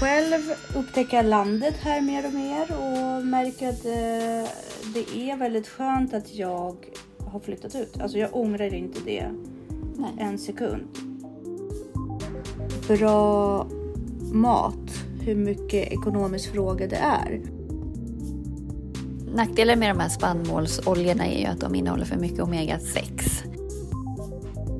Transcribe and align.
Själv 0.00 0.54
upptäcker 0.76 1.16
jag 1.16 1.26
landet 1.26 1.74
här 1.80 2.00
mer 2.00 2.26
och 2.26 2.32
mer 2.34 2.62
och 2.72 3.26
märker 3.26 3.68
att 3.68 3.84
eh, 3.84 4.50
det 4.94 5.30
är 5.30 5.36
väldigt 5.36 5.68
skönt 5.68 6.14
att 6.14 6.34
jag 6.34 6.76
har 7.18 7.40
flyttat 7.40 7.74
ut. 7.74 8.00
Alltså 8.00 8.18
jag 8.18 8.36
ångrar 8.36 8.74
inte 8.74 8.98
det 9.04 9.30
Nej. 9.96 10.10
en 10.18 10.38
sekund. 10.38 10.88
Bra 12.88 13.66
mat, 14.32 14.90
hur 15.20 15.34
mycket 15.34 15.92
ekonomisk 15.92 16.52
fråga 16.52 16.86
det 16.86 16.96
är. 16.96 17.40
Nackdelen 19.34 19.78
med 19.78 19.90
de 19.90 20.00
här 20.00 20.08
spannmålsoljorna 20.08 21.26
är 21.26 21.40
ju 21.40 21.46
att 21.46 21.60
de 21.60 21.74
innehåller 21.74 22.04
för 22.04 22.16
mycket 22.16 22.38
omega-6. 22.40 23.22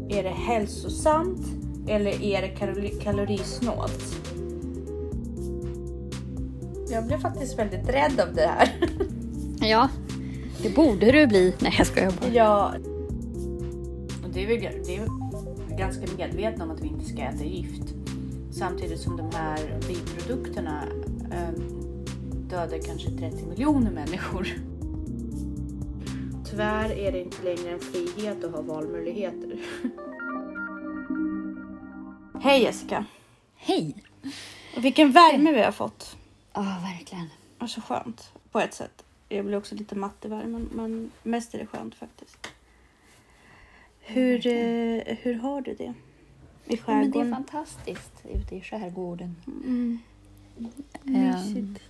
Är 0.08 0.22
det 0.22 0.28
hälsosamt 0.28 1.46
eller 1.88 2.22
är 2.22 2.42
det 2.42 2.48
kalori- 2.48 3.00
kalorisnålt? 3.02 4.25
Jag 6.88 7.06
blev 7.06 7.18
faktiskt 7.18 7.58
väldigt 7.58 7.88
rädd 7.88 8.20
av 8.20 8.34
det 8.34 8.46
här. 8.46 8.72
Ja, 9.60 9.88
det 10.62 10.74
borde 10.74 11.12
du 11.12 11.26
bli. 11.26 11.54
Nej, 11.58 11.74
jag 11.78 11.86
skojar 11.86 12.12
bara. 12.20 12.30
Ja. 12.30 12.74
Och 14.24 14.30
det 14.32 14.42
är 14.42 14.46
väl 14.46 14.84
det 14.86 14.96
är 14.96 15.06
ganska 15.78 16.06
medvetna 16.16 16.64
om 16.64 16.70
att 16.70 16.80
vi 16.80 16.88
inte 16.88 17.04
ska 17.04 17.22
äta 17.22 17.44
gift. 17.44 17.94
Samtidigt 18.50 19.00
som 19.00 19.16
de 19.16 19.30
här 19.36 19.80
biprodukterna 19.88 20.82
eh, 21.32 21.60
dödar 22.50 22.78
kanske 22.86 23.10
30 23.10 23.46
miljoner 23.46 23.90
människor. 23.90 24.48
Tyvärr 26.50 26.92
är 26.92 27.12
det 27.12 27.22
inte 27.22 27.42
längre 27.44 27.70
en 27.70 27.80
frihet 27.80 28.44
att 28.44 28.52
ha 28.52 28.62
valmöjligheter. 28.62 29.60
Hej 32.40 32.62
Jessica! 32.62 33.04
Hej! 33.56 33.94
Vilken 34.76 35.12
värme 35.12 35.52
vi 35.52 35.62
har 35.62 35.72
fått. 35.72 36.15
Ja, 36.56 36.78
verkligen. 36.82 37.28
Och 37.58 37.70
så 37.70 37.80
skönt 37.80 38.32
på 38.52 38.60
ett 38.60 38.74
sätt. 38.74 39.04
Jag 39.28 39.44
blir 39.44 39.56
också 39.56 39.74
lite 39.74 39.94
matt 39.94 40.24
i 40.24 40.28
värmen 40.28 40.68
men 40.72 41.10
mest 41.22 41.54
är 41.54 41.58
det 41.58 41.66
skönt 41.66 41.94
faktiskt. 41.94 42.48
Hur, 44.00 44.46
eh, 44.46 45.16
hur 45.18 45.34
har 45.34 45.60
du 45.60 45.74
det? 45.74 45.84
I 45.84 45.84
Ja, 45.84 45.94
men 46.66 46.76
det 46.76 46.76
är 46.76 46.76
skärgården? 46.76 47.34
fantastiskt 47.34 48.12
ute 48.24 48.56
i 48.56 48.60
skärgården. 48.60 49.36
Mm. 49.46 49.98
Ehm, 51.06 51.30
Mysigt. 51.30 51.82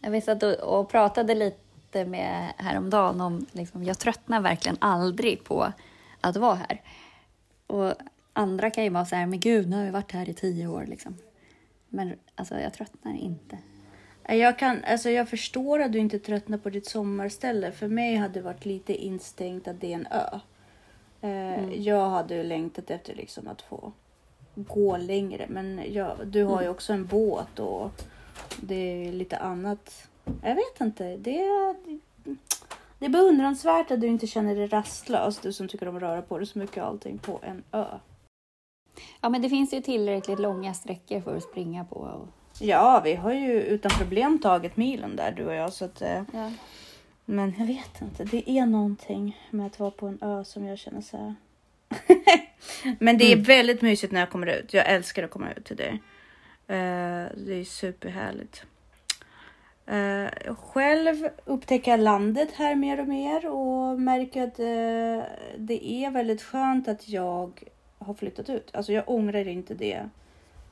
Jag 0.00 0.10
vet 0.10 0.28
att 0.28 0.40
du 0.40 0.54
och 0.54 0.88
pratade 0.88 1.34
lite 1.34 2.04
med 2.04 2.52
häromdagen 2.56 3.20
om 3.20 3.46
liksom, 3.52 3.84
jag 3.84 3.98
tröttnar 3.98 4.40
verkligen 4.40 4.76
aldrig 4.80 5.44
på 5.44 5.72
att 6.20 6.36
vara 6.36 6.54
här. 6.54 6.80
Och 7.66 7.94
andra 8.32 8.70
kan 8.70 8.84
ju 8.84 8.90
vara 8.90 9.06
så 9.06 9.16
här, 9.16 9.26
men 9.26 9.40
gud, 9.40 9.68
nu 9.68 9.76
har 9.76 9.84
vi 9.84 9.90
varit 9.90 10.12
här 10.12 10.28
i 10.28 10.34
tio 10.34 10.66
år 10.66 10.84
liksom. 10.88 11.16
Men 11.88 12.14
alltså, 12.34 12.60
jag 12.60 12.74
tröttnar 12.74 13.14
inte. 13.14 13.58
Jag, 14.28 14.58
kan, 14.58 14.84
alltså 14.84 15.10
jag 15.10 15.28
förstår 15.28 15.82
att 15.82 15.92
du 15.92 15.98
inte 15.98 16.18
tröttnar 16.18 16.58
på 16.58 16.70
ditt 16.70 16.86
sommarställe. 16.86 17.72
För 17.72 17.88
mig 17.88 18.14
hade 18.14 18.34
det 18.34 18.42
varit 18.42 18.64
lite 18.64 18.94
instängt 18.94 19.68
att 19.68 19.80
det 19.80 19.92
är 19.92 19.94
en 19.94 20.06
ö. 20.10 20.40
Eh, 21.20 21.72
Jag 21.72 22.10
hade 22.10 22.42
längtat 22.42 22.90
efter 22.90 23.14
liksom 23.14 23.48
att 23.48 23.62
få 23.62 23.92
gå 24.54 24.96
längre. 24.96 25.46
Men 25.48 25.80
jag, 25.92 26.16
du 26.26 26.44
har 26.44 26.62
ju 26.62 26.68
också 26.68 26.92
en 26.92 27.06
båt 27.06 27.58
och 27.58 27.90
det 28.60 29.06
är 29.08 29.12
lite 29.12 29.36
annat. 29.36 30.08
Jag 30.42 30.54
vet 30.54 30.80
inte. 30.80 31.16
Det 31.16 31.40
är, 31.40 31.76
det 32.98 33.06
är 33.06 33.10
beundransvärt 33.10 33.90
att 33.90 34.00
du 34.00 34.06
inte 34.06 34.26
känner 34.26 34.54
dig 34.54 34.66
rastlös. 34.66 35.38
Du 35.38 35.52
som 35.52 35.68
tycker 35.68 35.88
om 35.88 35.96
att 35.96 36.02
röra 36.02 36.22
på 36.22 36.38
dig 36.38 36.46
så 36.46 36.58
mycket 36.58 36.82
och 36.82 36.88
allting 36.88 37.18
på 37.18 37.40
en 37.42 37.62
ö. 37.72 37.84
Ja, 39.20 39.28
men 39.28 39.42
det 39.42 39.48
finns 39.48 39.74
ju 39.74 39.80
tillräckligt 39.80 40.38
långa 40.38 40.74
sträckor 40.74 41.20
för 41.20 41.36
att 41.36 41.42
springa 41.42 41.84
på. 41.84 41.96
Och, 41.96 42.28
Ja, 42.58 43.00
vi 43.04 43.14
har 43.14 43.32
ju 43.32 43.62
utan 43.62 43.90
problem 43.98 44.38
tagit 44.38 44.76
milen 44.76 45.16
där 45.16 45.32
du 45.32 45.46
och 45.46 45.54
jag. 45.54 45.72
Så 45.72 45.84
att, 45.84 46.02
eh, 46.02 46.22
ja. 46.32 46.50
Men 47.24 47.54
jag 47.58 47.66
vet 47.66 48.00
inte. 48.02 48.24
Det 48.24 48.50
är 48.50 48.66
någonting 48.66 49.40
med 49.50 49.66
att 49.66 49.78
vara 49.80 49.90
på 49.90 50.06
en 50.06 50.18
ö 50.22 50.44
som 50.44 50.64
jag 50.66 50.78
känner 50.78 51.00
så 51.00 51.16
här. 51.16 51.34
Men 52.98 53.18
det 53.18 53.24
är 53.24 53.32
Mm. 53.32 53.42
väldigt 53.44 53.82
mysigt 53.82 54.12
när 54.12 54.20
jag 54.20 54.30
kommer 54.30 54.46
ut. 54.46 54.74
Jag 54.74 54.88
älskar 54.90 55.22
att 55.22 55.30
komma 55.30 55.52
ut 55.52 55.64
till 55.64 55.76
dig. 55.76 56.02
Eh, 56.68 57.26
det 57.36 57.54
är 57.60 57.64
superhärligt. 57.64 58.64
Uh, 59.92 60.54
själv 60.54 61.28
upptäcker 61.44 61.90
jag 61.90 62.00
landet 62.00 62.48
här 62.54 62.74
mer 62.74 63.00
och 63.00 63.08
mer 63.08 63.46
och 63.46 64.00
märker 64.00 64.42
att 64.42 64.58
eh, 64.58 65.30
det 65.58 65.92
är 65.92 66.10
väldigt 66.10 66.42
skönt 66.42 66.88
att 66.88 67.08
jag 67.08 67.62
har 67.98 68.14
flyttat 68.14 68.50
ut. 68.50 68.70
Alltså 68.72 68.92
jag 68.92 69.08
ångrar 69.08 69.48
inte 69.48 69.74
det 69.74 70.08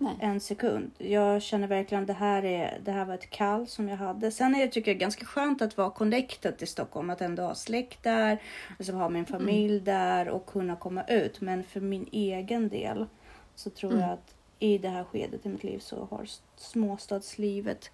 Nej. 0.03 0.17
en 0.21 0.41
sekund. 0.41 0.91
Jag 0.99 1.43
känner 1.43 1.67
verkligen 1.67 2.07
det 2.07 2.13
här, 2.13 2.45
är, 2.45 2.81
det 2.85 2.91
här 2.93 3.05
var 3.05 3.15
ett 3.15 3.31
kall 3.31 3.67
som 3.67 3.89
jag 3.89 3.97
hade. 3.97 4.31
Sen 4.31 4.55
är 4.55 4.61
det 4.61 4.69
tycker 4.69 4.91
jag 4.91 4.99
ganska 5.01 5.25
skönt 5.25 5.63
att 5.63 5.77
vara 5.77 5.91
connected 5.91 6.59
till 6.59 6.69
Stockholm. 6.69 7.11
Att 7.11 7.21
ändå 7.21 7.43
ha 7.43 7.55
släkt 7.55 8.03
där, 8.03 8.39
alltså 8.79 8.93
ha 8.93 9.09
min 9.09 9.27
familj 9.27 9.81
där 9.81 10.29
och 10.29 10.47
kunna 10.47 10.77
komma 10.77 11.05
ut. 11.05 11.41
Men 11.41 11.65
för 11.65 11.81
min 11.81 12.09
egen 12.13 12.69
del 12.69 13.07
så 13.55 13.71
tror 13.71 13.91
Mm. 13.91 14.03
jag 14.03 14.11
att 14.13 14.35
i 14.59 14.79
det 14.79 14.89
här 14.89 15.05
skedet 15.05 15.47
i 15.47 15.49
mitt 15.49 15.65
liv 15.65 15.79
så 15.79 16.09
har 16.11 16.27
småstadslivet 16.57 17.91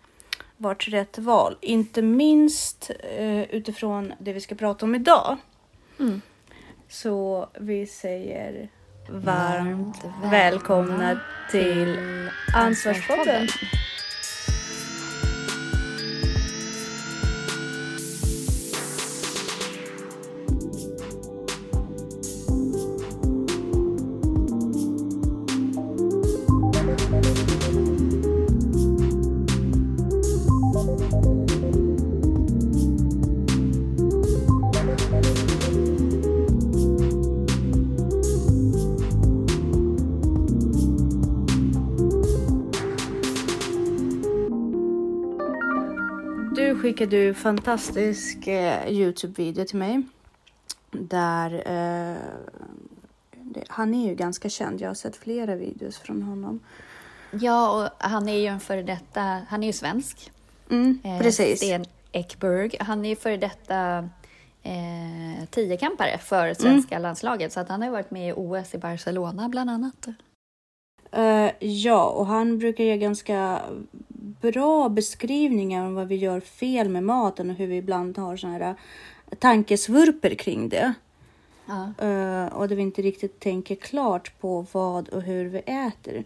varit 0.57 0.89
rätt 0.89 1.19
val. 1.19 1.57
Inte 1.61 2.03
minst 2.03 2.91
eh, 3.17 3.43
utifrån 3.43 4.13
det 4.19 4.33
vi 4.33 4.41
ska 4.41 4.55
prata 4.55 4.87
om 4.87 4.95
idag. 4.95 5.37
Mm. 6.01 6.21
Så 6.89 7.49
vi 7.61 7.87
säger 7.87 8.69
varmt 9.09 10.05
välkomna 10.23 10.31
välkomna 10.31 11.19
till 11.51 11.99
Ansvarspodden. 12.55 13.49
Skickade 46.97 47.17
ju 47.17 47.35
fantastisk 47.35 48.47
eh, 48.47 48.89
Youtube-video 48.89 49.65
till 49.65 49.79
mig. 49.79 50.03
Där 50.91 51.55
eh, 51.55 52.17
det, 53.33 53.65
han 53.69 53.95
är 53.95 54.09
ju 54.09 54.15
ganska 54.15 54.49
känd. 54.49 54.81
Jag 54.81 54.89
har 54.89 54.95
sett 54.95 55.17
flera 55.17 55.55
videos 55.55 55.99
från 55.99 56.23
honom. 56.23 56.61
Ja, 57.31 57.85
och 57.85 58.11
han 58.11 58.29
är 58.29 58.37
ju 58.37 58.47
en 58.47 58.61
före 58.61 58.83
detta, 58.83 59.41
han 59.49 59.63
är 59.63 59.67
ju 59.67 59.73
svensk. 59.73 60.31
Mm, 60.71 60.99
Eh, 61.05 61.19
precis. 61.21 61.59
Sten 61.59 61.85
Ekberg. 62.13 62.77
Han 62.81 63.05
är 63.05 63.09
ju 63.09 63.17
före 63.17 63.37
detta 63.37 64.09
eh, 64.63 65.45
tiokampare 65.51 66.19
för 66.19 66.55
svenska 66.55 66.99
landslaget. 66.99 67.53
Så 67.53 67.61
att 67.61 67.69
han 67.69 67.81
har 67.81 67.89
ju 67.89 67.93
varit 67.93 68.11
med 68.11 68.29
i 68.29 68.33
OS 68.37 68.75
i 68.75 68.79
Barcelona 68.79 69.49
bland 69.49 69.71
annat. 69.71 70.07
Eh, 71.13 71.51
ja, 71.69 72.05
och 72.05 72.27
han 72.27 72.59
brukar 72.59 72.85
ge 72.85 72.97
ganska 72.97 73.61
bra 74.41 74.89
beskrivningar 74.89 75.87
om 75.87 75.95
vad 75.95 76.09
vi 76.09 76.17
gör 76.17 76.41
fel 76.41 76.89
med 76.89 77.03
maten 77.03 77.51
och 77.51 77.57
hur 77.57 77.67
vi 77.67 77.77
ibland 77.77 78.19
har 78.19 78.37
såna 78.37 78.53
här 78.53 78.75
tankesvurper 79.39 80.35
kring 80.35 80.69
det. 80.69 80.95
Ja. 81.67 82.07
Eh, 82.07 82.47
och 82.47 82.69
där 82.69 82.77
vi 82.77 82.83
inte 82.83 83.03
riktigt 83.03 83.41
tänker 83.41 83.75
klart 83.75 84.41
på 84.41 84.67
vad 84.73 85.09
och 85.09 85.23
hur 85.23 85.45
vi 85.45 85.59
äter. 85.59 86.25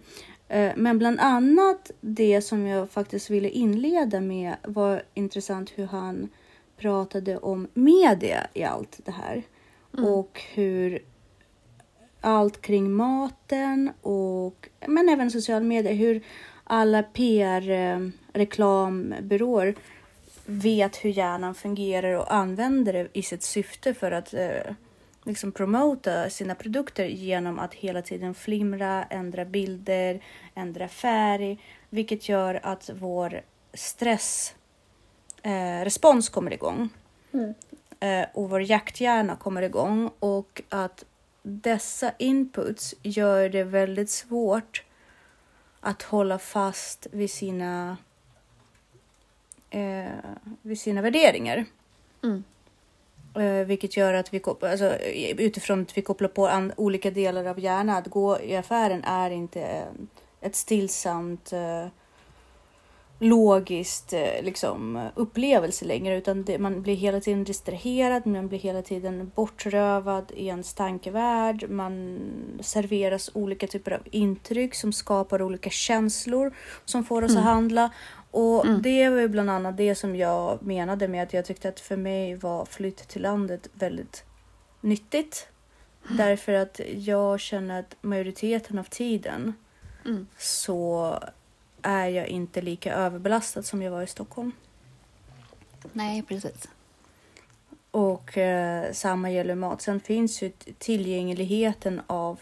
Eh, 0.49 0.73
men 0.77 0.99
bland 0.99 1.21
annat 1.21 1.91
det 2.01 2.43
som 2.43 2.67
jag 2.67 2.91
faktiskt 2.91 3.31
ville 3.31 3.49
inleda 3.49 4.21
med 4.21 4.57
var 4.63 5.03
intressant 5.15 5.73
hur 5.75 5.87
han 5.87 6.29
pratade 6.77 7.39
om 7.39 7.69
media 7.75 8.47
i 8.55 8.65
allt 8.65 9.01
det 9.05 9.13
här. 9.13 9.43
Och 9.93 10.43
hur 10.55 11.03
allt 12.21 12.61
kring 12.61 12.93
maten 12.93 13.91
och 14.03 14.69
men 14.87 15.09
även 15.09 15.31
sociala 15.31 15.65
medier, 15.65 15.95
hur 15.95 16.25
alla 16.71 17.03
PR 17.03 17.71
eh, 17.71 17.99
vet 20.47 20.97
hur 20.97 21.11
hjärnan 21.11 21.55
fungerar 21.55 22.15
och 22.15 22.35
använder 22.35 22.93
det 22.93 23.09
i 23.13 23.23
sitt 23.23 23.43
syfte 23.43 23.95
för 23.95 24.13
att 24.13 24.35
eh, 24.35 24.75
liksom 25.25 25.53
promota 25.53 26.31
sina 26.31 26.55
produkter 26.55 27.05
genom 27.05 27.59
att 27.59 27.75
hela 27.75 28.03
tiden 28.03 28.35
flimra, 28.35 29.05
ändra 29.05 29.45
bilder, 29.45 30.21
ändra 30.55 30.89
färg, 30.89 31.59
vilket 31.89 32.29
gör 32.29 32.61
att 32.63 32.91
vår 32.95 33.41
stressrespons 33.75 36.29
eh, 36.29 36.33
kommer 36.33 36.53
igång. 36.53 36.89
Eh, 38.01 38.27
och 38.35 38.51
vår 38.51 38.63
jakthjärna 38.63 39.37
kommer 39.37 39.63
igång 39.63 40.11
och 40.19 40.63
att 40.69 41.05
dessa 41.43 42.13
inputs 42.19 42.95
gör 43.03 43.49
det 43.49 43.65
väldigt 43.65 44.11
svårt 44.11 44.85
att 45.81 46.03
hålla 46.03 46.39
fast 46.39 47.07
vid 47.13 47.31
sina, 47.31 47.97
eh, 49.71 50.05
vid 50.63 50.81
sina 50.81 51.03
värderingar. 51.03 51.65
Mm. 52.23 52.45
Eh, 53.35 53.67
vilket 53.67 53.97
gör 53.97 54.15
att 54.15 54.35
vi 54.35 54.39
kopplar, 54.39 54.71
alltså, 54.71 54.95
utifrån 55.39 55.83
att 55.83 55.99
vi 55.99 56.03
kopplar 56.03 56.29
på 56.29 56.71
olika 56.77 57.11
delar 57.11 57.45
av 57.45 57.61
hjärnan. 57.61 57.97
Att 57.97 58.09
gå 58.09 58.41
i 58.41 58.57
affären 58.57 59.05
är 59.05 59.31
inte 59.31 59.61
eh, 59.61 59.87
ett 60.41 60.57
stillsamt 60.57 61.53
eh, 61.53 61.87
logiskt 63.23 64.13
eh, 64.13 64.43
liksom, 64.43 65.09
upplevelse 65.15 65.85
längre 65.85 66.17
utan 66.17 66.45
det, 66.45 66.59
man 66.59 66.83
blir 66.83 66.95
hela 66.95 67.21
tiden 67.21 67.45
distraherad, 67.45 68.27
man 68.27 68.49
blir 68.49 68.59
hela 68.59 68.83
tiden 68.83 69.33
bortrövad 69.35 70.33
i 70.37 70.47
ens 70.47 70.75
tankevärld. 70.75 71.71
Man 71.71 72.19
serveras 72.61 73.31
olika 73.35 73.67
typer 73.67 73.91
av 73.93 74.01
intryck 74.11 74.75
som 74.75 74.93
skapar 74.93 75.43
olika 75.43 75.71
känslor 75.71 76.55
som 76.85 77.05
får 77.05 77.23
oss 77.25 77.31
Mm. 77.31 77.43
att 77.43 77.49
handla. 77.49 77.91
Och 78.31 78.67
Mm. 78.67 78.83
det 78.83 79.09
var 79.09 79.19
ju 79.21 79.29
bland 79.29 79.51
annat 79.51 79.77
det 79.77 79.95
som 79.95 80.17
jag 80.17 80.63
menade 80.63 81.09
med 81.09 81.23
att 81.23 81.33
jag 81.33 81.45
tyckte 81.45 81.69
att 81.69 81.81
för 81.81 81.97
mig 81.97 82.35
var 82.35 82.65
flytt 82.65 83.09
till 83.09 83.23
landet 83.23 83.69
väldigt 83.73 84.25
nyttigt. 84.81 85.47
Därför 86.09 86.53
att 86.53 86.81
jag 86.97 87.41
känner 87.41 87.81
att 87.81 87.97
majoriteten 88.01 88.79
av 88.79 88.85
tiden 88.85 89.55
Mm. 90.07 90.27
så 90.39 91.15
är 91.83 92.09
jag 92.09 92.29
inte 92.29 92.61
lika 92.61 92.95
överbelastad 92.95 93.63
som 93.63 93.83
jag 93.83 93.91
var 93.91 94.03
i 94.03 94.07
Stockholm. 94.07 94.53
Nej, 95.93 96.23
precis. 96.23 96.69
Och 97.91 98.39
eh, 98.39 98.93
samma 98.93 99.31
gäller 99.31 99.55
mat. 99.55 99.83
Sen 99.83 100.01
finns 100.01 100.43
ju 100.43 100.51
tillgängligheten 100.79 102.01
av 102.07 102.41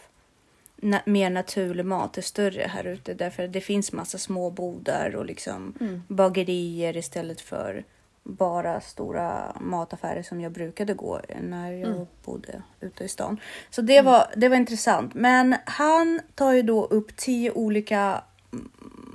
na- 0.76 1.00
mer 1.06 1.30
naturlig 1.30 1.84
mat 1.84 2.18
är 2.18 2.22
större 2.22 2.62
här 2.62 2.84
ute. 2.86 3.14
Därför 3.14 3.48
det 3.48 3.60
finns 3.60 3.92
massa 3.92 4.18
små 4.18 4.50
bodar 4.50 5.16
och 5.16 5.24
liksom 5.26 5.74
Mm. 5.80 6.02
bagerier 6.08 6.96
istället 6.96 7.40
för 7.40 7.84
bara 8.22 8.80
stora 8.80 9.56
mataffärer 9.60 10.22
som 10.22 10.40
jag 10.40 10.52
brukade 10.52 10.94
gå 10.94 11.20
när 11.42 11.72
jag 11.72 11.90
Mm. 11.90 12.06
bodde 12.24 12.62
ute 12.80 13.04
i 13.04 13.08
stan. 13.08 13.40
Så 13.70 13.82
det, 13.82 14.00
var, 14.02 14.26
det 14.36 14.48
var 14.48 14.56
intressant. 14.56 15.14
Men 15.14 15.56
han 15.64 16.20
tar 16.34 16.52
ju 16.52 16.62
då 16.62 16.84
upp 16.84 17.16
tio 17.16 17.50
olika 17.50 18.22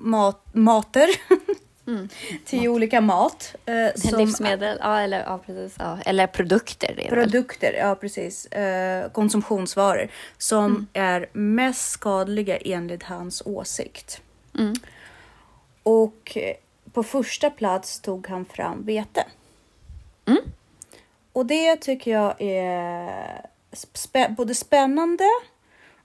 mat, 0.03 0.45
mater. 0.53 1.07
Mm. 1.88 2.09
tio 2.45 2.67
olika 2.69 3.01
mat. 3.01 3.55
Eh, 3.65 3.73
som 4.09 4.19
Livsmedel, 4.19 4.77
ja, 4.81 5.00
eller, 5.01 5.19
ja, 5.19 5.38
precis, 5.45 5.75
ja. 5.79 5.97
eller 6.05 6.27
produkter. 6.27 6.94
Väl. 6.95 7.07
Produkter, 7.09 7.73
ja 7.73 7.95
precis. 7.95 8.45
Eh, 8.45 9.11
konsumtionsvaror 9.11 10.07
som 10.38 10.65
Mm. 10.65 10.88
är 10.94 11.29
mest 11.33 11.91
skadliga 11.91 12.57
enligt 12.57 13.03
hans 13.03 13.44
åsikt. 13.45 14.21
Mm. 14.59 14.73
Och 15.83 16.38
på 16.94 17.03
första 17.03 17.50
plats 17.50 18.00
tog 18.00 18.27
han 18.27 18.45
fram 18.45 18.85
vete. 18.85 19.25
Mm. 20.25 20.41
Och 21.33 21.45
det 21.45 21.75
tycker 21.75 22.11
jag 22.11 22.41
är 22.41 23.41
spä- 23.71 24.35
både 24.35 24.55
spännande 24.55 25.23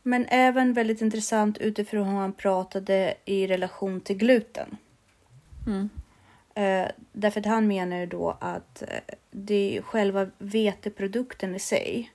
men 0.08 0.26
även 0.28 0.72
väldigt 0.72 1.00
intressant 1.00 1.58
utifrån 1.58 2.06
hur 2.08 2.14
han 2.14 2.32
pratade 2.32 3.14
i 3.24 3.46
relation 3.46 4.00
till 4.00 4.16
gluten. 4.16 4.76
Mm. 5.66 5.88
Eh, 6.54 6.90
därför 7.12 7.40
att 7.40 7.46
han 7.46 7.66
menar 7.66 7.96
ju 7.96 8.06
då 8.06 8.36
att 8.40 8.82
eh, 8.82 8.88
det 9.30 9.76
är 9.78 9.82
själva 9.82 10.26
veteprodukten 10.38 11.54
i 11.54 11.58
sig 11.58 12.12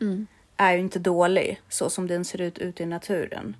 Mm. 0.00 0.26
är 0.56 0.72
ju 0.72 0.80
inte 0.80 0.98
dålig 0.98 1.60
så 1.68 1.90
som 1.90 2.06
den 2.06 2.24
ser 2.24 2.40
ut 2.40 2.58
ute 2.58 2.82
i 2.82 2.86
naturen. 2.86 3.56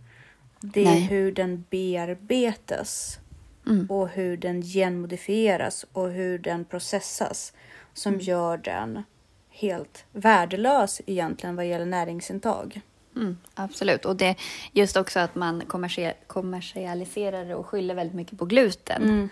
Det 0.60 0.80
är 0.80 0.84
Nej. 0.84 1.00
hur 1.00 1.32
den 1.32 1.64
bearbetas 1.70 3.18
Mm. 3.66 3.86
och 3.90 4.08
hur 4.08 4.36
den 4.36 4.62
genmodifieras 4.62 5.86
och 5.92 6.10
hur 6.10 6.38
den 6.38 6.64
processas 6.64 7.52
som 7.94 8.12
Mm. 8.14 8.24
gör 8.24 8.56
den 8.56 9.02
helt 9.50 10.04
värdelös 10.12 11.00
egentligen 11.06 11.56
vad 11.56 11.66
gäller 11.66 11.86
näringsintag. 11.86 12.80
Mm, 13.16 13.36
absolut. 13.54 14.04
Och 14.04 14.16
det 14.16 14.36
just 14.72 14.96
också 14.96 15.20
att 15.20 15.34
man 15.34 15.62
kommersie- 15.62 16.14
kommersialiserar 16.26 17.44
det 17.44 17.54
och 17.54 17.66
skyller 17.66 17.94
väldigt 17.94 18.14
mycket 18.16 18.38
på 18.38 18.44
gluten. 18.44 19.02
Mm. 19.02 19.28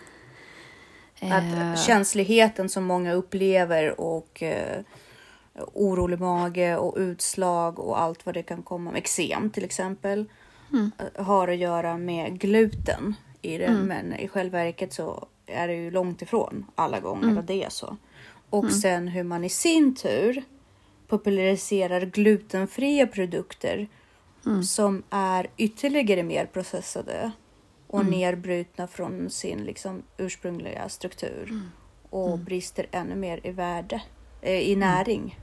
Eh, 1.21 1.37
Att 1.73 1.79
känsligheten 1.79 2.69
som 2.69 2.85
många 2.85 3.13
upplever 3.13 4.01
och 4.01 4.43
eh, 4.43 4.81
orolig 5.73 6.21
mage 6.21 6.77
och 6.77 6.97
utslag 6.99 7.79
och 7.79 8.01
allt 8.01 8.27
vad 8.27 8.35
det 8.35 8.43
kan 8.43 8.63
komma 8.63 8.91
med, 8.91 8.99
eksem 8.99 9.51
till 9.51 9.65
exempel, 9.65 10.25
Mm. 10.73 10.91
eh, 10.99 11.25
har 11.25 11.49
att 11.49 11.57
göra 11.57 11.97
med 11.97 12.41
gluten 12.41 13.15
i 13.43 13.59
det. 13.59 13.65
Mm. 13.65 13.83
Men 13.87 14.13
i 14.15 14.29
själva 14.29 14.59
verket 14.59 14.93
så 14.93 15.27
är 15.47 15.69
det 15.69 15.75
ju 15.75 15.91
långt 15.91 16.23
ifrån 16.23 16.67
alla 16.75 17.01
gånger 17.01 17.25
Mm. 17.25 17.39
att 17.39 17.47
det 17.47 17.65
är 17.65 17.71
så. 17.71 17.97
Och 18.51 18.73
sen 18.73 19.09
hur 19.09 19.23
man 19.25 19.45
i 19.45 19.49
sin 19.49 19.95
tur 19.95 20.43
populariserar 21.17 22.01
glutenfria 22.01 23.07
produkter 23.07 23.89
Mm. 24.47 24.63
som 24.63 25.03
är 25.11 25.47
ytterligare 25.57 26.23
mer 26.23 26.47
processade 26.47 27.31
och 27.87 28.01
Mm. 28.01 28.11
nedbrutna 28.13 28.87
från 28.87 29.31
sin 29.31 29.59
liksom, 29.65 30.03
ursprungliga 30.17 30.89
struktur 30.89 31.47
Mm. 31.51 31.71
och 32.11 32.39
brister 32.39 32.87
ännu 32.93 33.15
mer 33.15 33.41
i 33.47 33.51
värde, 33.51 34.03
eh, 34.41 34.61
i 34.71 34.77
näring. 34.77 35.39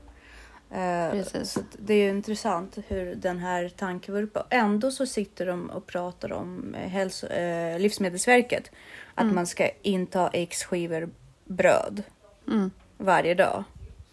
Eh, 0.70 1.10
Precis. 1.10 1.50
så 1.52 1.60
det 1.78 1.94
är 1.94 1.98
ju 2.04 2.10
intressant 2.10 2.78
hur 2.88 3.14
den 3.14 3.38
här 3.38 3.68
tankevurpan... 3.68 4.42
Ändå 4.50 4.90
så 4.90 5.06
sitter 5.06 5.46
de 5.46 5.70
och 5.70 5.86
pratar 5.86 6.32
om 6.32 6.74
eh, 6.74 6.88
hälso, 6.88 7.26
eh, 7.26 7.78
Livsmedelsverket. 7.78 8.70
Att 9.14 9.22
Mm. 9.24 9.34
man 9.34 9.46
ska 9.46 9.70
inta 9.82 10.28
x 10.28 10.64
skivor 10.64 11.10
bröd 11.44 12.02
Mm. 12.48 12.70
varje 12.98 13.34
dag 13.34 13.64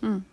Mm. 0.04 0.24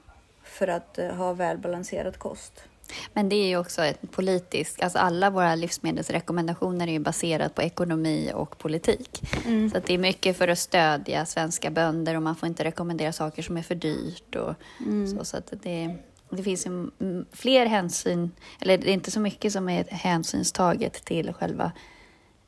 För 0.54 0.68
att 0.68 0.98
eh, 0.98 1.08
ha 1.08 1.32
välbalanserad 1.32 2.18
kost. 2.18 2.64
Men 3.12 3.28
det 3.28 3.36
är 3.36 3.46
ju 3.48 3.56
också 3.56 3.82
ett 3.84 4.10
politiskt, 4.10 4.82
alltså 4.82 4.98
alla 4.98 5.30
våra 5.30 5.54
livsmedelsrekommendationer 5.54 6.86
är 6.86 6.92
ju 6.92 6.98
baserat 6.98 7.54
på 7.54 7.62
ekonomi 7.62 8.32
och 8.34 8.58
politik. 8.58 9.22
Mm. 9.46 9.70
Så 9.70 9.80
det 9.86 9.94
är 9.94 9.98
mycket 9.98 10.36
för 10.36 10.48
att 10.48 10.58
stödja 10.58 11.26
svenska 11.26 11.70
bönder 11.70 12.14
och 12.14 12.22
man 12.22 12.36
får 12.36 12.46
inte 12.46 12.64
rekommendera 12.64 13.12
saker 13.12 13.42
som 13.42 13.56
är 13.56 13.62
för 13.62 13.74
dyrt 13.74 14.34
och 14.36 14.54
Mm. 14.80 15.06
så. 15.08 15.24
Så 15.24 15.36
det, 15.62 15.96
det 16.30 16.42
finns 16.42 16.66
ju 16.66 16.90
fler 17.32 17.66
hänsyn, 17.66 18.30
eller 18.60 18.78
det 18.78 18.90
är 18.90 18.94
inte 18.94 19.10
så 19.10 19.20
mycket 19.20 19.52
som 19.52 19.68
är 19.68 19.84
hänsynstaget 19.84 21.04
till 21.04 21.32
själva 21.32 21.72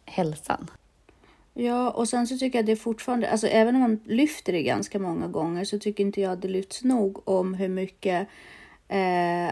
hälsan. 0.05 0.71
Ja, 1.59 1.91
och 1.91 2.09
sen 2.09 2.27
så 2.27 2.39
tycker 2.39 2.59
jag 2.59 2.67
det 2.67 2.73
är 2.73 2.77
fortfarande, 2.77 3.31
alltså 3.31 3.47
även 3.47 3.75
om 3.75 3.81
man 3.81 4.01
lyfter 4.05 4.53
det 4.53 4.63
ganska 4.63 4.99
många 4.99 5.27
gånger 5.27 5.65
så 5.65 5.79
tycker 5.79 6.05
inte 6.05 6.21
jag 6.21 6.39
det 6.39 6.49
lyfts 6.49 6.85
nog 6.85 7.29
om 7.29 7.55
hur 7.55 7.69
mycket 7.69 8.29
eh, 8.89 9.47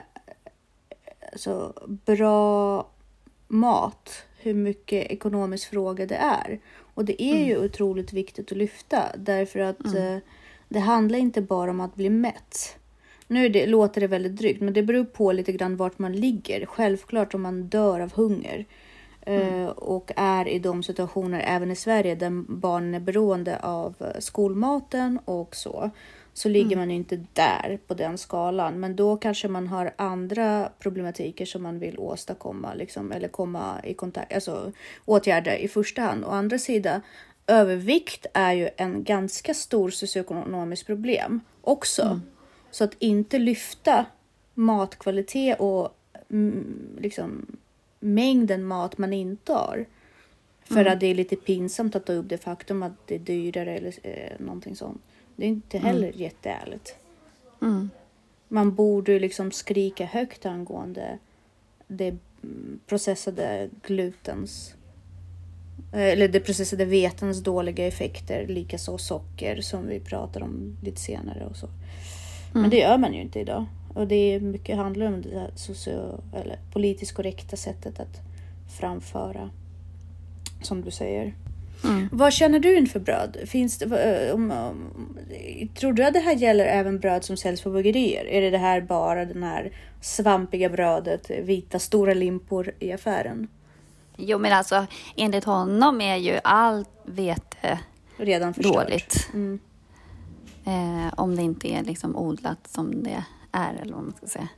alltså, 1.32 1.72
bra 1.86 2.86
mat, 3.48 4.10
hur 4.38 4.54
mycket 4.54 5.10
ekonomisk 5.10 5.70
fråga 5.70 6.06
det 6.06 6.14
är. 6.14 6.60
Och 6.94 7.04
det 7.04 7.22
är 7.22 7.44
ju 7.44 7.64
otroligt 7.64 8.12
viktigt 8.12 8.52
att 8.52 8.58
lyfta 8.58 9.02
därför 9.16 9.60
att 9.60 9.84
eh, 9.86 10.16
det 10.68 10.80
handlar 10.80 11.18
inte 11.18 11.42
bara 11.42 11.70
om 11.70 11.80
att 11.80 11.94
bli 11.94 12.10
mätt. 12.10 12.76
Nu 13.26 13.48
det, 13.48 13.66
låter 13.66 14.00
det 14.00 14.06
väldigt 14.06 14.36
drygt, 14.36 14.60
men 14.60 14.74
det 14.74 14.82
beror 14.82 15.04
på 15.04 15.32
lite 15.32 15.52
grann 15.52 15.76
vart 15.76 15.98
man 15.98 16.12
ligger. 16.12 16.66
Självklart 16.66 17.34
om 17.34 17.42
man 17.42 17.68
dör 17.68 18.00
av 18.00 18.12
hunger 18.12 18.66
eh, 19.26 19.66
och 19.66 20.12
är 20.16 20.48
i 20.48 20.58
de 20.58 20.82
situationer, 20.82 21.42
även 21.46 21.70
i 21.70 21.76
Sverige, 21.76 22.14
där 22.14 22.30
barnen 22.48 22.94
är 22.94 23.00
beroende 23.00 23.58
av 23.58 23.94
eh, 24.00 24.20
skolmaten 24.20 25.18
och 25.24 25.56
så, 25.56 25.90
så 26.32 26.48
ligger 26.48 26.76
man 26.76 26.90
ju 26.90 26.96
inte 26.96 27.24
där 27.32 27.78
på 27.86 27.94
den 27.94 28.18
skalan. 28.18 28.80
Men 28.80 28.96
då 28.96 29.16
kanske 29.16 29.48
man 29.48 29.66
har 29.66 29.92
andra 29.96 30.68
problematiker 30.78 31.46
som 31.46 31.62
man 31.62 31.78
vill 31.78 31.98
åstadkomma 31.98 32.74
liksom, 32.74 33.12
eller 33.12 33.28
komma 33.28 33.80
i 33.84 33.94
kontakt, 33.94 34.32
alltså 34.34 34.72
åtgärda 35.04 35.56
i 35.56 35.68
första 35.68 36.02
hand. 36.02 36.24
Å 36.24 36.28
andra 36.28 36.58
sidan, 36.58 37.00
övervikt 37.46 38.26
är 38.34 38.52
ju 38.52 38.68
en 38.76 39.04
ganska 39.04 39.54
stor 39.54 39.90
socioekonomisk 39.90 40.86
problem 40.86 41.40
också. 41.60 42.20
Så 42.70 42.84
att 42.84 42.94
inte 42.98 43.38
lyfta 43.38 44.06
matkvalitet 44.54 45.60
och 45.60 45.88
mm, 46.30 46.96
liksom, 46.98 47.56
mängden 48.04 48.64
mat 48.64 48.98
man 48.98 49.12
intar. 49.12 49.86
För 50.64 50.84
att 50.84 51.00
det 51.00 51.06
är 51.06 51.14
lite 51.14 51.36
pinsamt 51.36 51.96
att 51.96 52.06
ta 52.06 52.12
upp 52.12 52.28
det 52.28 52.38
faktum 52.38 52.82
att 52.82 52.92
det 53.06 53.14
är 53.14 53.18
dyrare 53.18 53.76
eller 53.76 53.94
eh, 54.02 54.38
någonting 54.38 54.76
sånt. 54.76 55.02
Det 55.36 55.44
är 55.44 55.48
inte 55.48 55.78
heller 55.78 56.12
jätteärligt. 56.14 56.96
Mm. 57.62 57.90
Man 58.48 58.74
borde 58.74 59.12
ju 59.12 59.18
liksom 59.18 59.52
skrika 59.52 60.04
högt 60.04 60.46
angående 60.46 61.18
det 61.86 62.08
mm, 62.42 62.80
processade 62.86 63.68
glutens 63.86 64.74
eh, 65.92 66.00
eller 66.00 66.28
det 66.28 66.40
processade 66.40 66.84
vetens 66.84 67.42
dåliga 67.42 67.86
effekter, 67.86 68.46
likaså 68.46 68.98
socker 68.98 69.60
som 69.60 69.86
vi 69.86 70.00
pratar 70.00 70.42
om 70.42 70.76
lite 70.82 71.00
senare 71.00 71.46
och 71.46 71.56
så. 71.56 71.68
Men 72.52 72.70
det 72.70 72.78
gör 72.78 72.98
man 72.98 73.14
ju 73.14 73.20
inte 73.20 73.40
idag. 73.40 73.66
Och 73.94 74.06
det 74.06 74.34
är 74.34 74.40
mycket 74.40 74.76
handlar 74.76 75.06
om 75.06 75.22
det 75.22 75.50
socio, 75.54 76.20
eller 76.32 76.58
politiskt 76.72 77.14
korrekta 77.14 77.56
sättet 77.56 78.00
att 78.00 78.20
framföra 78.78 79.50
som 80.62 80.82
du 80.82 80.90
säger. 80.90 81.34
Mm. 81.84 82.08
Vad 82.12 82.32
känner 82.32 82.58
du 82.58 82.78
inför 82.78 83.00
bröd? 83.00 83.36
Finns 83.46 83.78
det, 83.78 83.98
eh, 83.98 84.34
om, 84.34 84.50
om, 84.50 85.18
tror 85.78 85.92
du 85.92 86.04
att 86.04 86.12
det 86.12 86.20
här 86.20 86.34
gäller 86.34 86.64
även 86.64 86.98
bröd 86.98 87.24
som 87.24 87.36
säljs 87.36 87.62
på 87.62 87.70
bagerier? 87.70 88.24
Är 88.24 88.40
det 88.40 88.50
det 88.50 88.58
här 88.58 88.80
bara 88.80 89.24
den 89.24 89.42
här 89.42 89.72
svampiga 90.00 90.68
brödet, 90.68 91.30
vita 91.30 91.78
stora 91.78 92.14
limpor 92.14 92.72
i 92.78 92.92
affären? 92.92 93.48
Jo, 94.16 94.38
men 94.38 94.52
alltså 94.52 94.86
enligt 95.16 95.44
honom 95.44 96.00
är 96.00 96.16
ju 96.16 96.40
allt 96.44 96.88
vete 97.04 97.78
Redan 98.16 98.54
förstört. 98.54 98.74
dåligt. 98.74 99.28
Mm. 99.32 99.58
Eh, 100.66 101.14
om 101.16 101.36
det 101.36 101.42
inte 101.42 101.68
är 101.68 101.82
liksom 101.82 102.16
odlat 102.16 102.68
som 102.68 103.02
det 103.02 103.24
är, 103.54 103.74
eller 103.74 103.94
vad 103.94 104.02
man 104.04 104.14
ska 104.16 104.26
säga. 104.26 104.48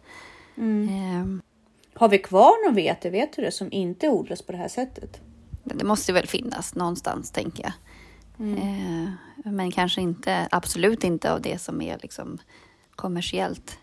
Mm. 0.56 0.88
Eh, 0.88 1.42
Har 2.00 2.08
vi 2.08 2.18
kvar 2.18 2.66
någon 2.66 2.74
vete, 2.74 3.10
vet 3.10 3.36
du 3.36 3.42
det, 3.42 3.50
som 3.50 3.68
inte 3.72 4.08
odlas 4.08 4.42
på 4.42 4.52
det 4.52 4.58
här 4.58 4.68
sättet? 4.68 5.20
det 5.64 5.84
måste 5.84 6.12
väl 6.12 6.26
finnas 6.26 6.74
någonstans, 6.74 7.30
tänker 7.30 7.62
jag. 7.62 7.72
Eh, 8.58 9.10
men 9.44 9.70
kanske 9.70 10.00
inte, 10.00 10.48
absolut 10.50 11.04
inte 11.04 11.32
av 11.32 11.40
det 11.40 11.58
som 11.58 11.82
är 11.82 11.98
liksom 12.02 12.38
kommersiellt 12.90 13.78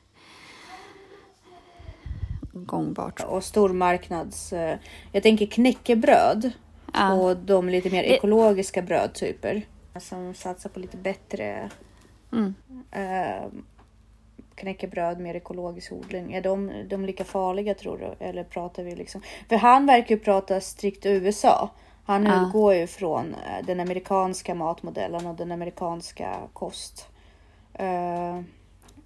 gångbart. 2.54 3.24
Och 3.24 3.44
stormarknads... 3.44 4.54
eh, 4.54 4.78
Jag 5.12 5.24
tänker 5.24 5.46
knäckebröd 5.46 6.52
Ja. 6.94 7.14
och 7.14 7.38
de 7.38 7.70
lite 7.70 7.90
mer 7.90 8.04
Det- 8.04 8.10
ekologiska 8.16 8.82
brödtyper. 8.82 9.66
Som 10.02 10.34
satsar 10.34 10.70
på 10.70 10.80
lite 10.80 10.98
bättre 10.98 11.70
Mm. 12.32 12.54
eh, 12.92 13.44
knäckebröd, 14.64 15.20
mer 15.20 15.36
ekologisk 15.36 15.92
odling. 15.92 16.34
Är 16.34 16.42
de, 16.42 16.72
de 16.90 17.06
lika 17.06 17.24
farliga 17.24 17.74
tror 17.74 17.98
du? 17.98 18.26
Eller 18.26 18.44
pratar 18.44 18.84
vi 18.84 18.96
liksom? 18.96 19.22
För 19.50 19.56
han 19.56 19.86
verkar 19.86 20.16
ju 20.16 20.22
prata 20.22 20.62
strikt 20.62 21.06
USA. 21.06 21.70
Han 22.06 22.26
Ja. 22.26 22.46
utgår 22.48 22.74
ju 22.74 22.88
från 22.88 23.34
eh, 23.34 23.66
den 23.66 23.80
amerikanska 23.80 24.56
matmodellen 24.56 25.26
och 25.28 25.36
den 25.36 25.52
amerikanska 25.52 26.36
kost. 26.54 27.08
Eh, 27.74 28.42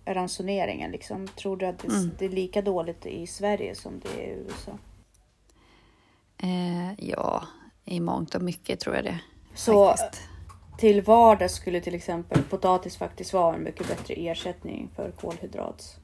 ransoneringen 0.05 0.91
liksom. 0.91 1.27
Tror 1.27 1.57
du 1.57 1.65
att 1.65 1.79
det, 1.79 1.87
Mm. 1.87 2.11
det 2.19 2.25
är 2.25 2.29
lika 2.29 2.61
dåligt 2.61 3.05
i 3.05 3.27
Sverige 3.27 3.75
som 3.75 3.99
det 3.99 4.23
är 4.23 4.27
i 4.27 4.39
USA? 4.47 4.71
Eh, 6.37 6.93
ja, 7.09 7.43
i 7.85 7.99
mångt 7.99 8.35
och 8.35 8.41
mycket 8.41 8.79
tror 8.79 8.95
jag 8.95 9.03
det. 9.05 9.19
Så 9.55 9.87
faktiskt. 9.87 10.26
Till 10.77 11.01
vardags 11.01 11.53
skulle 11.55 11.81
till 11.81 11.95
exempel 11.95 12.43
potatis 12.43 12.97
faktiskt 12.97 13.33
vara 13.33 13.55
en 13.55 13.63
mycket 13.63 13.87
bättre 13.87 14.13
ersättning 14.13 14.89
för 14.95 15.11
kolhydrat. 15.11 15.99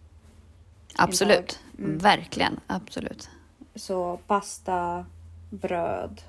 Absolut, 0.95 1.59
Mm. 1.79 1.97
verkligen, 1.97 2.59
absolut. 2.67 3.29
Så 3.75 4.19
pasta, 4.27 5.05
bröd 5.49 6.21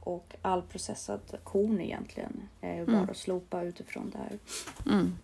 och 0.00 0.34
all 0.42 0.62
processad 0.62 1.20
korn 1.44 1.80
egentligen 1.80 2.48
är 2.60 2.74
ju 2.74 2.86
bara 2.86 2.96
Mm. 2.96 3.10
att 3.10 3.16
slopa 3.16 3.62
utifrån 3.62 4.10
det 4.10 4.18
här. 4.18 4.38
Mm. 4.86 5.16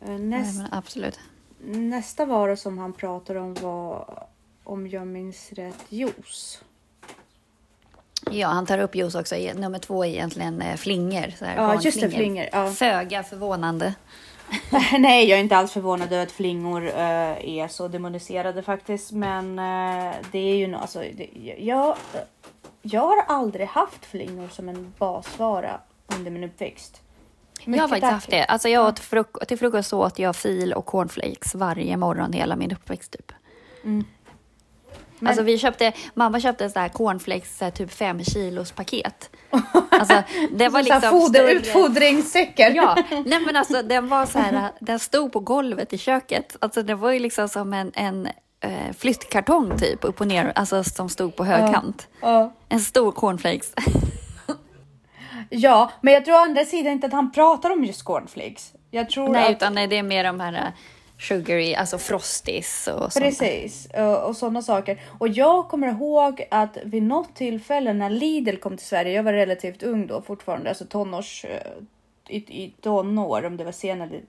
Eh, 0.00 0.08
Nej, 0.08 0.18
Näst, 0.18 0.58
men 0.58 0.68
absolut. 0.72 1.18
nästa 1.64 2.26
vara 2.26 2.56
som 2.56 2.78
han 2.78 2.92
pratar 2.92 3.34
om 3.34 3.54
var, 3.54 4.26
om 4.64 4.86
jag 4.88 5.06
minns 5.06 5.52
rätt, 5.52 5.84
juice. 5.88 6.62
Ja, 8.30 8.48
han 8.48 8.66
tar 8.66 8.78
upp 8.78 8.94
juice 8.94 9.14
också. 9.14 9.34
Nummer 9.54 9.78
två 9.78 10.04
är 10.04 10.08
egentligen 10.08 10.62
eh, 10.62 10.76
flingor. 10.76 11.32
Så 11.38 11.44
här, 11.44 11.56
Ja, 11.56 11.80
just 11.80 12.00
det, 12.00 12.10
flingor. 12.10 12.46
Ja. 12.52 12.70
Föga 12.70 13.22
förvånande. 13.22 13.94
Nej, 14.98 15.28
jag 15.28 15.38
är 15.38 15.42
inte 15.42 15.56
alls 15.56 15.72
förvånad 15.72 16.12
över 16.12 16.22
att 16.22 16.32
flingor 16.32 16.86
eh, 16.88 17.58
är 17.58 17.68
så 17.68 17.88
demoniserade 17.88 18.62
faktiskt. 18.62 19.12
Men 19.12 19.58
eh, 19.58 20.14
det 20.32 20.38
är 20.38 20.56
ju 20.56 20.74
alltså, 20.74 20.98
det, 20.98 21.28
jag, 21.58 21.96
jag 22.82 23.00
har 23.00 23.24
aldrig 23.26 23.66
haft 23.66 24.04
flingor 24.06 24.48
som 24.48 24.68
en 24.68 24.92
basvara 24.98 25.80
under 26.16 26.30
min 26.30 26.44
uppväxt. 26.44 27.00
jag 27.64 27.78
har 27.78 27.88
faktiskt 27.88 28.12
haft 28.12 28.30
det. 28.30 28.44
Alltså 28.44 28.68
jag 28.68 28.86
åt 28.88 28.98
fruk- 29.00 29.46
till 29.48 29.58
frukost 29.58 29.88
så 29.88 30.04
åt 30.04 30.18
jag 30.18 30.36
fil 30.36 30.72
och 30.72 30.86
cornflakes 30.86 31.54
varje 31.54 31.96
morgon 31.96 32.32
hela 32.32 32.56
min 32.56 32.72
uppväxt. 32.72 33.12
Typ. 33.12 33.32
Men- 35.20 35.28
Alltså 35.28 35.42
vi 35.42 35.58
köpte, 35.58 35.92
mamma 36.14 36.40
köpte 36.40 36.70
så 36.70 36.78
här 36.78 36.88
cornflakes, 36.88 37.58
så 37.58 37.64
här 37.64 37.72
typ 37.72 37.92
fem 37.92 38.24
kilos 38.24 38.72
paket. 38.72 39.30
Alltså 39.90 40.22
det 40.52 40.68
var 40.68 40.82
liksom 40.82 41.00
foder, 41.00 41.60
större-. 41.60 41.72
Ja, 42.74 42.96
nej 43.26 43.40
men 43.46 43.56
alltså 43.56 43.82
den 43.82 44.08
var 44.08 44.26
så 44.26 44.38
här, 44.38 44.72
den 44.80 44.98
stod 44.98 45.32
på 45.32 45.40
golvet 45.40 45.92
i 45.92 45.98
köket. 45.98 46.56
Alltså 46.60 46.82
det 46.82 46.94
var 46.94 47.10
ju 47.10 47.18
liksom 47.18 47.48
som 47.48 47.72
en, 47.72 47.92
en 47.94 48.26
eh, 48.60 48.92
flyttkartong 48.98 49.78
typ 49.78 50.04
upp 50.04 50.20
och 50.20 50.26
ner, 50.26 50.52
alltså 50.54 50.84
som 50.84 51.08
stod 51.08 51.36
på 51.36 51.44
högkant. 51.44 52.08
Ja. 52.20 52.52
En 52.68 52.80
stor 52.80 53.12
cornflakes. 53.12 53.74
ja, 55.50 55.90
men 56.00 56.14
jag 56.14 56.24
tror 56.24 56.34
å 56.34 56.38
andra 56.38 56.64
sidan 56.64 56.92
inte 56.92 57.06
att 57.06 57.12
han 57.12 57.32
pratar 57.32 57.70
om 57.70 57.84
just 57.84 58.04
cornflakes. 58.04 58.72
Jag 58.90 59.10
tror 59.10 59.28
Nej, 59.28 59.44
att... 59.44 59.50
utan 59.50 59.74
nej, 59.74 59.86
det 59.86 59.98
är 59.98 60.02
mer 60.02 60.24
de 60.24 60.40
här 60.40 60.52
eh, 60.52 60.72
sugary, 61.20 61.74
alltså 61.74 61.98
frosties 61.98 62.88
och 62.88 63.12
sånt. 63.12 63.24
Precis, 63.24 63.86
eh, 63.86 64.12
och 64.12 64.36
sådana 64.36 64.62
saker. 64.62 65.00
Och 65.18 65.28
jag 65.28 65.68
kommer 65.68 65.88
ihåg 65.88 66.46
att 66.50 66.76
vid 66.84 67.02
något 67.02 67.34
tillfälle 67.34 67.92
när 67.92 68.10
Lidl 68.10 68.56
kom 68.56 68.76
till 68.76 68.86
Sverige, 68.86 69.12
jag 69.12 69.22
var 69.22 69.32
relativt 69.32 69.82
ung 69.82 70.06
då 70.06 70.22
fortfarande, 70.22 70.68
alltså 70.68 70.84
tonårs, 70.84 71.44
eh, 71.44 71.72
i, 72.28 72.36
i 72.36 72.74
tonår, 72.80 73.44
om 73.44 73.56
det 73.56 73.64
var 73.64 73.72
sen 73.72 74.00
eller 74.00 74.20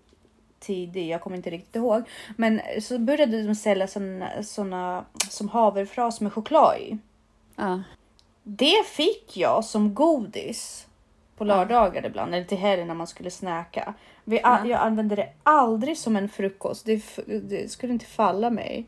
tidig, 0.59 1.09
jag 1.09 1.21
kommer 1.21 1.37
inte 1.37 1.49
riktigt 1.49 1.75
ihåg. 1.75 2.03
Men 2.37 2.61
så 2.81 2.99
började 2.99 3.43
de 3.43 3.55
sälja 3.55 3.87
såna, 3.87 4.43
såna 4.43 5.05
som 5.29 5.49
havrefras 5.49 6.21
med 6.21 6.33
choklad 6.33 6.77
i. 6.79 6.97
Ja. 7.55 7.81
Det 8.43 8.85
fick 8.85 9.37
jag 9.37 9.65
som 9.65 9.93
godis 9.93 10.87
på 11.41 11.45
lördagar 11.45 12.05
ibland, 12.05 12.35
eller 12.35 12.45
till 12.45 12.57
helgen 12.57 12.87
när 12.87 12.95
man 12.95 13.07
skulle 13.07 13.31
snacka. 13.31 13.93
Vi, 14.23 14.39
Ja. 14.43 14.67
Jag 14.67 14.79
använde 14.81 15.15
det 15.15 15.29
aldrig 15.43 15.97
som 15.97 16.15
en 16.15 16.29
frukost, 16.29 16.85
det, 16.85 17.03
det 17.25 17.71
skulle 17.71 17.93
inte 17.93 18.05
falla 18.05 18.49
mig 18.49 18.85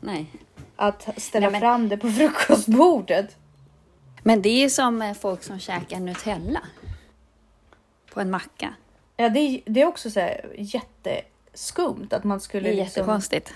Nej. 0.00 0.26
att 0.76 1.08
ställa 1.22 1.44
Nej, 1.46 1.52
men- 1.52 1.60
fram 1.60 1.88
det 1.88 1.96
på 1.96 2.08
frukostbordet. 2.18 3.36
Men 4.22 4.42
det 4.42 4.48
är 4.48 4.60
ju 4.60 4.70
som 4.70 5.02
eh, 5.02 5.14
folk 5.14 5.42
som 5.42 5.58
käkar 5.58 6.00
Nutella 6.00 6.60
på 8.14 8.20
en 8.20 8.30
macka. 8.30 8.74
Ja, 9.16 9.28
det, 9.28 9.40
är- 9.40 9.60
det 9.66 9.82
är 9.82 9.86
också 9.86 10.10
så 10.10 10.20
här 10.20 10.54
jätteskumt 10.58 12.08
att 12.10 12.24
man 12.24 12.38
Det 12.38 12.44
skulle 12.44 12.68
är 12.68 12.74
liksom... 12.74 12.84
jättekonstigt. 13.00 13.52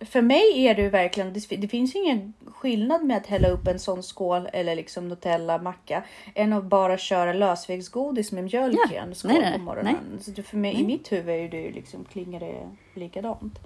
För 0.00 0.22
mig 0.22 0.66
är 0.66 0.74
det 0.74 0.82
ju 0.82 0.88
verkligen, 0.88 1.32
det, 1.32 1.56
det 1.56 1.68
finns 1.68 1.94
ingen 1.94 2.32
skillnad 2.58 3.04
med 3.04 3.16
att 3.16 3.26
hälla 3.26 3.48
upp 3.48 3.66
en 3.66 3.78
sån 3.78 4.02
skål 4.02 4.48
eller 4.52 4.76
liksom 4.76 5.08
Nutella 5.08 5.58
macka 5.58 6.02
än 6.34 6.52
att 6.52 6.64
bara 6.64 6.98
köra 6.98 7.32
lösviktsgodis 7.32 8.32
med 8.32 8.44
mjölk 8.44 8.78
Ja. 8.88 8.94
i 8.94 8.96
en 8.96 9.14
skål 9.14 9.32
Nej, 9.32 9.40
nej, 9.40 9.52
på 9.52 9.58
morgonen. 9.64 9.96
Så 10.20 10.30
det, 10.30 10.42
för 10.42 10.56
mig, 10.56 10.72
Nej. 10.72 10.82
i 10.82 10.86
mitt 10.86 11.12
huvud 11.12 11.34
är 11.44 11.48
det 11.48 11.60
ju 11.60 11.72
liksom, 11.72 12.04
klingar 12.04 12.40
det 12.40 12.68
likadant. 13.00 13.58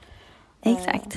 Exakt. 0.63 1.17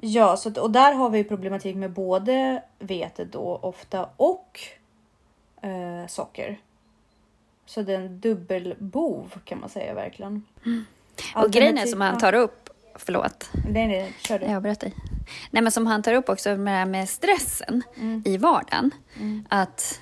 Ja, 0.00 0.36
så 0.36 0.48
att, 0.48 0.58
och 0.58 0.70
där 0.70 0.92
har 0.92 1.10
vi 1.10 1.24
problematik 1.24 1.76
med 1.76 1.90
både 1.90 2.62
vete 2.78 3.24
då 3.24 3.58
ofta 3.62 4.08
och 4.16 4.60
eh, 5.62 6.06
socker. 6.08 6.60
Så 7.66 7.82
det 7.82 7.92
är 7.92 7.96
en 8.00 8.20
dubbelbov 8.20 9.38
kan 9.44 9.60
man 9.60 9.68
säga 9.68 9.94
verkligen. 9.94 10.44
Och 11.34 11.50
grejen 11.50 11.78
är 11.78 11.86
som 11.86 12.00
han 12.00 12.18
tar 12.18 12.34
upp, 12.34 12.69
förlåt, 12.94 13.50
Nej, 13.68 13.86
nej, 13.88 14.12
kör 14.20 14.38
du. 14.38 14.44
jag 14.46 14.54
avbröt 14.54 14.80
dig. 14.80 14.94
Nej, 15.50 15.62
men 15.62 15.72
som 15.72 15.86
han 15.86 16.02
tar 16.02 16.12
upp 16.14 16.28
också 16.28 16.56
med 16.56 16.74
det 16.74 16.78
här 16.78 16.86
med 16.86 17.08
stressen 17.08 17.82
Mm. 17.96 18.22
i 18.26 18.36
vardagen. 18.36 18.90
Att 19.48 20.00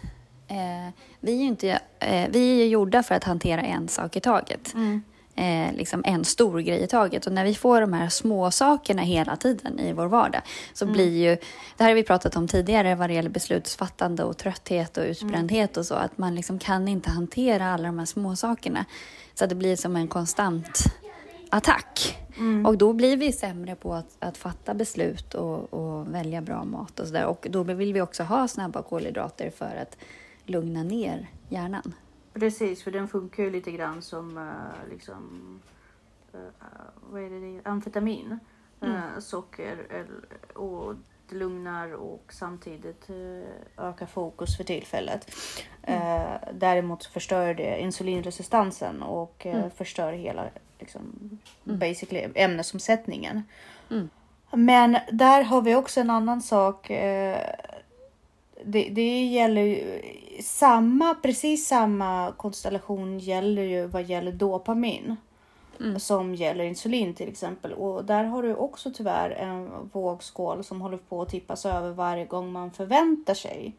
eh, 0.49 0.93
vi 1.21 1.33
är 1.33 1.37
ju 1.37 1.45
inte, 1.45 1.79
eh, 2.01 2.29
vi 2.31 2.63
är 2.63 2.67
gjorda 2.67 3.03
för 3.03 3.15
att 3.15 3.25
hantera 3.25 3.61
en 3.63 3.89
sak 3.89 4.17
i 4.17 4.21
taget. 4.21 4.75
Mm. 4.75 5.03
Eh, 5.35 5.73
liksom 5.77 6.03
en 6.07 6.25
stor 6.25 6.61
grej 6.61 6.83
i 6.83 6.87
taget. 6.87 7.27
Och 7.27 7.33
när 7.33 7.45
vi 7.45 7.55
får 7.55 7.81
de 7.81 7.93
här 7.93 8.09
små 8.09 8.51
sakerna 8.51 9.03
hela 9.03 9.37
tiden 9.37 9.79
i 9.81 9.93
vår 9.93 10.07
vardag 10.07 10.43
så 10.73 10.85
Mm. 10.85 10.93
blir 10.93 11.19
ju, 11.19 11.37
det 11.77 11.85
här 11.85 11.89
har 11.91 11.95
vi 11.95 12.03
pratat 12.03 12.37
om 12.37 12.49
tidigare 12.49 12.95
vad 12.95 13.11
det 13.11 13.15
gäller 13.15 13.31
beslutsfattande 13.31 14.25
och 14.25 14.37
trötthet 14.39 14.97
och 14.97 15.05
utbrändhet 15.05 15.77
och 15.77 15.87
så, 15.87 15.95
att 15.95 16.19
man 16.19 16.35
liksom 16.35 16.59
kan 16.59 16.89
inte 16.89 17.11
hantera 17.11 17.73
alla 17.75 17.85
de 17.87 17.99
här 17.99 18.07
små 18.07 18.37
sakerna. 18.37 18.85
Så 19.35 19.45
att 19.45 19.51
det 19.51 19.57
blir 19.57 19.77
som 19.77 19.97
en 19.97 20.09
konstant 20.09 20.79
attack. 21.51 22.19
Och 22.67 22.79
då 22.79 22.93
blir 22.93 23.17
vi 23.17 23.33
sämre 23.33 23.75
på 23.75 23.95
att, 23.95 24.17
att 24.19 24.37
fatta 24.37 24.75
beslut 24.75 25.35
och, 25.35 25.75
och 25.75 26.15
välja 26.15 26.41
bra 26.41 26.65
mat 26.65 27.01
och 27.01 27.07
sådär. 27.07 27.27
Och 27.27 27.47
då 27.51 27.63
vill 27.63 27.93
vi 27.93 28.01
också 28.01 28.23
ha 28.23 28.49
snabba 28.49 28.83
kolhydrater 28.83 29.51
för 29.51 29.77
att 29.77 29.97
lugna 30.45 30.83
ner 30.83 31.31
hjärnan. 31.49 31.95
Precis, 32.35 32.83
för 32.83 32.91
den 32.91 33.09
funkar 33.09 33.43
ju 33.43 33.51
lite 33.51 33.71
grann 33.71 34.03
som 34.03 34.39
eh, 34.39 34.91
liksom, 34.91 35.61
eh, 36.33 36.41
vad 37.11 37.23
är 37.23 37.31
det, 37.31 37.69
amfetamin. 37.69 38.39
Eh, 38.81 39.19
socker 39.19 40.07
och 40.55 40.95
det 41.29 41.37
lugnar 41.37 41.93
och 41.93 42.25
samtidigt 42.29 43.11
eh, 43.11 43.87
ökar 43.89 44.07
fokus 44.07 44.57
för 44.57 44.65
tillfället. 44.65 45.31
Eh, 45.83 46.33
däremot 46.53 47.05
förstör 47.05 47.55
det 47.55 47.81
insulinresistansen 47.81 49.03
och 49.03 49.47
eh, 49.47 49.69
förstör 49.71 50.13
hela 50.13 50.45
liksom, 50.79 51.39
basically 51.65 52.29
ämnesomsättningen. 52.35 53.43
Mm. 53.91 54.09
Men 54.53 54.97
där 55.13 55.43
har 55.43 55.63
vi 55.63 55.75
också 55.75 56.01
en 56.01 56.11
annan 56.11 56.43
sak. 56.43 56.91
Eh, 56.91 57.39
det, 58.65 58.89
det 58.89 59.25
gäller 59.25 59.63
ju 59.63 60.03
samma, 60.43 61.15
precis 61.15 61.67
samma 61.69 62.33
konstellation 62.37 63.19
gäller 63.19 63.63
ju 63.63 63.87
vad 63.87 64.03
gäller 64.03 64.33
dopamin. 64.33 65.17
Mm. 65.81 66.01
Som 66.01 66.35
gäller 66.35 66.65
insulin 66.65 67.15
till 67.15 67.29
exempel. 67.29 67.73
Och 67.73 68.05
där 68.05 68.25
har 68.25 68.43
du 68.43 68.55
också 68.55 68.91
tyvärr 68.95 69.31
en 69.31 69.71
vågskål 69.93 70.65
som 70.65 70.81
håller 70.81 70.97
på 70.97 71.23
att 71.23 71.29
tippas 71.29 71.67
över 71.67 71.91
varje 71.91 72.25
gång 72.25 72.53
man 72.53 72.71
förväntar 72.71 73.35
sig 73.35 73.73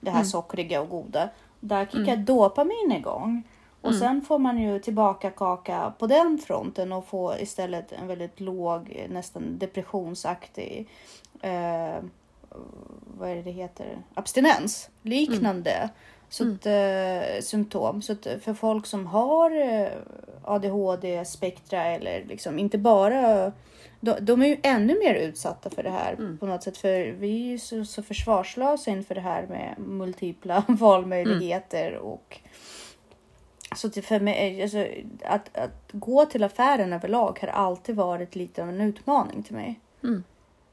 det 0.00 0.10
här 0.10 0.18
Mm. 0.18 0.26
sockriga 0.26 0.80
och 0.80 0.88
goda. 0.88 1.28
Där 1.60 1.86
kickar 1.86 2.16
dopamin 2.16 2.92
igång. 2.92 3.42
Och 3.84 3.90
Mm. 3.90 4.00
sen 4.00 4.22
får 4.22 4.38
man 4.38 4.58
ju 4.58 4.78
tillbaka 4.78 5.30
kaka 5.30 5.92
på 5.98 6.06
den 6.06 6.38
fronten 6.38 6.92
och 6.92 7.06
får 7.06 7.40
istället 7.40 7.92
en 7.92 8.06
väldigt 8.06 8.40
låg, 8.40 9.06
nästan 9.08 9.58
depressionsaktig 9.58 10.88
eh, 11.40 11.96
vad 13.18 13.30
är 13.30 13.34
det 13.34 13.42
det 13.42 13.50
heter? 13.50 13.98
Abstinens 14.14 14.90
liknande 15.02 15.88
så 16.28 16.52
att, 16.52 16.66
eh, 16.66 17.40
symptom. 17.42 18.02
Så 18.02 18.12
att 18.12 18.26
för 18.42 18.54
folk 18.54 18.86
som 18.86 19.06
har 19.06 19.50
eh, 19.50 19.88
ADHD, 20.44 21.24
spektra 21.24 21.84
eller 21.84 22.24
liksom 22.24 22.58
inte 22.58 22.78
bara 22.78 23.52
de, 24.00 24.14
de 24.20 24.42
är 24.42 24.46
ju 24.46 24.56
ännu 24.62 24.98
mer 24.98 25.14
utsatta 25.14 25.70
för 25.70 25.82
det 25.82 25.90
här 25.90 26.36
på 26.40 26.46
något 26.46 26.62
sätt. 26.62 26.76
För 26.76 27.12
vi 27.12 27.46
är 27.46 27.50
ju 27.50 27.58
så, 27.58 27.84
så 27.84 28.02
försvarslösa 28.02 28.90
inför 28.90 29.14
det 29.14 29.20
här 29.20 29.46
med 29.46 29.74
multipla 29.78 30.64
valmöjligheter 30.68 31.96
och 31.96 32.40
så 33.74 33.90
för 33.90 34.20
mig, 34.20 34.62
alltså, 34.62 34.86
att, 35.24 35.56
att 35.56 35.92
gå 35.92 36.26
till 36.26 36.44
affären 36.44 36.92
överlag 36.92 37.38
har 37.40 37.48
alltid 37.48 37.96
varit 37.96 38.36
lite 38.36 38.62
av 38.62 38.68
en 38.68 38.80
utmaning 38.80 39.42
till 39.42 39.54
mig. 39.54 39.80
Mm. 40.02 40.24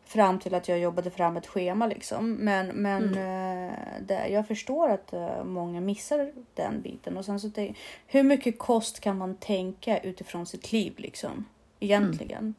Fram 0.05 0.39
till 0.39 0.55
att 0.55 0.67
jag 0.67 0.79
jobbade 0.79 1.11
fram 1.11 1.37
ett 1.37 1.47
schema 1.47 1.87
liksom. 1.87 2.31
Men, 2.33 2.67
men 2.67 3.03
eh, 3.03 3.73
det, 4.07 4.27
jag 4.27 4.47
förstår 4.47 4.89
att 4.89 5.13
eh, 5.13 5.43
många 5.43 5.81
missar 5.81 6.31
den 6.53 6.81
biten. 6.81 7.17
Och 7.17 7.25
sen 7.25 7.39
så 7.39 7.49
tänk, 7.49 7.77
hur 8.07 8.23
mycket 8.23 8.59
kost 8.59 8.99
kan 8.99 9.17
man 9.17 9.35
tänka 9.35 9.99
utifrån 9.99 10.45
sitt 10.45 10.71
liv 10.71 10.93
liksom? 10.97 11.45
Egentligen. 11.79 12.55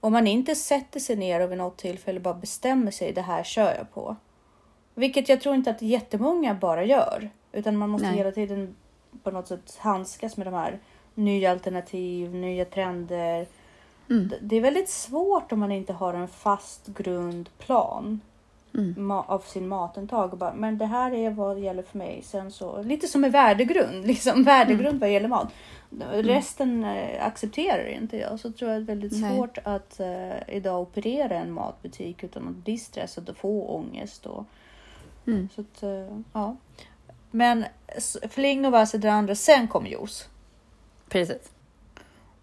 Om 0.00 0.12
man 0.12 0.26
inte 0.26 0.54
sätter 0.54 1.00
sig 1.00 1.16
ner 1.16 1.40
och 1.40 1.50
vid 1.50 1.58
något 1.58 1.76
tillfälle 1.76 2.20
bara 2.20 2.34
bestämmer 2.34 2.90
sig, 2.90 3.12
det 3.12 3.22
här 3.22 3.42
kör 3.42 3.74
jag 3.74 3.94
på. 3.94 4.16
Vilket 4.94 5.28
jag 5.28 5.40
tror 5.40 5.54
inte 5.54 5.70
att 5.70 5.82
jättemånga 5.82 6.54
bara 6.54 6.84
gör. 6.84 7.30
Utan 7.52 7.76
man 7.76 7.90
måste 7.90 8.06
Nej. 8.06 8.16
hela 8.16 8.32
tiden 8.32 8.76
på 9.24 9.30
något 9.30 9.48
sätt 9.48 9.78
handskas 9.80 10.36
med 10.36 10.46
de 10.46 10.54
här 10.54 10.78
nya 11.14 11.50
alternativ, 11.50 12.34
nya 12.34 12.64
trender. 12.64 13.46
Mm. 14.10 14.30
Det 14.40 14.56
är 14.56 14.60
väldigt 14.60 14.88
svårt 14.88 15.52
om 15.52 15.60
man 15.60 15.72
inte 15.72 15.92
har 15.92 16.14
en 16.14 16.28
fast 16.28 16.86
grundplan 16.86 18.20
Mm. 18.78 19.10
av 19.10 19.38
sin 19.38 19.68
matintag. 19.68 20.32
Och 20.32 20.38
bara, 20.38 20.54
men 20.54 20.78
det 20.78 20.86
här 20.86 21.14
är 21.14 21.30
vad 21.30 21.58
gäller 21.58 21.82
för 21.82 21.98
mig. 21.98 22.22
Sen 22.24 22.50
så, 22.52 22.82
lite 22.82 23.08
som 23.08 23.24
en 23.24 23.30
värdegrund, 23.30 24.06
liksom 24.06 24.42
värdegrund 24.44 24.86
Mm. 24.88 24.98
vad 24.98 25.12
gäller 25.12 25.28
mat. 25.28 25.48
Resten 26.12 26.84
eh, 26.84 27.26
accepterar 27.26 27.86
inte 27.86 28.16
jag. 28.16 28.40
Så 28.40 28.52
tror 28.52 28.70
jag 28.70 28.80
det 28.80 28.84
är 28.84 28.86
väldigt 28.96 29.20
Nej. 29.20 29.36
svårt 29.36 29.58
att 29.64 30.00
eh, 30.00 30.56
idag 30.56 30.80
operera 30.82 31.34
en 31.38 31.52
matbutik 31.52 32.24
utan 32.24 32.48
att 32.48 32.54
bli 32.64 32.78
stressad 32.78 33.28
och 33.28 33.36
få 33.36 33.66
ångest. 33.68 34.26
Och, 34.26 34.44
Mm. 35.26 35.48
så 35.54 35.60
att, 35.60 35.82
eh, 35.82 36.18
ja. 36.32 36.56
Men 37.34 37.64
fling 38.30 38.66
och 38.66 38.94
andra, 39.04 39.34
sen 39.34 39.68
kommer 39.68 39.90
juice. 39.90 40.28
Precis. 41.08 41.50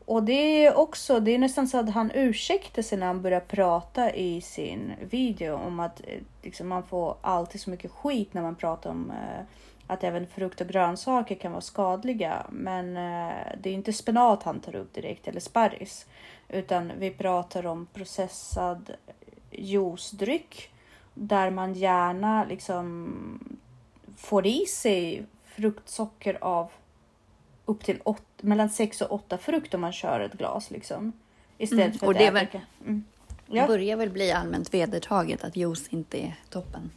Och 0.06 0.24
det 0.24 0.66
är 0.66 0.76
också, 0.78 1.20
det 1.20 1.32
är 1.32 1.38
nästan 1.38 1.68
så 1.68 1.78
att 1.78 1.90
han 1.90 2.12
ursäktar 2.14 2.82
sig 2.82 2.98
när 2.98 3.08
han 3.08 3.22
börjar 3.22 3.40
prata 3.40 4.16
i 4.16 4.42
sin 4.42 4.94
video 5.10 5.56
om 5.56 5.80
att 5.80 6.02
eh, 6.08 6.20
liksom, 6.42 6.68
man 6.68 6.84
får 6.84 7.18
alltid 7.22 7.62
så 7.62 7.70
mycket 7.70 7.92
skit 7.92 8.34
när 8.34 8.42
man 8.42 8.56
pratar 8.56 8.90
om 8.90 9.12
eh, 9.12 9.42
att 9.88 10.04
även 10.04 10.28
frukt 10.28 10.62
och 10.62 10.68
grönsaker 10.68 11.36
kan 11.36 11.52
vara 11.52 11.62
skadliga. 11.62 12.46
Men 12.50 12.98
eh, 12.98 13.36
det 13.62 13.70
är 13.70 13.74
inte 13.74 13.94
spenat 13.94 14.44
han 14.44 14.60
tar 14.60 14.76
upp 14.76 14.94
direkt 14.94 15.28
eller 15.28 15.40
sparris. 15.40 16.06
Utan 16.50 16.92
vi 17.00 17.12
pratar 17.12 17.66
om 17.66 17.88
processad 17.94 18.92
juicedryck 19.52 20.74
där 21.14 21.50
man 21.52 21.74
gärna 21.74 22.46
liksom 22.46 23.61
får 24.22 24.48
i 24.48 24.66
sig 24.66 25.26
fruktsocker 25.46 26.38
av 26.42 26.72
upp 27.66 27.84
till 27.84 28.02
åt, 28.04 28.24
mellan 28.42 28.70
6 28.70 29.02
och 29.02 29.12
8 29.12 29.38
frukt 29.38 29.74
om 29.74 29.82
man 29.82 29.92
kör 29.94 30.20
ett 30.20 30.34
glas 30.34 30.72
liksom. 30.72 31.12
Istället 31.58 31.86
Mm, 31.86 31.98
för 31.98 32.06
och 32.08 32.12
att 32.12 32.18
det 32.18 32.26
äta- 32.28 32.34
verkar- 32.34 32.66
Mm. 32.86 33.04
Ja. 33.48 33.68
börjar 33.68 33.98
väl 33.98 34.10
bli 34.10 34.32
allmänt 34.32 34.74
vedertaget 34.74 35.44
att 35.44 35.56
juice 35.56 35.88
inte 35.90 36.18
är 36.26 36.34
toppen. 36.50 36.92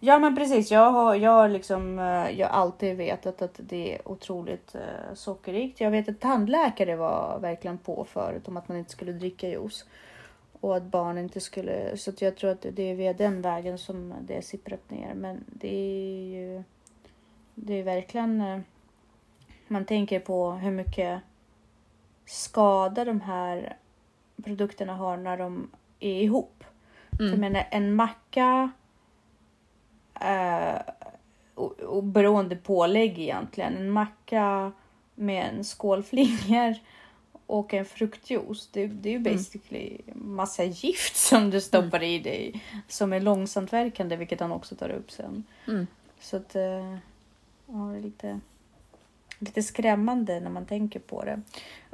ja 0.00 0.18
men 0.18 0.36
precis, 0.36 0.70
jag 0.70 0.90
har, 0.90 1.14
jag 1.14 1.30
har 1.30 1.48
liksom, 1.48 1.98
eh, 1.98 2.30
jag 2.40 2.50
alltid 2.50 2.96
vetat 2.96 3.42
att 3.42 3.54
det 3.58 3.94
är 3.94 4.08
otroligt 4.08 4.74
eh, 4.74 5.14
sockerrikt. 5.14 5.80
Jag 5.80 5.90
vet 5.90 6.08
att 6.08 6.20
tandläkare 6.20 6.96
var 6.96 7.38
verkligen 7.40 7.78
på 7.78 8.06
förut 8.10 8.48
om 8.48 8.56
att 8.56 8.68
man 8.68 8.78
inte 8.78 8.90
skulle 8.90 9.12
dricka 9.12 9.48
juice. 9.48 9.84
Och 10.60 10.76
att 10.76 10.82
barn 10.82 11.18
inte 11.18 11.40
skulle, 11.40 11.96
så 11.96 12.12
jag 12.18 12.36
tror 12.36 12.50
att 12.50 12.66
det 12.72 12.82
är 12.82 12.94
via 12.94 13.12
den 13.12 13.42
vägen 13.42 13.78
som 13.78 14.14
det 14.20 14.36
är 14.36 14.40
sipprat 14.42 14.90
ner. 14.90 15.14
Men 15.14 15.44
det 15.46 15.68
är 15.76 16.24
ju, 16.24 16.62
det 17.54 17.74
är 17.74 17.82
verkligen, 17.82 18.40
eh, 18.40 18.60
man 19.68 19.84
tänker 19.84 20.20
på 20.20 20.50
hur 20.50 20.70
mycket 20.70 21.20
skada 22.26 23.04
de 23.04 23.20
här 23.20 23.76
produkterna 24.44 24.94
har 24.94 25.16
när 25.16 25.36
de 25.36 25.70
är 26.00 26.22
ihop. 26.22 26.64
För 27.10 27.24
jag 27.24 27.28
Mm. 27.28 27.40
menar 27.40 27.66
en 27.70 27.94
macka 27.94 28.70
eh, 30.20 30.80
och, 31.54 31.72
och 31.80 32.04
beroende 32.04 32.56
pålägg 32.56 33.18
egentligen. 33.18 33.76
En 33.76 33.90
macka 33.90 34.72
med 35.14 35.46
en 35.48 35.64
skål 35.64 36.02
flingor 36.02 36.74
och 37.48 37.74
en 37.74 37.84
fruktjuice. 37.84 38.68
Det, 38.72 38.86
det 38.86 39.08
är 39.08 39.12
ju 39.12 39.18
basically 39.18 39.98
massa 40.14 40.64
gift 40.64 41.16
som 41.28 41.50
du 41.50 41.60
stoppar 41.60 42.02
i 42.02 42.18
dig 42.18 42.62
som 42.88 43.12
är 43.12 43.20
långsamt 43.20 43.72
verkande, 43.72 44.16
vilket 44.16 44.40
han 44.40 44.52
också 44.52 44.74
tar 44.74 44.90
upp 44.90 45.10
sen. 45.10 45.44
Mm. 45.66 45.86
Så 46.20 46.36
att 46.36 46.56
eh, 46.56 46.96
ja, 47.66 47.74
det 47.92 47.98
är 47.98 48.02
lite, 48.02 48.40
lite 49.38 49.62
skrämmande 49.62 50.40
när 50.40 50.50
man 50.50 50.66
tänker 50.66 51.00
på 51.00 51.24
det. 51.24 51.40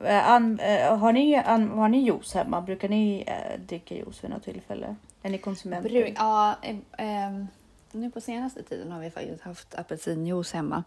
Eh, 0.04 0.30
an, 0.30 0.60
eh, 0.60 0.98
har, 0.98 1.12
ni, 1.12 1.36
an, 1.36 1.68
har 1.68 1.88
ni 1.88 1.98
juice 1.98 2.34
hemma? 2.34 2.60
Brukar 2.60 2.88
ni 2.88 3.24
eh, 3.26 3.60
dricka 3.60 3.94
juice 3.94 4.24
vid 4.24 4.30
något 4.30 4.44
tillfälle? 4.44 4.96
Är 5.22 5.30
ni 5.30 5.38
konsumenter? 5.38 5.90
Bru- 5.90 6.14
ja, 6.16 6.56
eh, 6.62 6.76
ehm, 6.98 7.46
nu 7.92 8.10
på 8.10 8.20
senaste 8.20 8.62
tiden 8.62 8.92
har 8.92 9.00
vi 9.00 9.10
faktiskt 9.10 9.42
haft 9.42 9.74
apelsinjuice 9.74 10.52
hemma. 10.52 10.84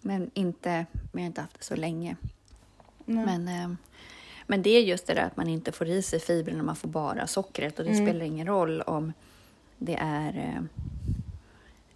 Men 0.00 0.30
inte, 0.34 0.86
vi 1.12 1.20
har 1.20 1.26
inte 1.26 1.40
haft 1.40 1.58
det 1.58 1.64
så 1.64 1.76
länge. 1.76 2.16
Men, 3.06 3.48
ehm, 3.48 3.76
men 4.46 4.62
det 4.62 4.70
är 4.70 4.80
just 4.82 5.06
det 5.06 5.14
där 5.14 5.22
att 5.22 5.36
man 5.36 5.48
inte 5.48 5.72
får 5.72 5.88
i 5.88 6.02
sig 6.02 6.20
fibrerna, 6.20 6.62
man 6.62 6.76
får 6.76 6.88
bara 6.88 7.26
sockret. 7.26 7.78
Och 7.78 7.84
det 7.84 7.90
Mm. 7.90 8.06
spelar 8.06 8.24
ingen 8.24 8.46
roll 8.46 8.80
om 8.82 9.12
det 9.78 9.94
är 10.00 10.36
eh, 10.38 10.62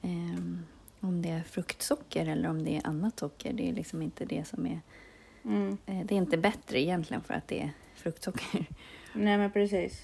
ehm, 0.03 0.65
om 1.01 1.23
det 1.23 1.29
är 1.29 1.43
fruktsocker 1.43 2.27
eller 2.29 2.49
om 2.49 2.65
det 2.65 2.77
är 2.77 2.87
annat 2.87 3.19
socker. 3.19 3.53
Det 3.53 3.69
är 3.69 3.73
liksom 3.73 4.03
inte 4.03 4.25
det 4.25 4.49
som 4.49 4.67
är... 4.67 4.81
Mm. 5.45 5.77
Eh, 5.87 6.01
det 6.07 6.15
är 6.15 6.19
inte 6.19 6.37
bättre 6.37 6.81
egentligen 6.81 7.23
för 7.23 7.35
att 7.35 7.49
det 7.49 7.63
är 7.63 7.71
fruktsocker. 7.95 8.67
Nej 9.13 9.39
men 9.39 9.51
precis. 9.51 10.03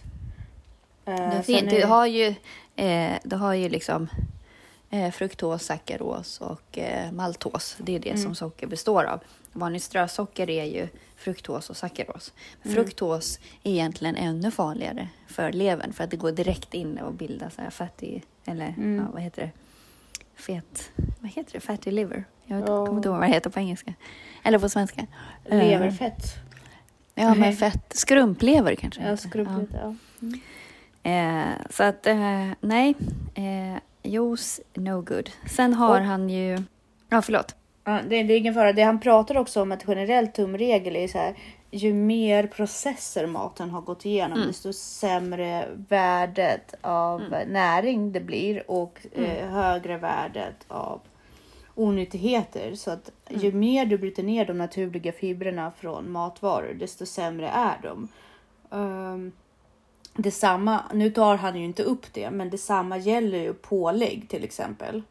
Eh, 1.05 1.15
Det, 1.15 1.31
sen 1.33 1.43
fin- 1.43 1.67
du 1.69 1.85
har 1.87 2.07
ju, 2.07 2.35
eh, 2.77 3.13
du 3.25 3.37
har 3.37 3.55
ju 3.55 3.69
liksom 3.69 4.09
eh, 4.91 5.11
fruktos, 5.11 5.63
sackaros 5.65 6.41
och 6.41 6.79
eh, 6.79 7.13
maltos. 7.13 7.77
Det 7.81 7.95
är 7.97 8.01
det 8.01 8.11
Mm. 8.11 8.23
som 8.23 8.35
socker 8.35 8.67
består 8.67 9.05
av. 9.05 9.21
Vanligt 9.53 9.83
strösocker 9.83 10.51
är 10.51 10.65
ju 10.65 10.89
fruktos 11.17 11.71
och 11.71 11.77
sackaros. 11.77 12.33
Mm. 12.63 12.75
Fruktos 12.75 13.39
är 13.63 13.71
egentligen 13.73 14.17
ännu 14.17 14.51
farligare 14.51 15.09
för 15.27 15.53
levern 15.53 15.93
för 15.93 16.05
att 16.05 16.11
det 16.11 16.17
går 16.17 16.33
direkt 16.33 16.75
in 16.75 16.99
och 16.99 17.13
bildar 17.15 17.51
så 17.51 17.63
här 17.63 17.71
fatty, 17.71 18.21
eller 18.45 18.67
Mm. 18.69 18.97
ja, 18.97 19.13
vad 19.13 19.23
heter 19.23 19.43
det? 19.43 19.51
Fet, 20.43 20.91
vad 21.21 21.31
heter 21.31 21.53
det? 21.53 21.61
Fatty 21.61 21.91
liver? 21.91 22.25
Jag 22.45 22.57
vet, 22.57 22.69
Ja. 22.69 22.87
kommer 22.87 22.97
inte 22.99 23.09
ihåg 23.09 23.19
vad 23.19 23.29
det 23.29 23.33
heter 23.35 23.51
på 23.51 23.59
engelska. 23.61 23.95
Eller 24.43 24.59
på 24.59 24.69
svenska. 24.69 25.07
Eh, 25.45 25.59
Leverfett. 25.59 26.25
Ja, 27.15 27.35
men 27.35 27.57
fett. 27.57 27.97
Skrumplever 27.97 28.75
kanske. 28.75 29.01
Ja, 29.03 29.11
heter. 29.11 29.29
skrumpligt. 29.29 29.73
Ja. 29.83 29.95
Eh, 31.11 31.45
så 31.71 31.83
att, 31.83 32.07
eh, 32.07 32.49
nej. 32.61 32.95
Eh, 33.35 33.79
juice, 34.03 34.61
no 34.75 35.01
good. 35.01 35.31
Sen 35.51 35.75
har 35.75 36.01
Och- 36.01 36.07
han 36.07 36.31
ju... 36.31 36.63
Ja, 37.09 37.23
förlåt. 37.23 37.55
Ja, 37.85 38.01
det, 38.09 38.23
det 38.23 38.35
är 38.35 38.39
ingen 38.39 38.55
fara. 38.55 38.73
Det 38.73 38.83
han 38.83 39.01
pratar 39.01 39.37
också 39.37 39.63
om 39.63 39.73
att 39.73 39.85
generellt 39.89 40.35
tumregel 40.35 40.97
är 40.97 41.09
så 41.09 41.19
här. 41.19 41.35
Ju 41.71 41.93
mer 41.95 42.47
processer 42.47 43.27
maten 43.27 43.71
har 43.71 43.81
gått 43.81 44.07
igenom 44.07 44.37
Mm. 44.39 44.49
desto 44.49 44.73
sämre 44.73 45.69
värdet 45.89 46.75
av 46.81 47.23
näring 47.47 48.13
det 48.13 48.21
blir 48.21 48.71
och 48.71 49.07
eh, 49.13 49.49
högre 49.49 49.97
värdet 49.99 50.65
av 50.69 51.01
onyttigheter. 51.75 52.75
Så 52.75 52.91
att 52.91 53.11
ju 53.29 53.53
mer 53.53 53.87
du 53.87 53.99
bryter 53.99 54.23
ner 54.23 54.45
de 54.45 54.59
naturliga 54.59 55.13
fibrerna 55.13 55.73
från 55.79 56.11
matvaror 56.13 56.75
desto 56.75 57.07
sämre 57.07 57.49
är 57.49 57.79
de. 57.83 58.09
Ehm, 58.71 59.33
detsamma, 60.15 60.83
nu 60.95 61.11
tar 61.11 61.37
han 61.37 61.57
ju 61.57 61.65
inte 61.65 61.83
upp 61.83 62.13
det, 62.13 62.31
men 62.31 62.51
detsamma 62.51 62.99
gäller 62.99 63.39
ju 63.39 63.55
pålägg 63.55 64.29
till 64.29 64.45
exempel. 64.45 65.03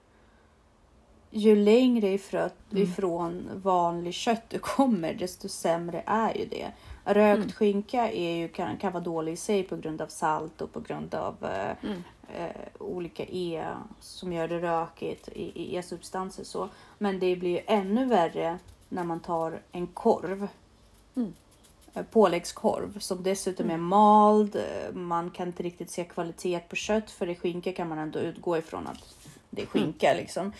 Ju 1.33 1.55
längre 1.55 2.07
ifrån, 2.07 2.49
Mm. 2.71 2.83
ifrån 2.83 3.49
vanlig 3.63 4.13
kött 4.13 4.43
du 4.49 4.59
kommer, 4.59 5.13
desto 5.13 5.49
sämre 5.49 6.03
är 6.05 6.33
ju 6.37 6.45
det. 6.45 6.71
Rökt 7.05 7.37
Mm. 7.37 7.51
skinka 7.51 8.11
är 8.11 8.35
ju, 8.35 8.47
kan, 8.47 8.77
kan 8.77 8.93
vara 8.93 9.03
dålig 9.03 9.31
i 9.33 9.35
sig 9.37 9.63
på 9.63 9.75
grund 9.75 10.01
av 10.01 10.07
salt 10.07 10.61
och 10.61 10.73
på 10.73 10.79
grund 10.79 11.15
av 11.15 11.35
eh, 11.41 11.89
Mm. 11.89 12.03
eh, 12.35 12.55
olika 12.79 13.23
E 13.29 13.65
som 13.99 14.33
gör 14.33 14.47
det 14.47 14.59
rökigt 14.61 15.29
i, 15.29 15.75
E-substanser. 15.77 16.43
Så. 16.43 16.69
Men 16.97 17.19
det 17.19 17.35
blir 17.35 17.49
ju 17.49 17.61
ännu 17.67 18.05
värre 18.05 18.57
när 18.89 19.03
man 19.03 19.19
tar 19.19 19.59
en 19.71 19.87
korv. 19.87 20.47
Mm. 21.15 21.33
Eh, 21.93 22.03
Påläggskorv 22.03 22.99
som 22.99 23.23
dessutom 23.23 23.69
är 23.69 23.77
mald. 23.77 24.57
Man 24.93 25.29
kan 25.29 25.47
inte 25.47 25.63
riktigt 25.63 25.91
se 25.91 26.03
kvalitet 26.03 26.59
på 26.69 26.75
kött 26.75 27.11
för 27.11 27.29
i 27.29 27.35
skinka 27.35 27.73
kan 27.73 27.87
man 27.89 27.97
ändå 27.97 28.19
utgå 28.19 28.57
ifrån 28.57 28.87
att 28.87 29.15
det 29.49 29.61
är 29.61 29.65
skinka 29.65 30.13
liksom. 30.13 30.53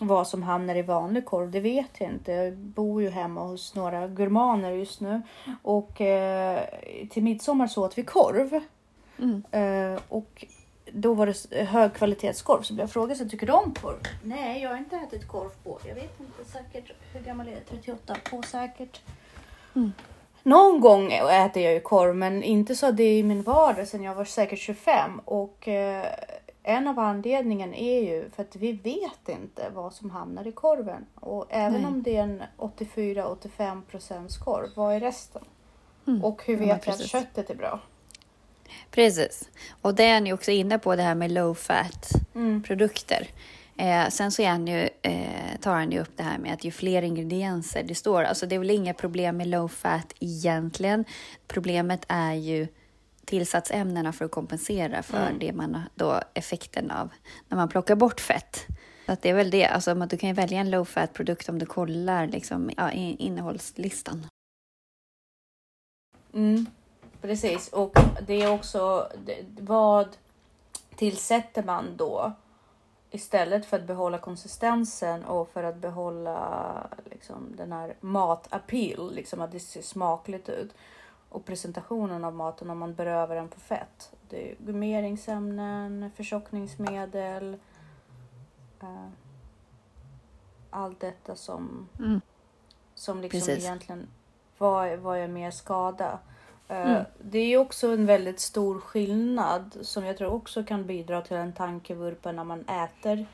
Vad 0.00 0.28
som 0.28 0.42
hamnar 0.42 0.74
i 0.74 0.82
vanlig 0.82 1.24
korv, 1.24 1.50
det 1.50 1.60
vet 1.60 1.90
jag 1.98 2.10
inte. 2.10 2.32
Jag 2.32 2.56
bor 2.56 3.02
ju 3.02 3.10
hemma 3.10 3.40
hos 3.40 3.74
några 3.74 4.08
gurmaner 4.08 4.70
just 4.70 5.00
nu 5.00 5.22
och 5.62 6.00
eh, 6.00 6.64
till 7.10 7.22
midsommar 7.22 7.66
så 7.66 7.84
åt 7.84 7.98
vi 7.98 8.02
korv. 8.02 8.60
Mm. 9.18 9.42
Eh, 9.50 10.00
och 10.08 10.44
då 10.92 11.14
var 11.14 11.26
det 11.26 11.64
högkvalitetskorv 11.64 12.62
så 12.62 12.74
blev 12.74 12.82
jag 12.82 12.90
frågad 12.90 13.16
så 13.16 13.28
tycker 13.28 13.46
du 13.46 13.52
om 13.52 13.74
korv? 13.74 13.96
Nej, 14.24 14.62
jag 14.62 14.70
har 14.70 14.76
inte 14.76 14.96
ätit 14.96 15.28
korv 15.28 15.50
på. 15.64 15.78
Jag 15.84 15.94
vet 15.94 16.20
inte 16.20 16.50
säkert 16.50 16.92
hur 17.12 17.20
gammal 17.20 17.48
är 17.48 17.52
jag? 17.52 17.66
38 17.66 18.16
på 18.30 18.42
säkert. 18.42 19.00
Mm. 19.74 19.92
Någon 20.42 20.80
gång 20.80 21.12
äter 21.12 21.62
jag 21.62 21.72
ju 21.72 21.80
korv, 21.80 22.16
men 22.16 22.42
inte 22.42 22.74
så 22.74 22.90
det 22.90 23.02
är 23.02 23.18
i 23.18 23.22
min 23.22 23.42
vardag 23.42 23.88
sedan 23.88 24.02
jag 24.02 24.14
var 24.14 24.24
säkert 24.24 24.58
25 24.58 25.20
och 25.24 25.68
eh, 25.68 26.06
en 26.70 26.88
av 26.88 26.98
anledningen 26.98 27.74
är 27.74 28.00
ju 28.00 28.30
för 28.30 28.42
att 28.42 28.56
vi 28.56 28.72
vet 28.72 29.28
inte 29.28 29.70
vad 29.74 29.92
som 29.92 30.10
hamnar 30.10 30.46
i 30.46 30.52
korven 30.52 31.06
och 31.14 31.46
även 31.50 31.72
Nej. 31.82 31.86
om 31.86 32.02
det 32.02 32.16
är 32.16 32.22
en 32.22 32.42
84-85 32.58 33.82
procents 33.90 34.38
korv, 34.38 34.68
vad 34.74 34.94
är 34.94 35.00
resten? 35.00 35.42
Mm. 36.06 36.24
Och 36.24 36.42
hur 36.44 36.60
Ja, 36.60 36.74
vet 36.74 36.86
jag 36.86 36.94
att 36.94 37.06
köttet 37.06 37.50
är 37.50 37.54
bra? 37.54 37.80
Precis. 38.90 39.48
Och 39.82 39.94
det 39.94 40.04
är 40.04 40.20
ni 40.20 40.32
också 40.32 40.50
inne 40.50 40.78
på, 40.78 40.96
det 40.96 41.02
här 41.02 41.14
med 41.14 41.30
low 41.30 41.54
fat 41.54 42.10
Mm. 42.34 42.62
produkter. 42.62 43.28
Eh, 43.76 44.08
sen 44.08 44.32
så 44.32 44.42
är 44.42 44.48
han 44.48 44.66
ju, 44.66 44.88
eh, 45.02 45.58
tar 45.60 45.74
han 45.74 45.90
ju 45.92 46.00
upp 46.00 46.16
det 46.16 46.22
här 46.22 46.38
med 46.38 46.52
att 46.54 46.64
ju 46.64 46.70
fler 46.70 47.02
ingredienser 47.02 47.82
det 47.82 47.94
står, 47.94 48.22
alltså 48.22 48.46
det 48.46 48.54
är 48.54 48.58
väl 48.58 48.70
inga 48.70 48.94
problem 48.94 49.36
med 49.36 49.46
low 49.46 49.68
fat 49.68 50.14
egentligen. 50.20 51.04
Problemet 51.48 52.04
är 52.08 52.32
ju 52.34 52.68
tillsatsämnena 53.30 54.12
för 54.12 54.24
att 54.24 54.30
kompensera 54.30 55.02
för 55.02 55.26
Mm. 55.26 55.38
det 55.38 55.52
man 55.52 55.82
då 55.94 56.20
effekten 56.34 56.90
av 56.90 57.08
när 57.48 57.56
man 57.56 57.68
plockar 57.68 57.96
bort 57.96 58.20
fett. 58.20 58.66
Så 59.06 59.12
att 59.12 59.22
det 59.22 59.28
är 59.30 59.34
väl 59.34 59.50
det, 59.50 59.66
alltså 59.66 59.94
du 59.94 60.16
kan 60.16 60.28
ju 60.28 60.34
välja 60.34 60.60
en 60.60 60.70
low 60.70 60.84
fat 60.84 61.12
produkt 61.12 61.48
om 61.48 61.58
du 61.58 61.66
kollar 61.66 62.26
liksom, 62.26 62.70
ja, 62.76 62.90
innehållslistan. 62.92 64.26
Mm, 66.34 66.66
precis, 67.20 67.68
och 67.68 67.96
det 68.26 68.42
är 68.42 68.52
också 68.52 69.08
vad 69.58 70.08
tillsätter 70.96 71.62
man 71.62 71.96
då 71.96 72.32
istället 73.10 73.66
för 73.66 73.78
att 73.78 73.86
behålla 73.86 74.18
konsistensen 74.18 75.24
och 75.24 75.48
för 75.48 75.62
att 75.62 75.76
behålla 75.76 76.86
liksom, 77.10 77.56
den 77.56 77.72
här 77.72 77.94
matappeal, 78.00 79.14
liksom 79.14 79.40
att 79.40 79.52
det 79.52 79.60
ser 79.60 79.82
smakligt 79.82 80.48
ut 80.48 80.74
och 81.30 81.44
presentationen 81.44 82.24
av 82.24 82.34
maten 82.34 82.70
om 82.70 82.78
man 82.78 82.94
berövar 82.94 83.34
den 83.34 83.48
på 83.48 83.60
fett. 83.60 84.12
Det 84.28 84.50
är 84.50 84.56
gummeringsämnen, 84.58 86.10
förtjockningsmedel. 86.16 87.56
Eh, 88.82 89.06
allt 90.70 91.00
detta 91.00 91.36
som 91.36 91.88
Mm. 91.98 92.20
som 92.94 93.20
liksom 93.20 93.40
Precis. 93.40 93.64
egentligen 93.64 94.06
vad, 94.58 94.98
vad 94.98 95.18
är 95.18 95.28
mer 95.28 95.50
skada? 95.50 96.18
Eh, 96.68 96.90
Mm. 96.90 97.04
Det 97.18 97.38
är 97.38 97.56
också 97.58 97.88
en 97.88 98.06
väldigt 98.06 98.40
stor 98.40 98.80
skillnad 98.80 99.76
som 99.82 100.04
jag 100.04 100.18
tror 100.18 100.32
också 100.32 100.64
kan 100.64 100.86
bidra 100.86 101.22
till 101.22 101.36
en 101.36 101.52
tankevurpa 101.52 102.32
när 102.32 102.44
man 102.44 102.64
äter 102.68 103.26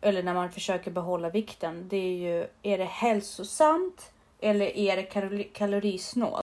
eller 0.00 0.22
när 0.22 0.34
man 0.34 0.50
försöker 0.52 0.90
behålla 0.90 1.28
vikten. 1.30 1.88
Det 1.88 1.96
är 1.96 2.16
ju, 2.16 2.46
är 2.62 2.78
det 2.78 2.84
hälsosamt 2.84 4.12
eller 4.38 4.66
är 4.76 4.96
det 4.96 5.02
kalori, 5.02 5.44
kalorisnålt? 5.44 6.41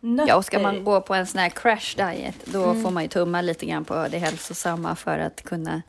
Ja, 0.00 0.36
och 0.36 0.44
ska 0.44 0.58
man 0.58 0.74
Nötter- 0.74 0.84
gå 0.84 1.00
på 1.00 1.14
en 1.14 1.26
sån 1.26 1.38
här 1.38 1.48
crash 1.48 1.96
diet, 1.96 2.36
då 2.46 2.64
Mm. 2.64 2.82
får 2.82 2.90
man 2.90 3.02
ju 3.02 3.08
tumma 3.08 3.40
lite 3.40 3.66
grann 3.66 3.84
på 3.84 4.08
det 4.10 4.18
hälsosamma 4.18 4.96
för 4.96 5.18
att 5.18 5.42
kunna 5.42 5.82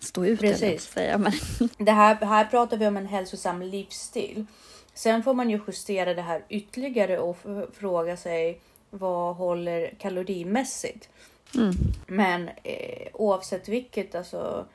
stå 0.00 0.24
ut. 0.26 0.40
Precis. 0.40 0.82
Säga. 0.92 1.18
Men, 1.18 1.32
Det 1.78 1.92
här, 1.92 2.14
här 2.14 2.44
pratar 2.44 2.76
vi 2.76 2.86
om 2.86 2.96
en 2.96 3.06
hälsosam 3.06 3.62
livsstil. 3.62 4.46
Sen 4.94 5.22
får 5.22 5.34
man 5.34 5.50
ju 5.50 5.60
justera 5.66 6.14
det 6.14 6.22
här 6.22 6.44
ytterligare 6.48 7.18
och 7.18 7.38
fråga 7.78 8.16
sig 8.16 8.60
vad 8.90 9.36
håller 9.36 9.94
kalorimässigt? 9.98 11.08
mm, 11.54 11.72
Men 12.06 12.48
eh, 12.62 13.08
oavsett 13.12 13.68
vilket, 13.68 14.14
alltså 14.14 14.66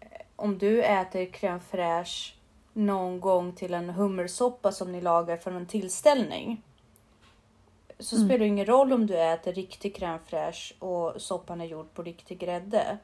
eh, 0.00 0.06
om 0.36 0.58
du 0.58 0.82
äter 0.82 1.26
crème 1.26 1.60
fraîche 1.70 2.32
någon 2.72 3.20
gång 3.20 3.52
till 3.52 3.74
en 3.74 3.90
hummersoppa 3.90 4.72
som 4.72 4.92
ni 4.92 5.00
lagar 5.00 5.36
för 5.36 5.50
en 5.50 5.66
tillställning. 5.66 6.62
Så 8.00 8.16
Mm. 8.16 8.28
spelar 8.28 8.38
det 8.38 8.46
ingen 8.46 8.66
roll 8.66 8.92
om 8.92 9.06
du 9.06 9.18
äter 9.20 9.52
riktig 9.52 9.96
crème 9.96 10.18
fraîche 10.30 10.72
och 10.78 11.22
soppan 11.22 11.60
är 11.60 11.64
gjord 11.64 11.94
på 11.94 12.02
riktig 12.02 12.38
grädde. 12.38 12.98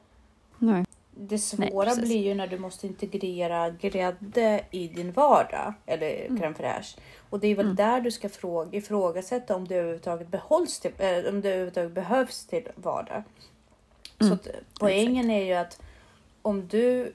nej. 0.57 0.85
Det 1.17 1.37
svåra 1.37 1.85
precis. 1.85 2.03
blir 2.03 2.23
ju 2.23 2.33
när 2.35 2.47
du 2.47 2.59
måste 2.59 2.87
integrera 2.87 3.69
grädde 3.69 4.65
i 4.71 4.87
din 4.87 5.11
vardag 5.11 5.73
eller 5.85 6.07
crème 6.27 6.53
fraîche. 6.53 6.97
Och 7.29 7.39
det 7.39 7.47
är 7.47 7.55
väl 7.55 7.65
Mm. 7.65 7.75
där 7.75 8.01
du 8.01 8.11
ska 8.11 8.29
fråga, 8.29 8.77
ifrågasätta 8.77 9.55
om 9.55 9.67
det 9.67 9.75
överhuvudtaget 9.75 10.27
behålls 10.27 10.79
till, 10.79 10.91
eh, 10.97 11.07
om 11.29 11.41
det 11.41 11.49
överhuvudtaget 11.49 11.91
behövs 11.91 12.45
till 12.45 12.67
vardag. 12.75 13.23
Så 14.19 14.25
Mm. 14.25 14.33
att, 14.33 14.47
poängen 14.79 15.29
är 15.29 15.43
ju 15.45 15.53
att 15.53 15.81
om 16.41 16.67
du, 16.67 17.13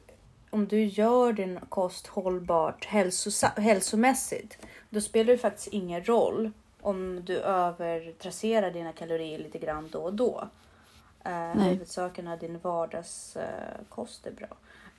om 0.50 0.66
du 0.68 0.84
gör 0.84 1.32
din 1.32 1.60
kost 1.68 2.06
hållbart 2.06 2.84
hälsomässigt, 3.56 4.58
då 4.90 5.00
spelar 5.00 5.32
det 5.32 5.38
faktiskt 5.38 5.68
ingen 5.68 6.04
roll 6.04 6.50
om 6.82 7.24
du 7.24 7.36
övertrasserar 7.40 8.70
dina 8.70 8.92
kalorier 8.92 9.38
lite 9.38 9.58
grann 9.58 9.88
då 9.92 9.98
och 10.02 10.14
då. 10.14 10.48
Nej. 11.24 11.54
huvudsaken 11.68 12.26
är 12.26 12.36
din 12.36 12.58
vardagskost 12.58 14.26
är 14.26 14.30
bra. 14.32 14.48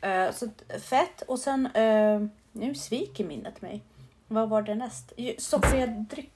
Eh, 0.10 0.32
så 0.32 0.48
fett 0.90 1.22
och 1.22 1.40
sen, 1.40 1.66
eh, 1.66 2.22
nu 2.52 2.76
sviker 2.76 3.24
minnet 3.26 3.62
mig. 3.62 3.82
Vad 4.28 4.50
var 4.50 4.62
det 4.62 4.76
näst? 4.76 5.14
Sockriga 5.38 5.88
dryck... 5.88 6.32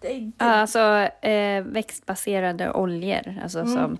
det 0.00 0.12
är- 0.12 0.32
Alltså 0.38 0.78
eh, 1.28 1.62
växtbaserade 1.62 2.72
oljor, 2.72 3.38
alltså 3.42 3.58
Mm. 3.60 3.72
som 3.74 3.98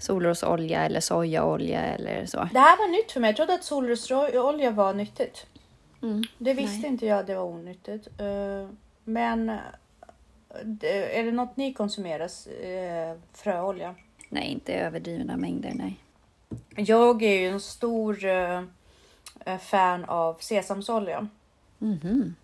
solrosolja 0.00 0.84
eller 0.84 1.00
sojaolja 1.00 1.80
eller 1.80 2.26
så. 2.26 2.48
Det 2.52 2.58
här 2.58 2.78
var 2.78 2.88
nytt 2.88 3.12
för 3.12 3.20
mig. 3.20 3.28
Jag 3.28 3.36
trodde 3.36 3.54
att 3.54 3.64
solrosolja 3.64 4.70
var 4.70 4.94
nyttigt. 4.94 5.46
Mm. 6.02 6.22
Det 6.38 6.54
visste 6.54 6.78
Nej. 6.80 6.86
inte 6.90 7.06
jag 7.06 7.26
det 7.26 7.34
var 7.34 7.44
onyttigt. 7.44 8.06
Eh, 8.20 8.68
Men 9.04 9.48
eh, 9.50 9.56
är 10.82 11.24
det 11.24 11.32
något 11.32 11.56
ni 11.56 11.72
konsumerar? 11.72 12.28
eh, 12.64 13.16
Fröolja? 13.32 13.94
Nej, 14.28 14.46
inte 14.48 14.74
överdrivna 14.74 15.36
mängder, 15.36 15.72
nej. 15.74 16.00
Jag 16.76 17.22
är 17.22 17.40
ju 17.40 17.48
en 17.48 17.60
stor 17.60 18.24
eh, 18.24 18.62
eh, 19.46 19.58
fan 19.58 20.04
av 20.04 20.36
sesamsolja. 20.40 21.28
Mhm. 21.78 22.34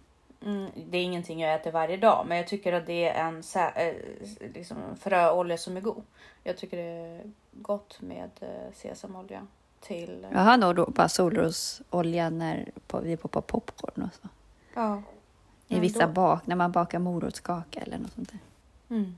Mm, 0.44 0.70
det 0.90 0.98
är 0.98 1.02
ingenting 1.02 1.40
jag 1.40 1.54
äter 1.54 1.70
varje 1.70 1.96
dag, 1.96 2.24
men 2.28 2.36
jag 2.36 2.48
tycker 2.48 2.72
att 2.72 2.86
det 2.86 3.08
är 3.08 3.24
en 3.24 3.42
liksom, 4.54 4.76
fröolja 5.00 5.58
som 5.58 5.76
är 5.76 5.80
god. 5.80 6.02
Jag 6.44 6.56
tycker 6.56 6.76
det 6.76 6.82
är 6.82 7.22
gott 7.52 8.00
med 8.00 8.30
sesamolja 8.74 9.46
till... 9.80 10.26
Jag 10.32 10.40
har 10.40 10.56
nog 10.56 10.76
då 10.76 10.86
bara 10.86 11.08
solrosolja 11.08 12.30
när 12.30 12.70
på, 12.86 13.00
vi 13.00 13.16
poppar 13.16 13.40
popcorn 13.40 14.02
och 14.02 14.14
så. 14.22 14.28
ja. 14.74 15.02
I 15.70 15.74
Ja, 15.74 15.80
vissa 15.80 16.06
då- 16.06 16.12
bak, 16.12 16.46
när 16.46 16.56
man 16.56 16.72
bakar 16.72 16.98
morotskaka 16.98 17.80
eller 17.80 17.98
något 17.98 18.12
sånt 18.12 18.28
där. 18.32 18.38
Mm. 18.96 19.14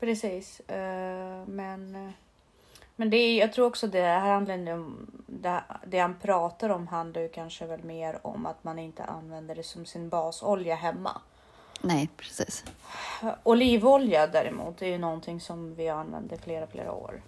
Precis, 0.00 0.60
eh, 0.60 1.46
men, 1.46 1.94
eh, 2.06 2.10
men 2.96 3.10
det 3.10 3.16
är, 3.16 3.38
jag 3.40 3.52
tror 3.52 3.66
också 3.66 3.86
det 3.86 4.00
här 4.02 4.32
handlar 4.32 4.72
om 4.72 5.06
det, 5.26 5.62
det 5.86 5.98
han 5.98 6.14
pratar 6.22 6.68
om 6.70 6.86
handlar 6.86 7.22
ju 7.22 7.28
kanske 7.28 7.66
väl 7.66 7.84
mer 7.84 8.18
om 8.22 8.46
att 8.46 8.64
man 8.64 8.78
inte 8.78 9.04
använder 9.04 9.54
det 9.54 9.62
som 9.62 9.86
sin 9.86 10.08
basolja 10.08 10.74
hemma. 10.74 11.20
Nej, 11.82 12.08
precis. 12.16 12.64
Olivolja 13.42 14.26
däremot 14.26 14.82
är 14.82 14.86
ju 14.86 14.98
någonting 14.98 15.40
som 15.40 15.74
vi 15.74 15.88
använder 15.88 16.36
flera, 16.36 16.66
flera 16.66 16.92
år. 16.92 17.22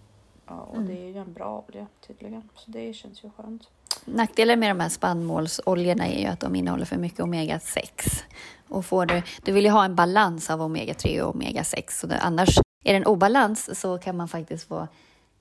Ja, 0.47 0.55
och 0.55 0.77
Mm. 0.77 0.89
det 0.89 1.01
är 1.03 1.07
ju 1.09 1.19
en 1.19 1.33
bra 1.33 1.65
olja 1.69 1.87
tydligen, 2.07 2.49
så 2.55 2.71
det 2.71 2.93
känns 2.93 3.25
ju 3.25 3.31
skönt. 3.37 3.69
Nackdelen 4.05 4.61
med 4.61 4.71
de 4.71 4.81
här 4.81 4.89
spannmålsoljorna 4.89 6.07
är 6.07 6.21
ju 6.21 6.27
att 6.27 6.41
de 6.41 6.55
innehåller 6.57 6.85
för 6.85 6.97
mycket 6.97 7.21
omega-6. 7.21 8.23
Och 8.69 8.87
får 8.87 9.07
du, 9.07 9.23
du 9.43 9.53
vill 9.53 9.65
ju 9.65 9.71
ha 9.71 9.85
en 9.85 9.95
balans 9.95 10.51
av 10.51 10.61
omega-3 10.61 11.21
och 11.21 11.35
omega-6. 11.35 11.83
Så 11.89 12.09
annars 12.21 12.59
är 12.85 12.93
det 12.93 12.97
en 12.97 13.07
obalans 13.07 13.81
så 13.81 13.99
kan 13.99 14.17
man 14.17 14.29
faktiskt 14.29 14.69
få 14.69 14.89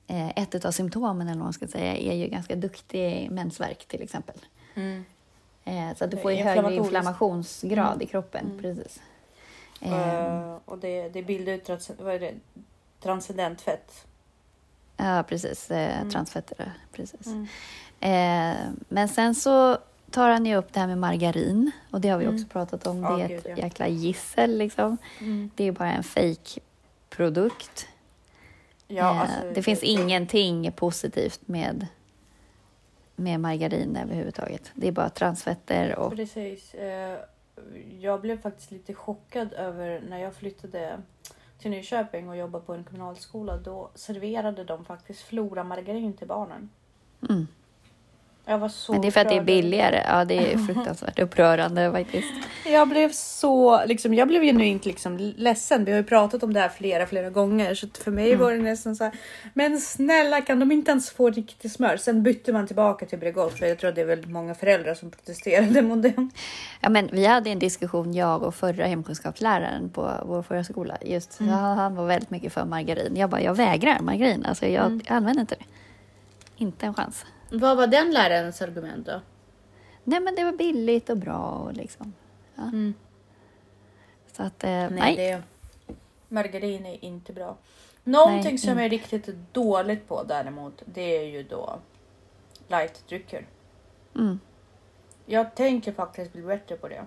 eh, 0.07 0.29
ett 0.29 0.65
av 0.65 0.71
symptomen 0.71 1.27
eller 1.27 1.37
vad 1.37 1.45
man 1.45 1.53
ska 1.53 1.67
säga 1.67 1.97
är 1.97 2.15
ju 2.15 2.27
ganska 2.27 2.55
duktig 2.55 3.31
mensvärk 3.31 3.87
till 3.87 4.01
exempel. 4.01 4.35
Mm. 4.75 5.05
Eh, 5.63 5.95
så 5.97 6.03
att 6.05 6.11
du 6.11 6.17
får 6.17 6.31
ju 6.31 6.43
högre 6.43 6.75
inflammationsgrad 6.75 7.87
Mm. 7.87 8.01
i 8.01 8.05
kroppen. 8.05 8.45
Mm. 8.45 8.61
Precis. 8.61 9.01
Eh, 9.81 10.55
och 10.65 10.77
det, 10.77 11.09
det 11.09 11.23
bildar 11.23 12.19
det? 12.19 12.33
transcendent 12.99 13.61
fett. 13.61 14.05
Ja, 14.97 15.23
precis. 15.27 15.71
Eh, 15.71 15.97
Mm. 15.97 16.09
Transfetter, 16.11 16.55
ja, 16.59 16.65
precis. 16.91 17.27
Mm. 17.27 17.47
Eh, 17.99 18.57
men 18.89 19.09
sen 19.09 19.35
så 19.35 19.77
tar 20.11 20.29
han 20.29 20.45
ju 20.45 20.55
upp 20.55 20.73
det 20.73 20.79
här 20.79 20.87
med 20.87 20.97
margarin 20.97 21.71
och 21.91 22.01
det 22.01 22.09
har 22.09 22.17
vi 22.17 22.25
Mm. 22.25 22.35
också 22.35 22.47
pratat 22.47 22.87
om. 22.87 23.01
Det 23.01 23.07
är 23.23 23.27
gud, 23.27 23.37
ett 23.37 23.45
ja. 23.57 23.63
jäkla 23.63 23.87
gissel 23.87 24.57
liksom. 24.57 24.97
Mm. 25.19 25.51
Det 25.55 25.63
är 25.63 25.71
bara 25.71 25.91
en 25.91 26.03
fake 26.03 26.59
produkt. 27.09 27.87
Ja, 28.87 29.11
eh, 29.13 29.21
alltså, 29.21 29.51
det 29.55 29.63
finns 29.63 29.83
ingenting 29.83 30.71
positivt 30.71 31.39
med, 31.47 31.87
med 33.15 33.39
margarin 33.39 33.95
överhuvudtaget. 33.95 34.71
Det 34.73 34.87
är 34.87 34.91
bara 34.91 35.09
transfetter 35.09 35.95
och 35.95 36.15
Precis. 36.15 36.73
Eh, 36.73 37.17
jag 37.99 38.21
blev 38.21 38.41
faktiskt 38.41 38.71
lite 38.71 38.93
chockad 38.93 39.53
över 39.53 40.01
när 40.09 40.17
jag 40.17 40.35
flyttade 40.35 40.97
till 41.59 41.71
Nyköping 41.71 42.29
och 42.29 42.37
jobbade 42.37 42.65
på 42.65 42.73
en 42.73 42.83
kommunalskola. 42.83 43.57
Då 43.57 43.89
serverade 43.95 44.63
de 44.63 44.85
faktiskt 44.85 45.21
Flora 45.21 45.63
margarin 45.63 46.13
till 46.13 46.27
barnen. 46.27 46.69
mm. 47.29 47.47
Men 48.89 49.01
det 49.01 49.07
är 49.07 49.11
för 49.11 49.21
att 49.21 49.29
det 49.29 49.35
är 49.37 49.41
billigare. 49.43 50.03
Ja, 50.07 50.25
det 50.25 50.53
är 50.53 50.57
fruktansvärt 50.67 51.19
upprörande 51.19 51.91
faktiskt. 51.91 52.27
Jag 52.65 52.87
blev 52.89 53.11
så, 53.11 53.85
liksom, 53.85 54.13
jag 54.13 54.27
blev 54.27 54.41
genuint 54.41 54.85
liksom 54.85 55.17
ledsen. 55.17 55.85
Vi 55.85 55.91
har 55.91 55.97
ju 55.97 56.03
pratat 56.03 56.43
om 56.43 56.53
det 56.53 56.59
här 56.59 56.69
flera, 56.69 57.05
flera 57.07 57.29
gånger. 57.29 57.75
Så 57.75 57.87
för 57.99 58.11
mig 58.11 58.27
Mm. 58.27 58.39
var 58.39 58.51
det 58.51 58.57
nästan 58.57 58.95
så 58.95 59.03
här. 59.03 59.13
Men 59.53 59.79
snälla 59.79 60.41
kan 60.41 60.59
de 60.59 60.71
inte 60.71 60.91
ens 60.91 61.09
få 61.11 61.29
riktigt 61.29 61.71
smör? 61.71 61.97
Sen 61.97 62.23
bytte 62.23 62.53
man 62.53 62.67
tillbaka 62.67 63.05
till 63.05 63.19
Bregott. 63.19 63.59
För 63.59 63.65
jag 63.65 63.77
tror 63.79 63.89
att 63.89 63.95
det 63.95 64.01
är 64.01 64.05
väldigt 64.05 64.31
många 64.31 64.55
föräldrar 64.55 64.93
som 64.93 65.11
protesterade 65.11 65.81
mot 65.81 66.01
det. 66.03 66.13
Ja, 66.81 66.89
men 66.89 67.09
vi 67.11 67.25
hade 67.25 67.49
en 67.49 67.59
diskussion, 67.59 68.13
jag 68.13 68.43
och 68.43 68.55
förra 68.55 68.85
hemkunskapsläraren 68.85 69.89
på 69.89 70.11
vår 70.25 70.43
förra 70.43 70.63
skola. 70.63 70.97
Just, 71.05 71.39
Mm. 71.39 71.53
han 71.53 71.95
var 71.95 72.05
väldigt 72.05 72.29
mycket 72.29 72.53
för 72.53 72.65
margarin. 72.65 73.15
Jag 73.15 73.29
bara, 73.29 73.41
jag 73.41 73.53
vägrar 73.55 73.99
margarin. 73.99 74.45
Alltså, 74.45 74.65
jag 74.65 74.85
Mm. 74.85 75.01
använder 75.07 75.41
inte 75.41 75.55
det. 75.55 75.65
Inte 76.63 76.85
en 76.85 76.93
chans. 76.93 77.25
Vad 77.49 77.77
var 77.77 77.87
den 77.87 78.11
lärarens 78.11 78.61
argument 78.61 79.05
då? 79.05 79.21
Nej, 80.03 80.19
men 80.19 80.35
det 80.35 80.43
var 80.43 80.51
billigt 80.51 81.09
och 81.09 81.17
bra 81.17 81.49
och 81.49 81.73
liksom. 81.73 82.13
Ja. 82.55 82.63
Mm. 82.63 82.93
Så 84.31 84.43
att, 84.43 84.63
eh, 84.63 84.69
nej. 84.69 84.89
Nej, 84.91 85.15
Det... 85.15 85.43
margarin 86.27 86.85
är 86.85 87.05
inte 87.05 87.33
bra. 87.33 87.57
Någonting 88.03 88.43
Nej, 88.51 88.57
som 88.57 88.69
inte. 88.69 88.81
jag 88.81 88.85
är 88.85 88.89
riktigt 88.89 89.29
dåligt 89.53 90.07
på 90.07 90.23
däremot, 90.23 90.81
det 90.85 91.17
är 91.17 91.23
ju 91.23 91.43
då 91.43 91.79
lightdrycker. 92.67 93.45
Mm. 94.15 94.39
Jag 95.25 95.55
tänker 95.55 95.91
faktiskt 95.91 96.33
bli 96.33 96.41
bättre 96.41 96.75
på 96.75 96.87
det. 96.87 97.05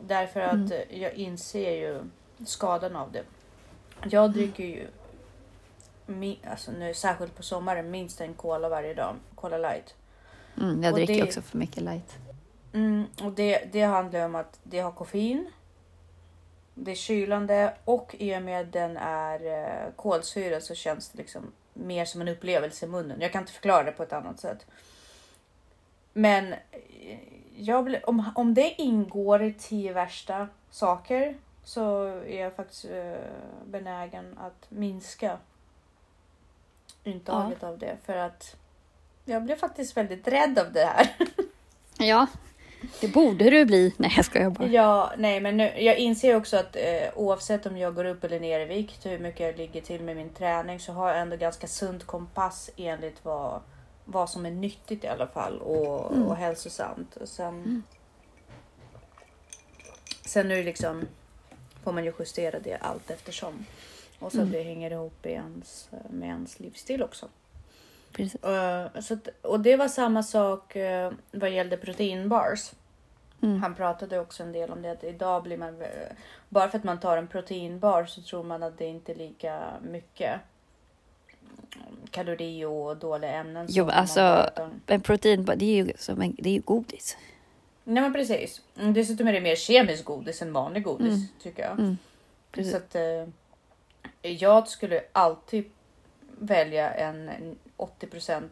Därför 0.00 0.40
att 0.40 0.52
Mm. 0.54 0.72
jag 0.90 1.14
inser 1.14 1.70
ju 1.72 2.00
skadan 2.46 2.96
av 2.96 3.12
det. 3.12 3.22
Jag 4.10 4.32
dricker 4.32 4.64
ju, 4.64 4.86
alltså 6.50 6.72
nu 6.72 6.94
särskilt 6.94 7.36
på 7.36 7.42
sommaren, 7.42 7.90
minst 7.90 8.20
en 8.20 8.34
cola 8.34 8.68
varje 8.68 8.94
dag. 8.94 9.16
Cola 9.34 9.58
light. 9.58 9.94
Mm, 10.60 10.82
jag 10.82 10.92
Och 10.92 10.98
dricker 10.98 11.14
det- 11.14 11.22
också 11.22 11.42
för 11.42 11.58
mycket 11.58 11.82
light. 11.82 12.14
Mm, 12.72 13.04
och 13.22 13.32
det, 13.32 13.68
det 13.72 13.82
handlar 13.82 14.24
om 14.24 14.34
att 14.34 14.58
det 14.62 14.78
har 14.80 14.92
koffein. 14.92 15.50
Det 16.74 16.90
är 16.90 16.94
kylande 16.94 17.74
och 17.84 18.14
i 18.18 18.36
och 18.36 18.42
med 18.42 18.60
att 18.60 18.72
den 18.72 18.96
är 18.96 19.46
eh, 19.46 19.92
kolsyra 19.96 20.60
så 20.60 20.74
känns 20.74 21.08
det 21.08 21.18
liksom 21.18 21.52
mer 21.74 22.04
som 22.04 22.20
en 22.20 22.28
upplevelse 22.28 22.86
i 22.86 22.88
munnen. 22.88 23.20
Jag 23.20 23.32
kan 23.32 23.42
inte 23.42 23.52
förklara 23.52 23.82
det 23.84 23.92
på 23.92 24.02
ett 24.02 24.12
annat 24.12 24.40
sätt. 24.40 24.66
Men 26.12 26.52
eh, 26.52 27.18
jag 27.56 27.84
blir, 27.84 28.08
om, 28.08 28.30
om 28.34 28.54
det 28.54 28.74
ingår 28.82 29.42
i 29.42 29.52
tio 29.54 29.92
värsta 29.92 30.48
saker 30.70 31.36
så 31.64 32.04
är 32.06 32.40
jag 32.42 32.52
faktiskt 32.56 32.84
eh, 32.84 33.14
benägen 33.66 34.38
att 34.38 34.70
minska 34.70 35.38
intaget 37.06 37.62
av 37.62 37.78
det. 37.78 37.96
För 38.06 38.16
att 38.16 38.56
jag 39.24 39.42
blev 39.44 39.56
faktiskt 39.56 39.96
väldigt 39.96 40.28
rädd 40.28 40.58
av 40.58 40.72
det 40.72 40.84
här. 40.84 41.08
Ja, 41.98 42.26
det 43.00 43.08
borde 43.08 43.50
du 43.50 43.64
bli. 43.64 43.94
Nej, 43.96 44.12
jag 44.16 44.24
skojar 44.24 44.50
bara. 44.50 44.68
Ja, 44.68 45.12
nej, 45.18 45.40
men 45.40 45.56
nu, 45.56 45.80
jag 45.80 45.96
inser 45.98 46.36
också 46.36 46.56
att 46.56 46.76
eh, 46.76 47.08
oavsett 47.14 47.66
om 47.66 47.76
jag 47.76 47.94
går 47.94 48.04
upp 48.04 48.24
eller 48.24 48.40
ner 48.40 48.60
i 48.60 48.64
vikt, 48.64 49.06
hur 49.06 49.18
mycket 49.18 49.40
jag 49.40 49.56
ligger 49.56 49.80
till 49.80 50.02
med 50.02 50.16
min 50.16 50.30
träning, 50.30 50.80
så 50.80 50.92
har 50.92 51.08
jag 51.08 51.18
ändå 51.20 51.36
ganska 51.36 51.66
sunt 51.66 52.04
kompass 52.06 52.70
enligt 52.76 53.24
vad, 53.24 53.60
vad 54.04 54.30
som 54.30 54.46
är 54.46 54.50
nyttigt 54.50 55.04
i 55.04 55.08
alla 55.08 55.26
fall 55.26 55.58
och, 55.58 56.12
Mm. 56.14 56.26
och 56.28 56.36
hälsosamt. 56.36 57.16
Och 57.16 57.28
sen, 57.28 57.48
Mm. 57.54 57.82
sen 60.26 60.48
nu 60.48 60.62
liksom 60.62 61.06
får 61.84 61.92
man 61.92 62.04
ju 62.04 62.12
justera 62.18 62.58
det 62.58 62.76
allt 62.80 63.10
eftersom. 63.10 63.66
Och 64.18 64.32
så 64.32 64.38
Mm. 64.38 64.48
att 64.48 64.52
det 64.52 64.62
hänger 64.62 64.90
ihop 64.90 65.26
i 65.26 65.30
ens, 65.30 65.88
med 66.10 66.28
ens 66.28 66.60
livsstil 66.60 67.02
också. 67.02 67.28
Precis. 68.12 68.44
Eh, 68.44 69.00
så 69.00 69.14
att, 69.14 69.28
och 69.42 69.60
det 69.60 69.76
var 69.76 69.88
samma 69.88 70.22
sak 70.22 70.76
uh, 70.76 71.10
vad 71.30 71.50
gällde 71.50 71.76
proteinbars. 71.76 72.72
Mm. 73.42 73.62
Han 73.62 73.74
pratade 73.74 74.18
också 74.20 74.42
en 74.42 74.52
del 74.52 74.70
om 74.70 74.82
det 74.82 74.90
att 74.90 75.04
idag 75.04 75.42
blir 75.42 75.56
man 75.56 75.82
eh, 75.82 75.88
bara 76.48 76.68
för 76.68 76.78
att 76.78 76.84
man 76.84 77.00
tar 77.00 77.16
en 77.16 77.26
proteinbar 77.28 78.04
så 78.06 78.22
tror 78.22 78.42
man 78.42 78.62
att 78.62 78.78
det 78.78 78.86
inte 78.86 79.12
är 79.12 79.16
lika 79.16 79.60
mycket 79.82 80.40
kalori 82.10 82.64
och 82.64 82.96
dåliga 82.96 83.30
ämnen. 83.30 83.66
Jo, 83.70 83.88
alltså- 83.88 84.20
bara 84.20 84.50
tar- 84.50 84.70
Men 84.86 85.00
protein, 85.00 85.44
det 85.44 85.64
är 85.64 85.84
ju 85.84 85.92
som 85.96 86.20
en, 86.20 86.36
det 86.38 86.56
är 86.56 86.60
godis. 86.60 87.16
Nej 87.84 88.02
men 88.02 88.12
precis. 88.12 88.62
Mm, 88.78 88.92
Dessutom 88.94 89.28
är 89.28 89.32
det 89.32 89.40
mer 89.40 89.56
kemiskt 89.56 90.04
godis 90.04 90.42
än 90.42 90.52
vanlig 90.52 90.82
godis 90.84 91.06
Mm. 91.14 91.26
tycker 91.42 91.62
jag. 91.62 91.72
Mm. 91.78 91.96
Så 92.70 92.76
att 92.76 92.94
jag 94.22 94.68
skulle 94.68 95.02
alltid 95.12 95.70
välja 96.38 96.94
en 96.94 97.30
80% 97.76 98.48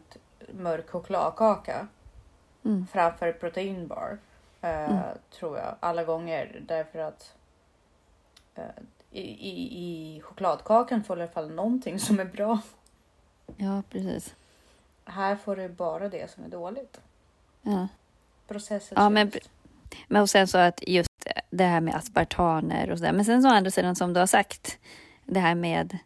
mörk 0.53 0.89
chokladkaka 0.89 1.87
Mm. 2.65 2.87
framför 2.91 3.31
proteinbar. 3.31 4.17
Eh, 4.61 4.69
Mm. 4.91 5.01
Tror 5.39 5.57
jag 5.57 5.75
alla 5.79 6.03
gånger 6.03 6.61
därför 6.67 6.99
att 6.99 7.33
eh, 8.55 8.63
i, 9.11 9.21
i, 9.21 9.77
i 10.17 10.21
chokladkakan 10.21 11.03
får 11.03 11.15
du 11.15 11.21
i 11.21 11.23
alla 11.23 11.31
fall 11.31 11.49
någonting 11.51 11.99
som 11.99 12.19
är 12.19 12.25
bra. 12.25 12.59
Ja, 13.57 13.83
precis. 13.89 14.35
Här 15.05 15.35
får 15.35 15.55
du 15.55 15.69
bara 15.69 16.09
det 16.09 16.31
som 16.31 16.43
är 16.43 16.47
dåligt. 16.49 17.01
Ja. 17.61 17.87
Processat 18.47 18.93
Ja, 18.95 19.09
men. 19.09 19.31
Men 20.07 20.21
och 20.21 20.29
sen 20.29 20.47
så 20.47 20.57
att 20.57 20.87
just 20.87 21.09
det 21.49 21.63
här 21.63 21.81
med 21.81 21.95
aspartaner 21.95 22.91
och 22.91 22.97
sådär. 22.97 23.11
Men 23.13 23.25
sen 23.25 23.41
så 23.41 23.49
å 23.49 23.51
andra 23.51 23.71
sidan 23.71 23.95
som 23.95 24.13
du 24.13 24.19
har 24.19 24.27
sagt, 24.27 24.77
det 25.25 25.39
här 25.39 25.55
med 25.55 25.97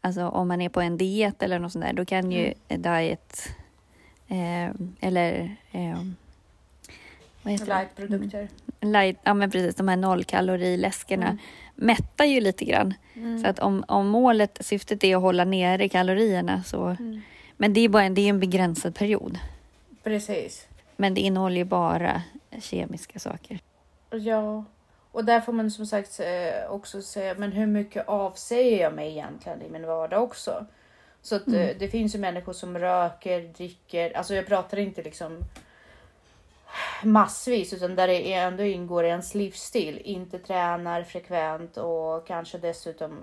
alltså 0.00 0.28
om 0.28 0.48
man 0.48 0.60
är 0.60 0.68
på 0.68 0.80
en 0.80 0.96
diet 0.98 1.42
eller 1.42 1.58
något 1.58 1.72
sånt 1.72 1.84
där, 1.84 1.92
då 1.92 2.04
kan 2.04 2.32
ju 2.32 2.54
diet 2.68 3.48
eh, 4.28 4.70
eller 5.00 5.56
eh, 5.72 5.98
vad 7.42 7.52
heter 7.52 7.66
det? 7.66 7.74
Lightprodukter. 7.74 8.48
Light, 8.80 9.16
ja 9.22 9.34
men 9.34 9.50
precis, 9.50 9.74
de 9.74 9.88
här 9.88 9.96
nollkaloriläskerna 9.96 11.26
Mm. 11.26 11.38
mättar 11.74 12.24
ju 12.24 12.40
lite 12.40 12.64
grann. 12.64 12.94
Mm. 13.14 13.42
Så 13.42 13.48
att 13.48 13.58
om, 13.58 13.84
om 13.88 14.08
målet, 14.08 14.58
syftet 14.60 15.04
är 15.04 15.16
att 15.16 15.22
hålla 15.22 15.44
nere 15.44 15.88
kalorierna 15.88 16.62
så, 16.62 16.84
Mm. 16.86 17.20
men 17.56 17.72
det 17.72 17.80
är 17.80 17.88
bara 17.88 18.02
en, 18.04 18.14
det 18.14 18.20
är 18.22 18.28
en 18.28 18.40
begränsad 18.40 18.94
period. 18.94 19.38
Precis. 20.02 20.66
Men 20.96 21.14
det 21.14 21.20
innehåller 21.20 21.56
ju 21.56 21.64
bara 21.64 22.22
kemiska 22.60 23.18
saker. 23.18 23.58
Ja, 24.10 24.64
och 25.12 25.24
där 25.24 25.40
får 25.40 25.52
man 25.52 25.70
som 25.70 25.86
sagt 25.86 26.20
eh, 26.20 26.70
också 26.70 27.02
säga, 27.02 27.34
men 27.38 27.52
hur 27.52 27.66
mycket 27.66 28.08
avsäger 28.08 28.82
jag 28.82 28.92
mig 28.94 29.08
egentligen 29.10 29.62
i 29.62 29.68
min 29.68 29.86
vardag 29.86 30.22
också? 30.22 30.66
Så 31.22 31.36
att 31.36 31.46
Mm. 31.46 31.60
eh, 31.60 31.76
det 31.78 31.88
finns 31.88 32.14
ju 32.14 32.18
människor 32.18 32.52
som 32.52 32.78
röker, 32.78 33.40
dricker, 33.40 34.16
alltså 34.16 34.34
jag 34.34 34.46
pratar 34.46 34.78
inte 34.78 35.02
liksom 35.02 35.38
massvis 37.04 37.72
utan 37.72 37.94
där 37.96 38.08
det 38.08 38.32
ändå 38.32 38.62
ingår 38.62 39.04
i 39.04 39.08
ens 39.08 39.34
livsstil, 39.34 39.98
inte 40.04 40.38
tränar 40.38 41.02
frekvent 41.02 41.76
och 41.76 42.26
kanske 42.26 42.58
dessutom 42.58 43.18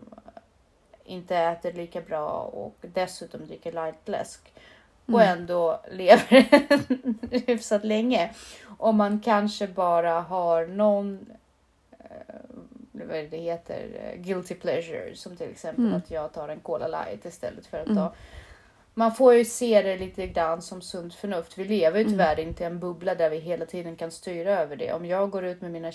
inte 1.06 1.38
äter 1.38 1.74
lika 1.74 2.02
bra 2.02 2.30
och 2.40 2.76
dessutom 2.82 3.48
dricker 3.48 3.72
lightläsk 3.72 4.54
och 5.06 5.22
Mm. 5.22 5.40
ändå 5.40 5.82
lever 5.92 6.46
hyfsat 7.48 7.84
länge. 7.86 8.34
Om 8.78 8.96
man 8.98 9.20
kanske 9.20 9.68
bara 9.68 10.22
har 10.22 10.66
någon, 10.68 11.26
vad 12.92 13.18
är 13.18 13.22
det 13.22 13.28
det 13.28 13.38
heter, 13.38 13.88
eh, 13.94 14.22
guilty 14.22 14.56
pleasure 14.56 15.16
som 15.16 15.38
till 15.38 15.50
exempel 15.50 15.86
Mm. 15.86 15.98
att 15.98 16.12
jag 16.12 16.34
tar 16.34 16.50
en 16.50 16.60
Cola 16.60 16.88
light 16.88 17.26
istället 17.26 17.66
för 17.66 17.78
att 17.78 17.86
Mm. 17.86 17.98
ta 17.98 18.14
man 18.98 19.16
får 19.16 19.34
ju 19.34 19.46
se 19.46 19.82
det 19.82 19.98
lite 19.98 20.28
grann 20.28 20.62
som 20.62 20.82
sunt 20.82 21.14
förnuft. 21.16 21.58
Vi 21.58 21.66
lever 21.66 21.98
ju 22.00 22.02
Mm. 22.06 22.14
tyvärr 22.14 22.40
inte 22.40 22.64
i 22.64 22.66
en 22.66 22.80
bubbla 22.80 23.16
där 23.16 23.30
vi 23.30 23.38
hela 23.40 23.66
tiden 23.66 23.96
kan 23.96 24.12
styra 24.12 24.60
över 24.60 24.76
det. 24.76 24.94
Om 24.94 25.06
jag 25.06 25.30
går 25.30 25.46
ut 25.46 25.62
med 25.62 25.72
mina 25.72 25.92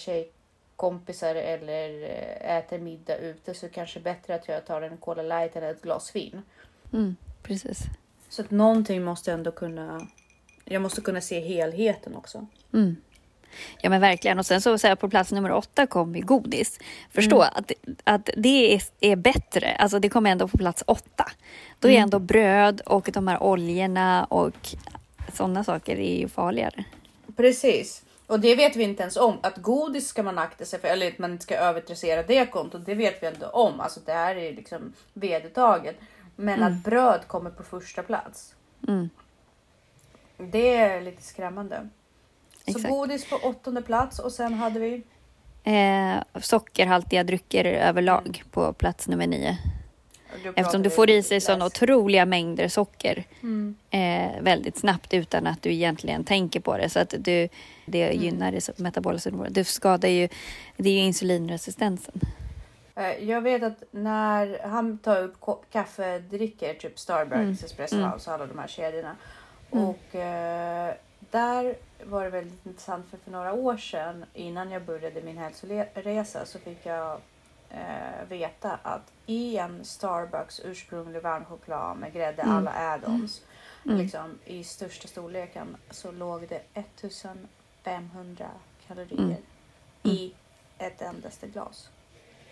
kompisar 0.76 1.34
eller 1.34 2.02
eh, 2.02 2.56
äter 2.56 2.78
middag 2.78 3.16
ute 3.16 3.54
så 3.54 3.68
kanske 3.68 4.00
det 4.00 4.10
är 4.10 4.14
bättre 4.14 4.34
att 4.34 4.48
jag 4.48 4.66
tar 4.66 4.82
en 4.82 4.96
Cola 4.96 5.22
light 5.22 5.56
eller 5.56 5.70
ett 5.70 5.82
glas 5.82 6.16
vin. 6.16 6.42
Mm, 6.92 7.16
precis. 7.42 7.78
Så 8.28 8.42
att 8.42 8.50
någonting 8.50 9.02
måste 9.04 9.30
jag 9.30 9.38
ändå 9.38 9.52
kunna... 9.52 10.06
Jag 10.64 10.82
måste 10.82 11.00
kunna 11.00 11.20
se 11.20 11.40
helheten 11.40 12.14
också. 12.16 12.46
Mm. 12.72 12.96
Ja 13.80 13.90
men 13.90 14.00
verkligen. 14.00 14.38
Och 14.38 14.46
sen 14.46 14.60
så, 14.60 14.78
så 14.78 14.86
här, 14.86 14.94
på 14.94 15.08
plats 15.08 15.32
nummer 15.32 15.52
åtta 15.52 15.86
kom 15.86 16.16
ju 16.16 16.22
godis. 16.22 16.78
Förstå 17.10 17.36
Mm. 17.42 17.52
att, 17.54 17.72
att 18.04 18.30
det 18.36 18.74
är, 18.74 18.82
är 19.00 19.16
bättre. 19.16 19.74
Alltså 19.78 19.98
det 19.98 20.08
kommer 20.08 20.30
ändå 20.30 20.48
på 20.48 20.58
plats 20.58 20.84
åtta. 20.86 21.24
Då 21.78 21.88
är 21.88 21.92
Mm. 21.92 22.02
ändå 22.02 22.18
bröd 22.18 22.80
och 22.80 23.10
de 23.12 23.28
här 23.28 23.42
oljorna 23.42 24.24
och 24.24 24.68
sådana 25.32 25.64
saker 25.64 25.96
är 25.96 26.18
ju 26.18 26.28
farligare. 26.28 26.84
Precis. 27.36 28.02
Och 28.26 28.40
det 28.40 28.54
vet 28.54 28.76
vi 28.76 28.82
inte 28.84 29.02
ens 29.02 29.16
om. 29.16 29.38
Att 29.42 29.56
godis 29.56 30.08
ska 30.08 30.22
man 30.22 30.38
akta 30.38 30.64
sig 30.64 30.80
för, 30.80 30.88
eller 30.88 31.08
att 31.08 31.18
man 31.18 31.32
inte 31.32 31.42
ska 31.42 31.56
övertressera 31.56 32.22
det 32.22 32.46
kontot. 32.50 32.86
Det 32.86 32.94
vet 32.94 33.22
vi 33.22 33.26
inte 33.28 33.46
om. 33.46 33.80
Alltså 33.80 34.00
det 34.06 34.12
här 34.12 34.36
är 34.36 34.52
liksom 34.54 34.92
vedertaget. 35.12 35.96
Men 36.36 36.62
att 36.62 36.84
bröd 36.84 37.20
kommer 37.26 37.50
på 37.50 37.62
första 37.62 38.02
plats. 38.02 38.54
Mm. 38.88 39.10
Det 40.38 40.76
är 40.76 41.00
lite 41.00 41.22
skrämmande. 41.22 41.88
Så 42.72 42.78
Exakt. 42.78 42.88
godis 42.94 43.30
på 43.30 43.36
åttonde 43.36 43.82
plats 43.82 44.18
och 44.18 44.32
sen 44.32 44.54
hade 44.54 44.80
vi 44.80 45.02
Eh, 45.64 46.16
sockerhaltiga 46.40 47.24
drycker 47.24 47.64
överlag 47.64 48.42
på 48.50 48.72
plats 48.72 49.08
nummer 49.08 49.26
nio. 49.26 49.56
Eftersom 50.56 50.82
du 50.82 50.90
får 50.90 51.10
i 51.10 51.22
sig 51.22 51.40
sådana 51.40 51.66
otroliga 51.66 52.26
mängder 52.26 52.68
socker 52.68 53.24
Mm. 53.42 53.74
eh, 53.90 54.42
väldigt 54.42 54.78
snabbt 54.78 55.14
utan 55.14 55.46
att 55.46 55.62
du 55.62 55.72
egentligen 55.72 56.24
tänker 56.24 56.60
på 56.60 56.76
det. 56.76 56.88
Så 56.88 56.98
att 56.98 57.14
du, 57.18 57.48
det 57.86 58.12
gynnar 58.12 58.52
det 58.52 58.78
metabola 58.78 59.18
syndromet. 59.18 59.54
Du 59.54 59.64
skadar 59.64 60.08
ju, 60.08 60.28
det 60.76 60.88
är 60.90 60.92
ju 60.94 60.98
insulinresistensen. 61.00 62.20
Eh, 62.96 63.24
Jag 63.24 63.40
vet 63.40 63.62
att 63.62 63.82
när 63.90 64.68
han 64.68 64.98
tar 64.98 65.22
upp 65.22 65.40
ko- 65.40 65.62
kaffedrickor, 65.72 66.74
typ 66.74 66.98
Starbucks, 66.98 67.34
Mm. 67.34 67.52
Espresso 67.64 67.96
Mm. 67.96 68.10
House, 68.10 68.30
alla 68.32 68.46
de 68.46 68.58
här 68.58 68.68
kedjorna. 68.68 69.16
Mm. 69.72 69.84
Och 69.84 70.14
eh, 70.14 70.94
där 71.30 71.74
var 72.04 72.24
det 72.24 72.30
väldigt 72.30 72.66
intressant 72.66 73.06
för 73.10 73.16
för 73.16 73.30
några 73.30 73.52
år 73.52 73.76
sedan 73.76 74.24
innan 74.34 74.70
jag 74.70 74.82
började 74.84 75.22
min 75.22 75.38
hälsoresa 75.38 76.46
så 76.46 76.58
fick 76.58 76.86
jag 76.86 77.20
eh, 77.70 78.28
veta 78.28 78.78
att 78.82 79.12
i 79.26 79.56
en 79.56 79.84
Starbucks 79.84 80.60
ursprunglig 80.64 81.22
varmchoklad 81.22 81.96
med 81.98 82.12
grädde, 82.12 82.42
Mm. 82.42 82.56
alla 82.56 82.70
add-ons, 82.70 83.42
Mm. 83.86 83.98
liksom 83.98 84.38
i 84.44 84.64
största 84.64 85.08
storleken 85.08 85.76
så 85.90 86.12
låg 86.12 86.48
det 86.48 86.62
1500 86.74 88.46
kalorier 88.88 89.18
Mm. 89.22 89.36
i 90.02 90.34
ett 90.78 91.02
endaste 91.02 91.46
glas. 91.46 91.88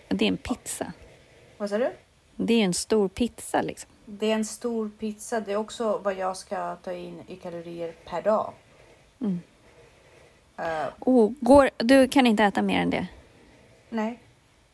Det 0.09 0.25
är 0.25 0.29
en 0.29 0.37
pizza. 0.37 0.93
Vad 1.59 1.71
sa 1.71 1.79
du? 1.79 1.91
Det 2.37 2.55
är 2.55 2.65
en 2.65 2.75
stor 2.75 3.09
pizza 3.09 3.63
liksom. 3.63 3.91
Det 4.07 4.31
är 4.31 4.35
en 4.35 4.45
stor 4.45 4.91
pizza. 4.99 5.41
Det 5.41 5.53
är 5.53 5.57
också 5.57 5.99
vad 5.99 6.15
jag 6.15 6.37
ska 6.37 6.77
ta 6.77 6.93
in 6.93 7.23
i 7.27 7.37
kalorier 7.37 7.95
per 8.05 8.23
dag. 8.23 8.53
Mm. 9.21 9.41
Eh, 10.59 10.65
Oh, 11.01 11.33
går, 11.41 11.71
du 11.77 12.09
kan 12.09 12.27
inte 12.27 12.45
äta 12.45 12.63
mer 12.63 12.81
än 12.81 12.91
det? 12.91 13.07
nej, 13.91 14.19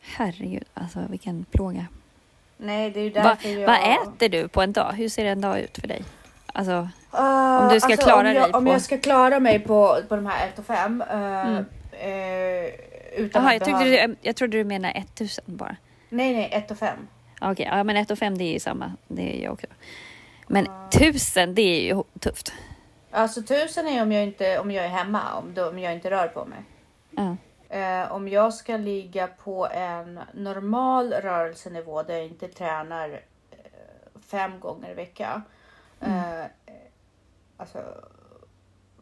Herregud, 0.01 0.63
alltså 0.73 0.99
vilken 1.09 1.45
plåga. 1.51 1.85
nej, 2.57 2.91
det 2.91 2.99
är 2.99 3.03
ju 3.03 3.09
Va, 3.09 3.23
därför 3.23 3.49
jag... 3.49 3.67
Vad 3.67 3.77
äter 4.15 4.29
du 4.29 4.47
på 4.47 4.61
en 4.61 4.73
dag? 4.73 4.93
Hur 4.93 5.09
ser 5.09 5.25
en 5.25 5.41
dag 5.41 5.59
ut 5.59 5.77
för 5.77 5.87
dig? 5.87 6.03
Alltså, 6.53 6.89
Ah, 7.11 7.59
Om 7.59 7.73
du 7.73 7.79
ska 7.79 7.97
klara 7.97 8.19
om 8.19 8.25
jag, 8.35 8.35
dig 8.35 8.53
Om 8.53 8.65
på- 8.65 8.71
jag 8.71 8.81
ska 8.81 8.97
klara 8.97 9.39
mig 9.39 9.59
på, 9.59 9.97
på 10.09 10.15
de 10.15 10.25
här 10.25 10.47
1 10.47 10.59
och 10.59 10.65
5. 10.65 11.01
Uh, 11.01 11.57
Mm. 12.01 12.71
utan 13.17 13.43
Jaha, 13.43 13.55
att 13.55 13.67
jag, 13.67 13.79
behöva... 13.79 14.07
du, 14.07 14.15
jag 14.21 14.35
trodde 14.35 14.57
du 14.57 14.63
menade 14.63 14.93
1000 14.93 15.43
bara. 15.47 15.75
Nej, 16.09 16.33
nej, 16.33 16.49
1 16.51 16.71
och 16.71 16.77
5. 16.77 16.97
Okej, 17.41 17.67
ja 17.71 17.83
men 17.83 17.97
1 17.97 18.11
och 18.11 18.19
5 18.19 18.37
det 18.37 18.43
är 18.43 18.53
ju 18.53 18.59
samma. 18.59 18.91
Det 19.07 19.39
är 19.39 19.43
jag 19.43 19.53
också. 19.53 19.67
Men 20.47 20.67
Ah. 20.69 20.87
1000 20.87 21.55
det 21.55 21.61
är 21.61 21.81
ju 21.95 22.03
tufft. 22.19 22.53
Alltså 23.15 23.39
1000 23.39 23.87
är 23.87 24.01
om 24.03 24.11
jag 24.11 24.23
inte 24.23 24.59
om 24.59 24.71
jag 24.71 24.85
är 24.85 24.89
hemma, 24.89 25.33
om, 25.33 25.53
då, 25.53 25.69
om 25.69 25.79
jag 25.79 25.93
inte 25.93 26.11
rör 26.11 26.27
på 26.27 26.45
mig. 26.45 26.63
Ja. 27.11 27.35
Eh, 27.69 28.11
om 28.11 28.27
jag 28.27 28.53
ska 28.53 28.77
ligga 28.77 29.27
på 29.27 29.67
en 29.67 30.19
normal 30.33 31.13
rörelsenivå 31.13 32.03
där 32.03 32.13
jag 32.15 32.25
inte 32.25 32.47
tränar 32.47 33.21
eh, 33.51 33.57
fem 34.21 34.59
gånger 34.59 34.91
i 34.91 34.93
vecka. 34.93 35.41
Eh, 36.01 36.45
alltså 37.57 37.83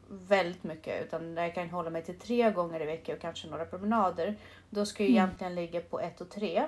väldigt 0.09 0.63
mycket 0.63 1.03
utan 1.05 1.35
där 1.35 1.43
jag 1.43 1.53
kan 1.55 1.69
hålla 1.69 1.89
mig 1.89 2.03
till 2.03 2.19
tre 2.19 2.51
gånger 2.51 2.81
i 2.81 2.85
vecka 2.85 3.13
och 3.13 3.19
kanske 3.19 3.47
några 3.47 3.65
promenader. 3.65 4.35
Då 4.69 4.85
ska 4.85 5.03
jag 5.03 5.09
Mm. 5.09 5.23
egentligen 5.23 5.55
ligga 5.55 5.81
på 5.81 5.99
ett 5.99 6.21
och 6.21 6.29
tre. 6.29 6.63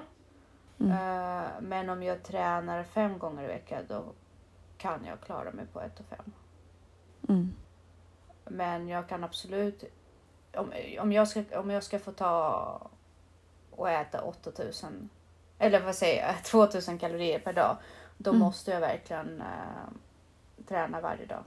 Mm. 0.79 0.91
Eh, 0.91 1.47
men 1.61 1.89
om 1.89 2.03
jag 2.03 2.23
tränar 2.23 2.83
fem 2.83 3.19
gånger 3.19 3.43
i 3.43 3.47
vecka 3.47 3.79
då 3.87 4.03
kan 4.77 5.05
jag 5.05 5.21
klara 5.21 5.51
mig 5.51 5.65
på 5.73 5.81
ett 5.81 5.99
och 5.99 6.05
fem. 6.05 6.31
Mm. 7.29 7.53
Men 8.45 8.87
jag 8.87 9.09
kan 9.09 9.23
absolut, 9.23 9.83
om, 10.53 10.73
om, 10.99 11.11
jag, 11.11 11.27
ska, 11.27 11.43
om 11.59 11.69
jag 11.69 11.83
ska 11.83 11.99
få 11.99 12.11
ta 12.11 12.89
och 13.71 13.89
äta 13.89 14.21
8000, 14.21 15.09
eller 15.59 15.79
vad 15.79 15.95
säger 15.95 16.27
jag, 16.27 16.43
2000 16.43 16.97
kalorier 16.99 17.39
per 17.39 17.53
dag, 17.53 17.77
då 18.17 18.29
Mm. 18.29 18.39
måste 18.39 18.71
jag 18.71 18.79
verkligen 18.79 19.41
eh, 19.41 20.65
träna 20.67 21.01
varje 21.01 21.25
dag. 21.25 21.43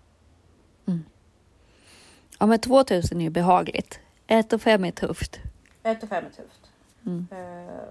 ja, 2.39 2.47
men 2.47 2.59
2000 2.59 3.21
är 3.21 3.25
ju 3.25 3.31
behagligt. 3.31 4.01
1 4.27 4.53
och 4.53 4.63
5 4.63 4.85
är 4.85 4.91
tufft. 4.91 5.41
1 5.83 6.03
och 6.03 6.09
5 6.09 6.25
är 6.25 6.31
tufft. 6.31 6.71
Mm. 7.07 7.27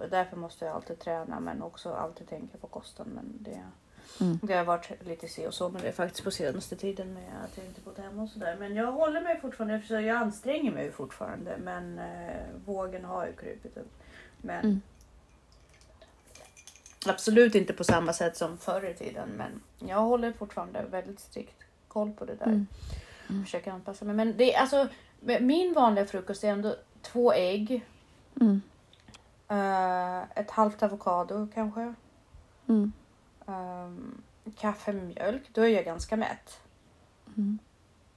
Och 0.01 0.09
därför 0.09 0.37
måste 0.37 0.65
jag 0.65 0.75
alltid 0.75 0.99
träna 0.99 1.39
men 1.39 1.61
också 1.61 1.93
alltid 1.93 2.29
tänka 2.29 2.57
på 2.57 2.67
kosten. 2.67 3.07
Men 3.15 3.37
det, 3.39 3.63
Mm. 4.21 4.39
det 4.43 4.53
har 4.53 4.65
varit 4.65 4.91
lite 5.05 5.27
se 5.27 5.47
och 5.47 5.53
så 5.53 5.69
med 5.69 5.81
det 5.81 5.91
faktiskt 5.91 6.23
på 6.23 6.31
senaste 6.31 6.75
tiden 6.75 7.13
med 7.13 7.43
att 7.43 7.57
jag 7.57 7.65
inte 7.65 7.81
bott 7.81 7.97
hemma 7.97 8.23
och 8.23 8.29
sådär. 8.29 8.55
Men 8.59 8.75
jag 8.75 8.91
håller 8.91 9.21
mig 9.21 9.39
fortfarande, 9.41 9.81
för 9.81 9.99
jag 9.99 10.17
anstränger 10.17 10.71
mig 10.71 10.91
fortfarande. 10.91 11.57
Men 11.63 11.99
eh, 11.99 12.45
vågen 12.65 13.05
har 13.05 13.25
ju 13.25 13.33
krupit 13.33 13.77
upp. 13.77 13.91
Men 14.41 14.59
Mm. 14.65 14.81
absolut 17.05 17.55
inte 17.55 17.73
på 17.73 17.83
samma 17.83 18.13
sätt 18.13 18.37
som 18.37 18.57
förr 18.57 18.85
i 18.89 18.93
tiden. 18.93 19.29
Men 19.29 19.61
jag 19.89 20.01
håller 20.01 20.33
fortfarande 20.33 20.85
väldigt 20.91 21.19
strikt 21.19 21.63
koll 21.87 22.11
på 22.11 22.25
det 22.25 22.35
där. 22.35 22.45
Mm. 22.45 22.67
Mm. 23.29 23.43
Försöker 23.43 23.71
anpassa 23.71 24.05
mig. 24.05 24.15
Men 24.15 24.37
det 24.37 24.55
är 24.55 24.61
alltså, 24.61 24.87
min 25.39 25.73
vanliga 25.73 26.05
frukost 26.05 26.43
är 26.43 26.47
ändå 26.47 26.75
två 27.01 27.33
ägg. 27.33 27.85
Mm. 28.41 28.61
eh, 29.47 30.21
ett 30.35 30.51
halvt 30.51 30.83
avokado 30.83 31.47
kanske. 31.53 31.93
Mm. 32.67 32.93
Um, 33.47 34.21
kaffe 34.55 34.93
med 34.93 35.03
mjölk. 35.07 35.43
Då 35.53 35.61
är 35.61 35.67
jag 35.67 35.85
ganska 35.85 36.17
mätt. 36.17 36.59
Mm. 37.37 37.59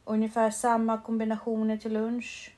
Ungefär 0.05 0.51
samma 0.51 1.01
kombinationer 1.01 1.77
till 1.77 1.93
lunch. 1.93 2.55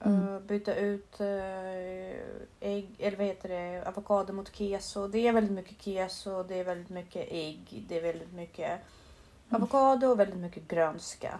Mm. 0.00 0.28
Eh, 0.28 0.40
byta 0.40 0.74
ut 0.74 1.20
eh, 1.20 2.20
ägg, 2.60 2.94
eller 2.98 3.16
vad 3.16 3.26
heter 3.26 3.48
det, 3.48 3.88
avokado 3.88 4.32
mot 4.32 4.56
keso. 4.56 5.08
Det 5.08 5.28
är 5.28 5.32
väldigt 5.32 5.52
mycket 5.52 5.82
keso, 5.82 6.42
det 6.42 6.54
är 6.54 6.64
väldigt 6.64 6.88
mycket 6.88 7.26
ägg, 7.30 7.84
det 7.88 7.98
är 7.98 8.02
väldigt 8.02 8.32
mycket 8.32 8.80
avokado 9.50 10.06
och 10.06 10.20
väldigt 10.20 10.38
mycket 10.38 10.68
grönska. 10.68 11.38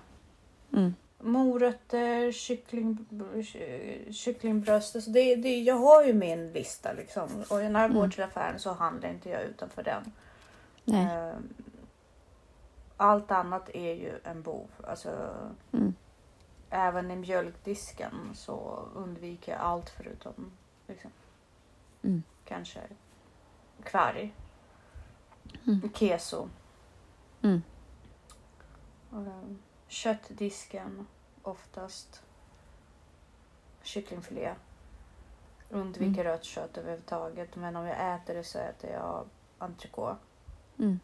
Mm. 0.72 0.94
Morötter, 1.20 2.32
kyckling, 2.32 3.06
ky- 3.52 4.12
kycklingbröst. 4.12 4.94
Alltså 4.96 5.10
det, 5.10 5.36
det, 5.36 5.60
jag 5.60 5.74
har 5.76 6.04
ju 6.04 6.12
min 6.14 6.52
lista 6.52 6.92
liksom. 6.92 7.28
Och 7.50 7.56
när 7.58 7.80
jag 7.82 7.90
går 7.92 7.98
Mm. 7.98 8.10
till 8.10 8.22
affären 8.22 8.58
så 8.58 8.72
handlar 8.72 9.08
inte 9.10 9.30
jag 9.30 9.42
utanför 9.42 9.82
den. 9.82 10.12
Nej. 10.84 11.04
Ehm, 11.16 11.54
Allt 12.96 13.30
annat 13.30 13.68
är 13.74 13.94
ju 13.94 14.18
en 14.24 14.42
bov. 14.42 14.68
Alltså, 14.86 15.34
Mm. 15.72 15.94
även 16.70 17.10
i 17.10 17.16
mjölkdisken 17.16 18.12
så 18.34 18.82
undviker 18.94 19.52
jag 19.52 19.60
allt 19.60 19.90
förutom 19.90 20.52
liksom, 20.88 21.10
Mm. 22.02 22.22
kanske 22.44 22.80
kvarg, 23.84 24.34
Mm. 25.66 25.90
keso. 25.94 26.48
Mm. 27.42 27.62
Ehm, 29.12 29.58
Köttdisken 29.90 31.06
oftast. 31.42 32.22
Kycklingfilé. 33.82 34.54
Undviker 35.70 36.24
rött 36.24 36.44
kött 36.44 36.78
överhuvudtaget. 36.78 37.56
Men 37.56 37.76
om 37.76 37.86
jag 37.86 38.14
äter 38.14 38.34
det 38.34 38.44
så 38.44 38.58
äter 38.58 38.90
jag 38.90 39.26
entrecote. 39.58 40.16
Mm. 40.78 41.00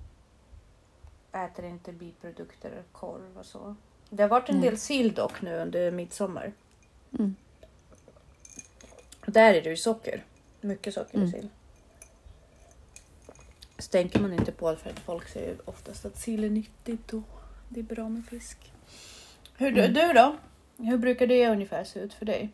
Äter 1.32 1.64
inte 1.64 1.92
biprodukter, 1.92 2.82
korv 2.92 3.38
och 3.38 3.46
så. 3.46 3.76
Det 4.10 4.22
har 4.22 4.30
varit 4.30 4.48
en 4.48 4.60
Nej. 4.60 4.70
del 4.70 4.78
sill 4.78 5.14
dock 5.14 5.42
nu 5.42 5.56
under 5.56 5.90
midsommar. 5.90 6.52
Mm. 7.18 7.36
Där 9.26 9.54
är 9.54 9.62
det 9.62 9.70
ju 9.70 9.76
socker. 9.76 10.24
Mycket 10.60 10.94
socker 10.94 11.14
Mm. 11.16 11.28
i 11.28 11.32
sill. 11.32 11.48
Så 13.78 13.90
tänker 13.90 14.20
man 14.20 14.32
inte 14.32 14.52
på 14.52 14.70
det 14.70 14.76
för 14.76 14.90
att 14.90 14.98
folk 14.98 15.28
säger 15.28 15.68
oftast 15.68 16.04
att 16.04 16.16
sill 16.18 16.44
är 16.44 16.50
nyttigt 16.50 17.12
och 17.12 17.22
det 17.68 17.80
är 17.80 17.84
bra 17.84 18.08
med 18.08 18.26
fisk. 18.26 18.72
Hur, 19.58 19.78
Mm. 19.78 19.92
Du 19.92 20.12
då? 20.12 20.36
Hur 20.78 20.98
brukar 20.98 21.26
det 21.26 21.48
ungefär 21.48 21.84
se 21.84 22.00
ut 22.00 22.14
för 22.14 22.26
dig? 22.26 22.48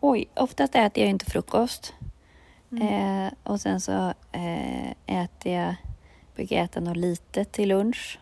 oj, 0.00 0.28
oftast 0.34 0.74
äter 0.74 1.02
jag 1.02 1.10
inte 1.10 1.24
frukost. 1.24 1.94
Mm. 2.72 3.26
Eh, 3.26 3.32
och 3.42 3.60
sen 3.60 3.80
så 3.80 4.14
eh, 4.32 4.90
äter 5.06 5.52
jag, 5.52 5.74
brukar 6.36 6.56
jag 6.56 6.64
äta 6.64 6.80
något 6.80 6.96
litet 6.96 7.52
till 7.52 7.68
lunch. 7.68 8.18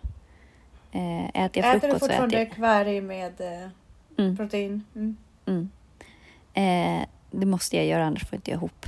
Eh, 0.93 1.25
äter 1.29 1.63
jag 1.65 1.77
Äter 1.77 1.81
du 1.81 1.81
frukost 1.81 1.81
så 1.81 1.95
äter 1.95 1.99
fortfarande 1.99 2.39
jag... 2.39 2.53
kvarg 2.53 3.01
med 3.01 3.41
eh, 3.41 3.69
Mm, 4.19 4.37
protein? 4.37 4.85
Mm. 4.95 5.17
mm. 5.47 5.71
Eh, 6.55 7.07
det 7.31 7.47
måste 7.47 7.77
jag 7.77 7.87
göra, 7.87 8.05
annars 8.05 8.25
får 8.29 8.37
inte 8.37 8.51
jag 8.51 8.59
ihop. 8.59 8.87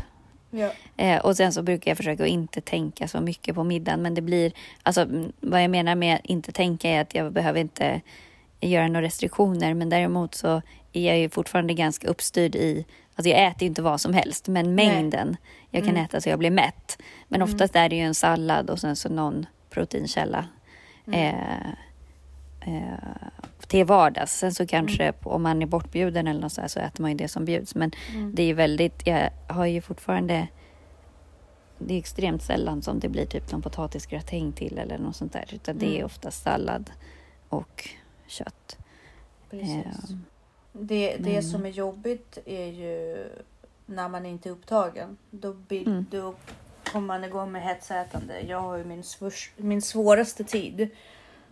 Ja. 0.50 0.70
Eh, 0.96 1.20
och 1.24 1.36
sen 1.36 1.52
så 1.52 1.62
brukar 1.62 1.90
jag 1.90 1.96
försöka 1.96 2.22
att 2.22 2.28
inte 2.28 2.60
tänka 2.60 3.08
så 3.08 3.20
mycket 3.20 3.54
på 3.54 3.64
middagen. 3.64 4.02
Men 4.02 4.14
det 4.14 4.20
blir, 4.22 4.52
alltså 4.82 5.00
mm, 5.00 5.32
vad 5.40 5.62
jag 5.62 5.70
menar 5.70 5.94
med 5.94 6.20
inte 6.24 6.52
tänka 6.52 6.88
är 6.88 7.00
att 7.00 7.14
jag 7.14 7.32
behöver 7.32 7.60
inte 7.60 8.00
göra 8.68 8.88
några 8.88 9.02
restriktioner. 9.06 9.74
Men 9.74 9.88
däremot 9.88 10.34
så 10.34 10.62
är 10.92 11.06
jag 11.08 11.18
ju 11.18 11.28
fortfarande 11.28 11.74
ganska 11.74 12.08
uppstyrd 12.08 12.54
i, 12.56 12.86
alltså 13.14 13.30
jag 13.30 13.46
äter 13.46 13.62
ju 13.62 13.66
inte 13.66 13.82
vad 13.82 14.00
som 14.00 14.14
helst, 14.14 14.48
men 14.48 14.76
Nej. 14.76 14.86
mängden 14.88 15.36
jag 15.70 15.82
kan 15.82 15.90
Mm. 15.90 16.04
äta 16.04 16.20
så 16.20 16.28
jag 16.28 16.38
blir 16.38 16.50
mätt. 16.50 16.98
Men 17.28 17.42
Mm. 17.42 17.54
oftast 17.54 17.76
är 17.76 17.88
det 17.88 17.96
ju 17.96 18.02
en 18.02 18.14
sallad 18.14 18.70
och 18.70 18.78
sen 18.78 18.96
så 18.96 19.08
någon 19.08 19.46
proteinkälla. 19.70 20.44
Mm. 21.06 21.20
Eh, 21.36 21.68
eh, 22.74 22.98
till 23.66 23.84
vardags. 23.86 24.38
Sen 24.38 24.54
så 24.54 24.66
kanske 24.66 25.02
Mm. 25.02 25.14
om 25.22 25.42
man 25.42 25.62
är 25.62 25.66
bortbjuden 25.66 26.26
eller 26.26 26.40
något 26.40 26.52
så, 26.52 26.60
här, 26.60 26.68
så 26.68 26.80
äter 26.80 27.02
man 27.02 27.10
ju 27.10 27.16
det 27.16 27.28
som 27.28 27.44
bjuds. 27.44 27.74
Men 27.74 27.90
Mm. 28.14 28.34
det 28.34 28.42
är 28.42 28.46
ju 28.46 28.52
väldigt, 28.54 29.06
jag 29.06 29.30
har 29.48 29.66
ju 29.66 29.80
fortfarande 29.80 30.48
det 31.78 31.94
är 31.94 31.98
extremt 31.98 32.42
sällan 32.42 32.82
som 32.82 33.00
det 33.00 33.08
blir 33.08 33.26
typ 33.26 33.52
någon 33.52 33.62
potatisgratäng 33.62 34.52
till 34.52 34.78
eller 34.78 34.98
något 34.98 35.16
sånt 35.16 35.32
där. 35.32 35.44
Utan 35.52 35.78
det 35.78 35.86
är 35.86 35.94
Mm. 35.94 36.06
ofta 36.06 36.30
sallad 36.30 36.90
och 37.48 37.88
kött. 38.32 38.76
Precis. 39.50 39.76
Eh, 39.86 40.16
Det, 40.72 41.16
det 41.16 41.32
men- 41.32 41.42
som 41.42 41.66
är 41.66 41.70
jobbigt 41.70 42.38
är 42.44 42.66
ju 42.66 43.24
när 43.86 44.08
man 44.08 44.26
inte 44.26 44.48
är 44.48 44.50
upptagen. 44.50 45.16
Då, 45.30 45.52
blir, 45.52 45.86
Mm. 45.88 46.06
då 46.10 46.34
kommer 46.92 47.06
man 47.06 47.24
igång 47.24 47.52
med 47.52 47.62
hetsätande. 47.62 48.40
Jag 48.40 48.60
har 48.60 48.76
ju 48.76 48.84
min, 48.84 49.02
svårs, 49.02 49.52
min 49.56 49.82
svåraste 49.82 50.44
tid 50.44 50.88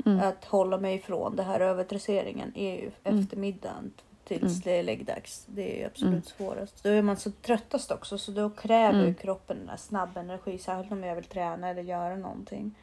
Mm. 0.06 0.20
att 0.20 0.44
hålla 0.44 0.78
mig 0.78 0.94
ifrån 0.94 1.36
det 1.36 1.42
här 1.42 1.60
överdresseringen 1.60 2.52
är 2.56 2.74
ju 2.74 2.90
Mm. 3.04 3.20
eftermiddagen 3.20 3.92
tills 4.24 4.42
Mm. 4.42 4.60
det 4.64 4.70
är 4.78 4.82
läggdags. 4.82 5.44
Det 5.46 5.74
är 5.74 5.78
ju 5.80 5.84
absolut 5.86 6.10
Mm. 6.12 6.22
svårast. 6.54 6.82
Då 6.82 6.88
är 6.88 7.02
man 7.02 7.16
så 7.16 7.30
tröttast 7.30 7.90
också 7.90 8.18
så 8.18 8.30
då 8.32 8.50
kräver 8.50 8.98
ju 8.98 9.02
Mm. 9.04 9.14
kroppen 9.14 9.58
den 9.58 9.68
här 9.68 9.76
snabb 9.76 10.16
energi. 10.16 10.58
Särskilt 10.58 10.92
om 10.92 11.04
jag 11.04 11.14
vill 11.14 11.24
träna 11.24 11.68
eller 11.68 11.82
göra 11.82 12.16
någonting. 12.16 12.74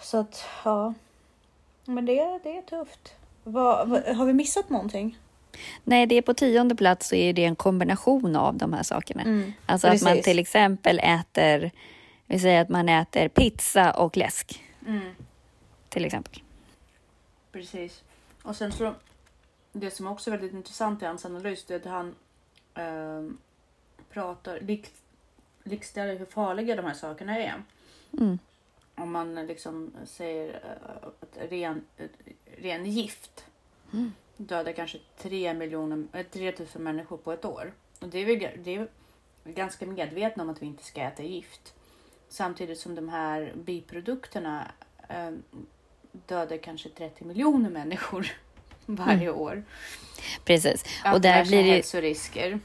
Så 0.00 0.16
att 0.18 0.44
ja. 0.64 0.94
Men 1.94 2.06
det, 2.06 2.40
det 2.42 2.56
är 2.56 2.62
tufft. 2.62 3.14
Vad, 3.44 3.88
vad, 3.88 4.02
har 4.02 4.26
vi 4.26 4.32
missat 4.32 4.70
någonting? 4.70 5.18
Nej, 5.84 6.06
det 6.06 6.14
är 6.14 6.22
på 6.22 6.34
tionde 6.34 6.74
plats 6.74 7.08
så 7.08 7.14
är 7.14 7.32
det 7.32 7.44
en 7.44 7.56
kombination 7.56 8.36
av 8.36 8.56
de 8.56 8.72
här 8.72 8.82
sakerna. 8.82 9.22
Mm. 9.22 9.52
Alltså 9.66 9.88
att 9.88 10.02
man 10.02 10.12
Precis. 10.12 10.24
till 10.24 10.38
exempel 10.38 10.98
äter, 10.98 11.70
vi 12.26 12.38
säger 12.38 12.62
att 12.62 12.68
man 12.68 12.88
äter 12.88 13.28
pizza 13.28 13.90
och 13.90 14.16
läsk 14.16 14.64
Mm. 14.86 15.14
till 15.88 16.04
exempel. 16.04 16.42
Precis. 17.52 18.02
Och 18.42 18.56
sen 18.56 18.72
så, 18.72 18.94
det 19.72 19.90
som 19.90 20.06
också 20.06 20.30
är 20.30 20.32
väldigt 20.32 20.52
intressant 20.52 21.02
i 21.02 21.04
hans 21.04 21.24
analys 21.24 21.64
det 21.64 21.74
är 21.74 21.78
att 21.78 21.84
han 21.84 22.14
ehm, 22.74 23.38
pratar, 24.12 24.78
likställer 25.64 26.18
hur 26.18 26.26
farliga 26.26 26.76
de 26.76 26.84
här 26.84 26.94
sakerna 26.94 27.38
är. 27.38 27.62
Mm. 28.18 28.38
Om 29.00 29.12
man 29.12 29.46
liksom 29.46 29.92
säger 30.04 30.48
eh, 30.48 31.08
att 31.20 31.50
ren, 31.52 31.84
eh, 31.96 32.06
ren 32.58 32.86
gift 32.86 33.44
Mm. 33.92 34.12
dödar 34.36 34.72
kanske 34.72 34.98
3 35.18 35.54
miljoner, 35.54 36.04
eh, 36.12 36.26
3000 36.26 36.82
människor 36.82 37.16
på 37.16 37.32
ett 37.32 37.44
år. 37.44 37.72
Och 38.00 38.08
det 38.08 38.18
är 38.18 38.24
vi 38.24 38.36
det 38.64 38.74
är 38.74 38.88
ganska 39.44 39.86
medvetna 39.86 40.42
om 40.42 40.50
att 40.50 40.62
vi 40.62 40.66
inte 40.66 40.84
ska 40.84 41.00
äta 41.00 41.22
gift. 41.22 41.74
Samtidigt 42.28 42.78
som 42.78 42.94
de 42.94 43.08
här 43.08 43.52
biprodukterna 43.56 44.72
eh, 45.08 45.30
dödar 46.12 46.56
kanske 46.56 46.88
30 46.88 47.24
miljoner 47.24 47.70
människor 47.70 48.26
varje 48.86 49.30
år. 49.30 49.64
Precis. 50.44 50.84
Att 51.04 51.14
Och 51.14 51.20
där 51.20 51.44
blir 51.44 51.62
det, 51.62 51.70
hälsorisker. 51.70 52.60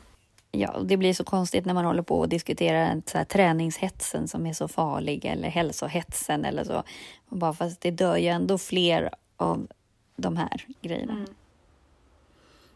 Ja, 0.60 0.80
det 0.86 0.97
blir 0.97 1.14
så 1.14 1.24
konstigt 1.24 1.66
när 1.66 1.74
man 1.74 1.86
håller 1.86 2.03
på 2.03 2.20
och 2.20 2.30
diskuterar 2.30 3.01
så 3.06 3.18
här, 3.18 3.26
träningshetsen 3.26 4.28
som 4.28 4.45
är 4.45 4.53
så 4.53 4.68
farlig 4.68 5.26
eller 5.26 5.49
hälsohetsen 5.49 6.45
eller 6.45 6.64
så. 6.64 6.84
Och 7.30 7.38
bara 7.38 7.53
fast 7.53 7.82
det 7.82 7.91
dör 7.91 8.18
ju 8.18 8.28
ändå 8.28 8.58
fler 8.58 9.10
av 9.38 9.68
de 10.16 10.38
här 10.38 10.66
grejerna. 10.82 11.14
Mm. 11.14 11.26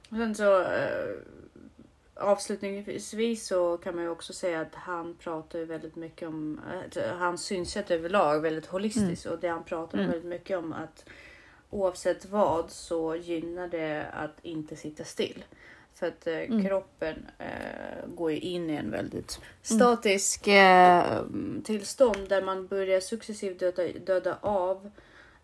Och 0.10 0.18
sen 0.18 0.36
så 0.36 0.62
eh, 0.62 1.16
avslutningsvis 2.16 3.48
så 3.48 3.78
kan 3.78 3.96
man 3.96 4.04
ju 4.04 4.10
också 4.10 4.34
säga 4.34 4.62
att 4.62 4.76
han 4.76 5.16
pratar 5.20 5.60
väldigt 5.60 5.96
mycket 5.96 6.28
om 6.28 6.60
eh, 6.96 7.18
hans 7.18 7.44
synsätt 7.44 7.92
överlag 7.92 8.40
väldigt 8.40 8.66
holistiskt 8.66 9.26
och 9.26 9.40
det 9.40 9.48
han 9.48 9.64
pratar 9.64 9.98
Mm. 9.98 10.12
väldigt 10.12 10.30
mycket 10.30 10.58
om 10.58 10.74
att 10.74 11.06
oavsett 11.70 12.26
vad 12.26 12.72
så 12.72 13.16
gynnar 13.16 13.68
det 13.68 14.06
att 14.14 14.36
inte 14.42 14.76
sitta 14.76 15.04
still. 15.04 15.44
För 16.00 16.08
att 16.08 16.28
eh, 16.28 16.34
Mm. 16.38 16.66
kroppen 16.66 17.28
eh, 17.38 18.08
går 18.08 18.32
ju 18.32 18.39
in 18.39 18.70
i 18.70 18.76
en 18.76 18.91
väldigt 18.91 19.39
statisk 19.62 20.47
eh, 20.47 21.24
tillstånd 21.64 22.30
där 22.30 22.41
man 22.41 22.68
börjar 22.68 23.00
successivt 23.00 23.60
döda, 23.60 23.84
döda 24.06 24.38
av 24.41 24.89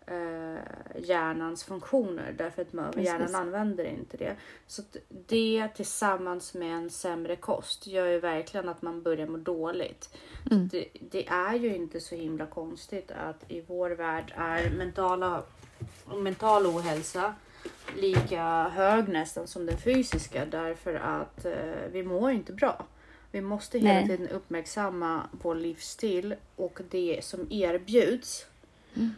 eh, 0.06 0.56
hjärnans 0.98 1.64
funktioner 1.64 2.34
därför 2.38 2.62
att 2.62 2.72
man, 2.72 2.92
Precis. 2.92 3.06
hjärnan 3.06 3.34
använder 3.34 3.84
inte 3.84 4.16
det. 4.16 4.36
Så 4.66 4.82
det 5.26 5.68
tillsammans 5.76 6.54
med 6.54 6.76
en 6.76 6.90
sämre 6.90 7.36
kost 7.36 7.86
gör 7.86 8.06
ju 8.06 8.20
verkligen 8.20 8.68
att 8.68 8.82
man 8.82 9.02
börjar 9.02 9.26
må 9.26 9.36
dåligt. 9.38 10.14
Mm. 10.50 10.68
Det, 10.68 10.88
det 11.10 11.28
är 11.28 11.54
ju 11.54 11.74
inte 11.76 12.00
så 12.00 12.14
himla 12.14 12.46
konstigt 12.46 13.10
att 13.10 13.44
i 13.48 13.60
vår 13.66 13.90
värld 13.90 14.32
är 14.36 14.70
mentala, 14.70 15.42
mental 16.16 16.66
ohälsa 16.66 17.34
lika 17.96 18.68
hög 18.68 19.08
nästan 19.08 19.46
som 19.46 19.66
den 19.66 19.78
fysiska 19.78 20.44
därför 20.46 20.94
att 20.94 21.44
eh, 21.44 21.52
vi 21.92 22.02
mår 22.02 22.30
inte 22.30 22.52
bra. 22.52 22.86
Vi 23.30 23.40
måste 23.40 23.78
hela 23.78 23.92
Nej. 23.92 24.06
tiden 24.08 24.28
uppmärksamma 24.28 25.22
vår 25.42 25.54
livsstil 25.54 26.34
och 26.56 26.80
det 26.90 27.24
som 27.24 27.46
erbjuds 27.50 28.46
Mm. 28.96 29.10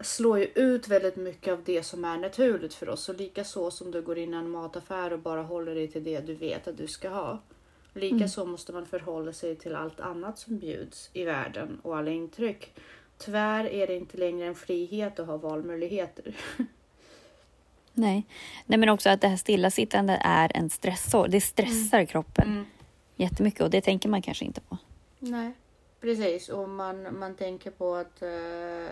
slår 0.00 0.38
ju 0.38 0.44
ut 0.44 0.88
väldigt 0.88 1.16
mycket 1.16 1.52
av 1.52 1.62
det 1.64 1.82
som 1.82 2.04
är 2.04 2.16
naturligt 2.18 2.74
för 2.74 2.88
oss. 2.88 3.08
Och 3.08 3.14
lika 3.14 3.44
så 3.44 3.70
som 3.70 3.90
du 3.90 4.02
går 4.02 4.18
in 4.18 4.34
i 4.34 4.36
en 4.36 4.50
mataffär 4.50 5.12
och 5.12 5.18
bara 5.18 5.42
håller 5.42 5.74
dig 5.74 5.88
till 5.88 6.04
det 6.04 6.20
du 6.20 6.34
vet 6.34 6.68
att 6.68 6.76
du 6.76 6.86
ska 6.86 7.08
ha. 7.08 7.38
Lika 7.94 8.14
Mm. 8.16 8.28
så 8.28 8.44
måste 8.44 8.72
man 8.72 8.86
förhålla 8.86 9.32
sig 9.32 9.56
till 9.56 9.74
allt 9.74 10.00
annat 10.00 10.38
som 10.38 10.58
bjuds 10.58 11.10
i 11.12 11.24
världen 11.24 11.80
och 11.82 11.96
alla 11.96 12.10
intryck. 12.10 12.74
Tyvärr 13.18 13.64
är 13.64 13.86
det 13.86 13.94
inte 13.94 14.16
längre 14.16 14.46
en 14.46 14.54
frihet 14.54 15.18
att 15.20 15.26
ha 15.26 15.36
valmöjligheter. 15.36 16.36
Nej. 17.98 18.26
Nej, 18.66 18.78
men 18.78 18.88
också 18.88 19.10
att 19.10 19.20
det 19.20 19.28
här 19.28 19.36
stillasittande 19.36 20.18
är 20.24 20.56
en 20.56 20.70
stressor. 20.70 21.28
Det 21.28 21.40
stressar 21.40 22.04
kroppen 22.04 22.66
jättemycket 23.16 23.60
och 23.60 23.70
det 23.70 23.80
tänker 23.80 24.08
man 24.08 24.22
kanske 24.22 24.44
inte 24.44 24.60
på. 24.60 24.78
Nej, 25.18 25.52
precis. 26.00 26.48
Och 26.48 26.68
man, 26.68 27.18
man 27.18 27.34
tänker 27.34 27.70
på 27.70 27.94
att 27.94 28.22
eh, 28.22 28.88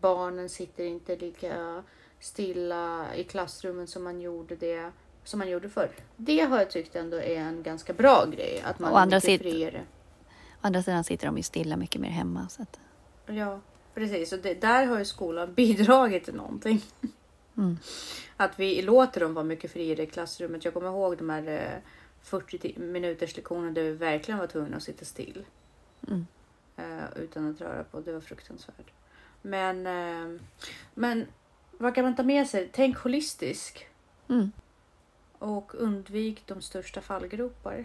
barnen 0.00 0.48
sitter 0.48 0.84
inte 0.84 1.16
lika 1.16 1.82
stilla 2.20 3.14
i 3.16 3.24
klassrummen 3.24 3.86
som 3.86 4.04
man 4.04 4.20
gjorde 4.20 4.56
det 4.56 4.90
som 5.24 5.38
man 5.38 5.50
gjorde 5.50 5.68
förr. 5.68 5.90
Det 6.16 6.40
har 6.40 6.58
jag 6.58 6.70
tyckt 6.70 6.96
ändå 6.96 7.16
är 7.16 7.36
en 7.36 7.62
ganska 7.62 7.92
bra 7.92 8.24
grej. 8.26 8.62
Att 8.64 8.78
man 8.78 8.92
Å 8.92 8.96
är 8.96 9.00
andra 9.00 9.16
mycket 9.16 9.40
friare. 9.40 9.80
Å 10.52 10.58
andra 10.60 10.82
sidan 10.82 11.04
sitter 11.04 11.26
de 11.26 11.36
ju 11.36 11.42
stilla 11.42 11.76
mycket 11.76 12.00
mer 12.00 12.10
hemma. 12.10 12.48
Så 12.48 12.62
att, 12.62 12.80
Ja, 13.26 13.60
precis. 13.94 14.32
Och 14.32 14.38
det, 14.38 14.60
där 14.60 14.86
har 14.86 14.98
ju 14.98 15.04
skolan 15.04 15.54
bidragit 15.56 16.24
till 16.24 16.34
någonting. 16.34 16.82
Mm. 17.56 17.78
Att 18.36 18.58
vi 18.60 18.82
låter 18.82 19.20
dem 19.20 19.34
vara 19.34 19.44
mycket 19.44 19.70
friare 19.72 20.02
i 20.02 20.06
klassrummet. 20.06 20.64
Jag 20.64 20.74
kommer 20.74 20.88
ihåg 20.88 21.18
de 21.18 21.30
här 21.30 21.48
eh, 21.48 21.78
40 22.22 22.58
ti- 22.58 22.78
minuters 22.78 23.36
lektionerna 23.36 23.70
där 23.72 23.82
vi 23.82 23.90
verkligen 23.92 24.38
var 24.38 24.46
tvungna 24.46 24.76
att 24.76 24.82
sitta 24.82 25.04
still. 25.04 25.44
Mm. 26.08 26.26
eh, 26.76 27.04
utan 27.16 27.50
att 27.50 27.60
röra 27.60 27.84
på. 27.84 28.00
Det 28.00 28.12
var 28.12 28.20
fruktansvärt. 28.20 28.90
Men, 29.42 29.86
eh, 29.86 30.40
men 30.94 31.26
vad 31.78 31.94
kan 31.94 32.04
man 32.04 32.16
ta 32.16 32.22
med 32.22 32.46
sig? 32.48 32.68
Tänk 32.72 32.96
holistisk 32.98 33.86
Mm. 34.28 34.52
och 35.38 35.72
undvik 35.74 36.42
de 36.46 36.62
största 36.62 37.00
fallgropar. 37.00 37.84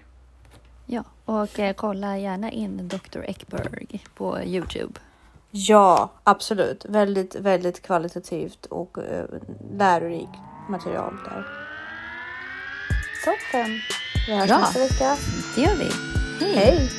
Ja, 0.86 1.04
och 1.26 1.60
eh, 1.60 1.74
kolla 1.74 2.18
gärna 2.18 2.52
in 2.52 2.88
Dr. 2.88 3.20
Ekberg 3.24 4.04
på 4.16 4.40
Youtube. 4.44 5.00
Ja, 5.52 6.12
absolut. 6.24 6.86
Väldigt, 6.86 7.36
väldigt 7.36 7.82
kvalitativt 7.82 8.66
och 8.66 8.98
eh, 8.98 9.26
lärorikt 9.78 10.40
material 10.70 11.14
där. 11.26 11.46
Toppen! 13.26 13.80
Vi 14.28 14.36
hörs 14.36 14.48
Bra. 14.48 14.58
nästa 14.58 14.80
vecka. 14.80 15.18
Det 15.56 15.62
gör 15.62 15.76
vi. 15.76 15.92
Hej! 16.46 16.56
Hej! 16.56 16.99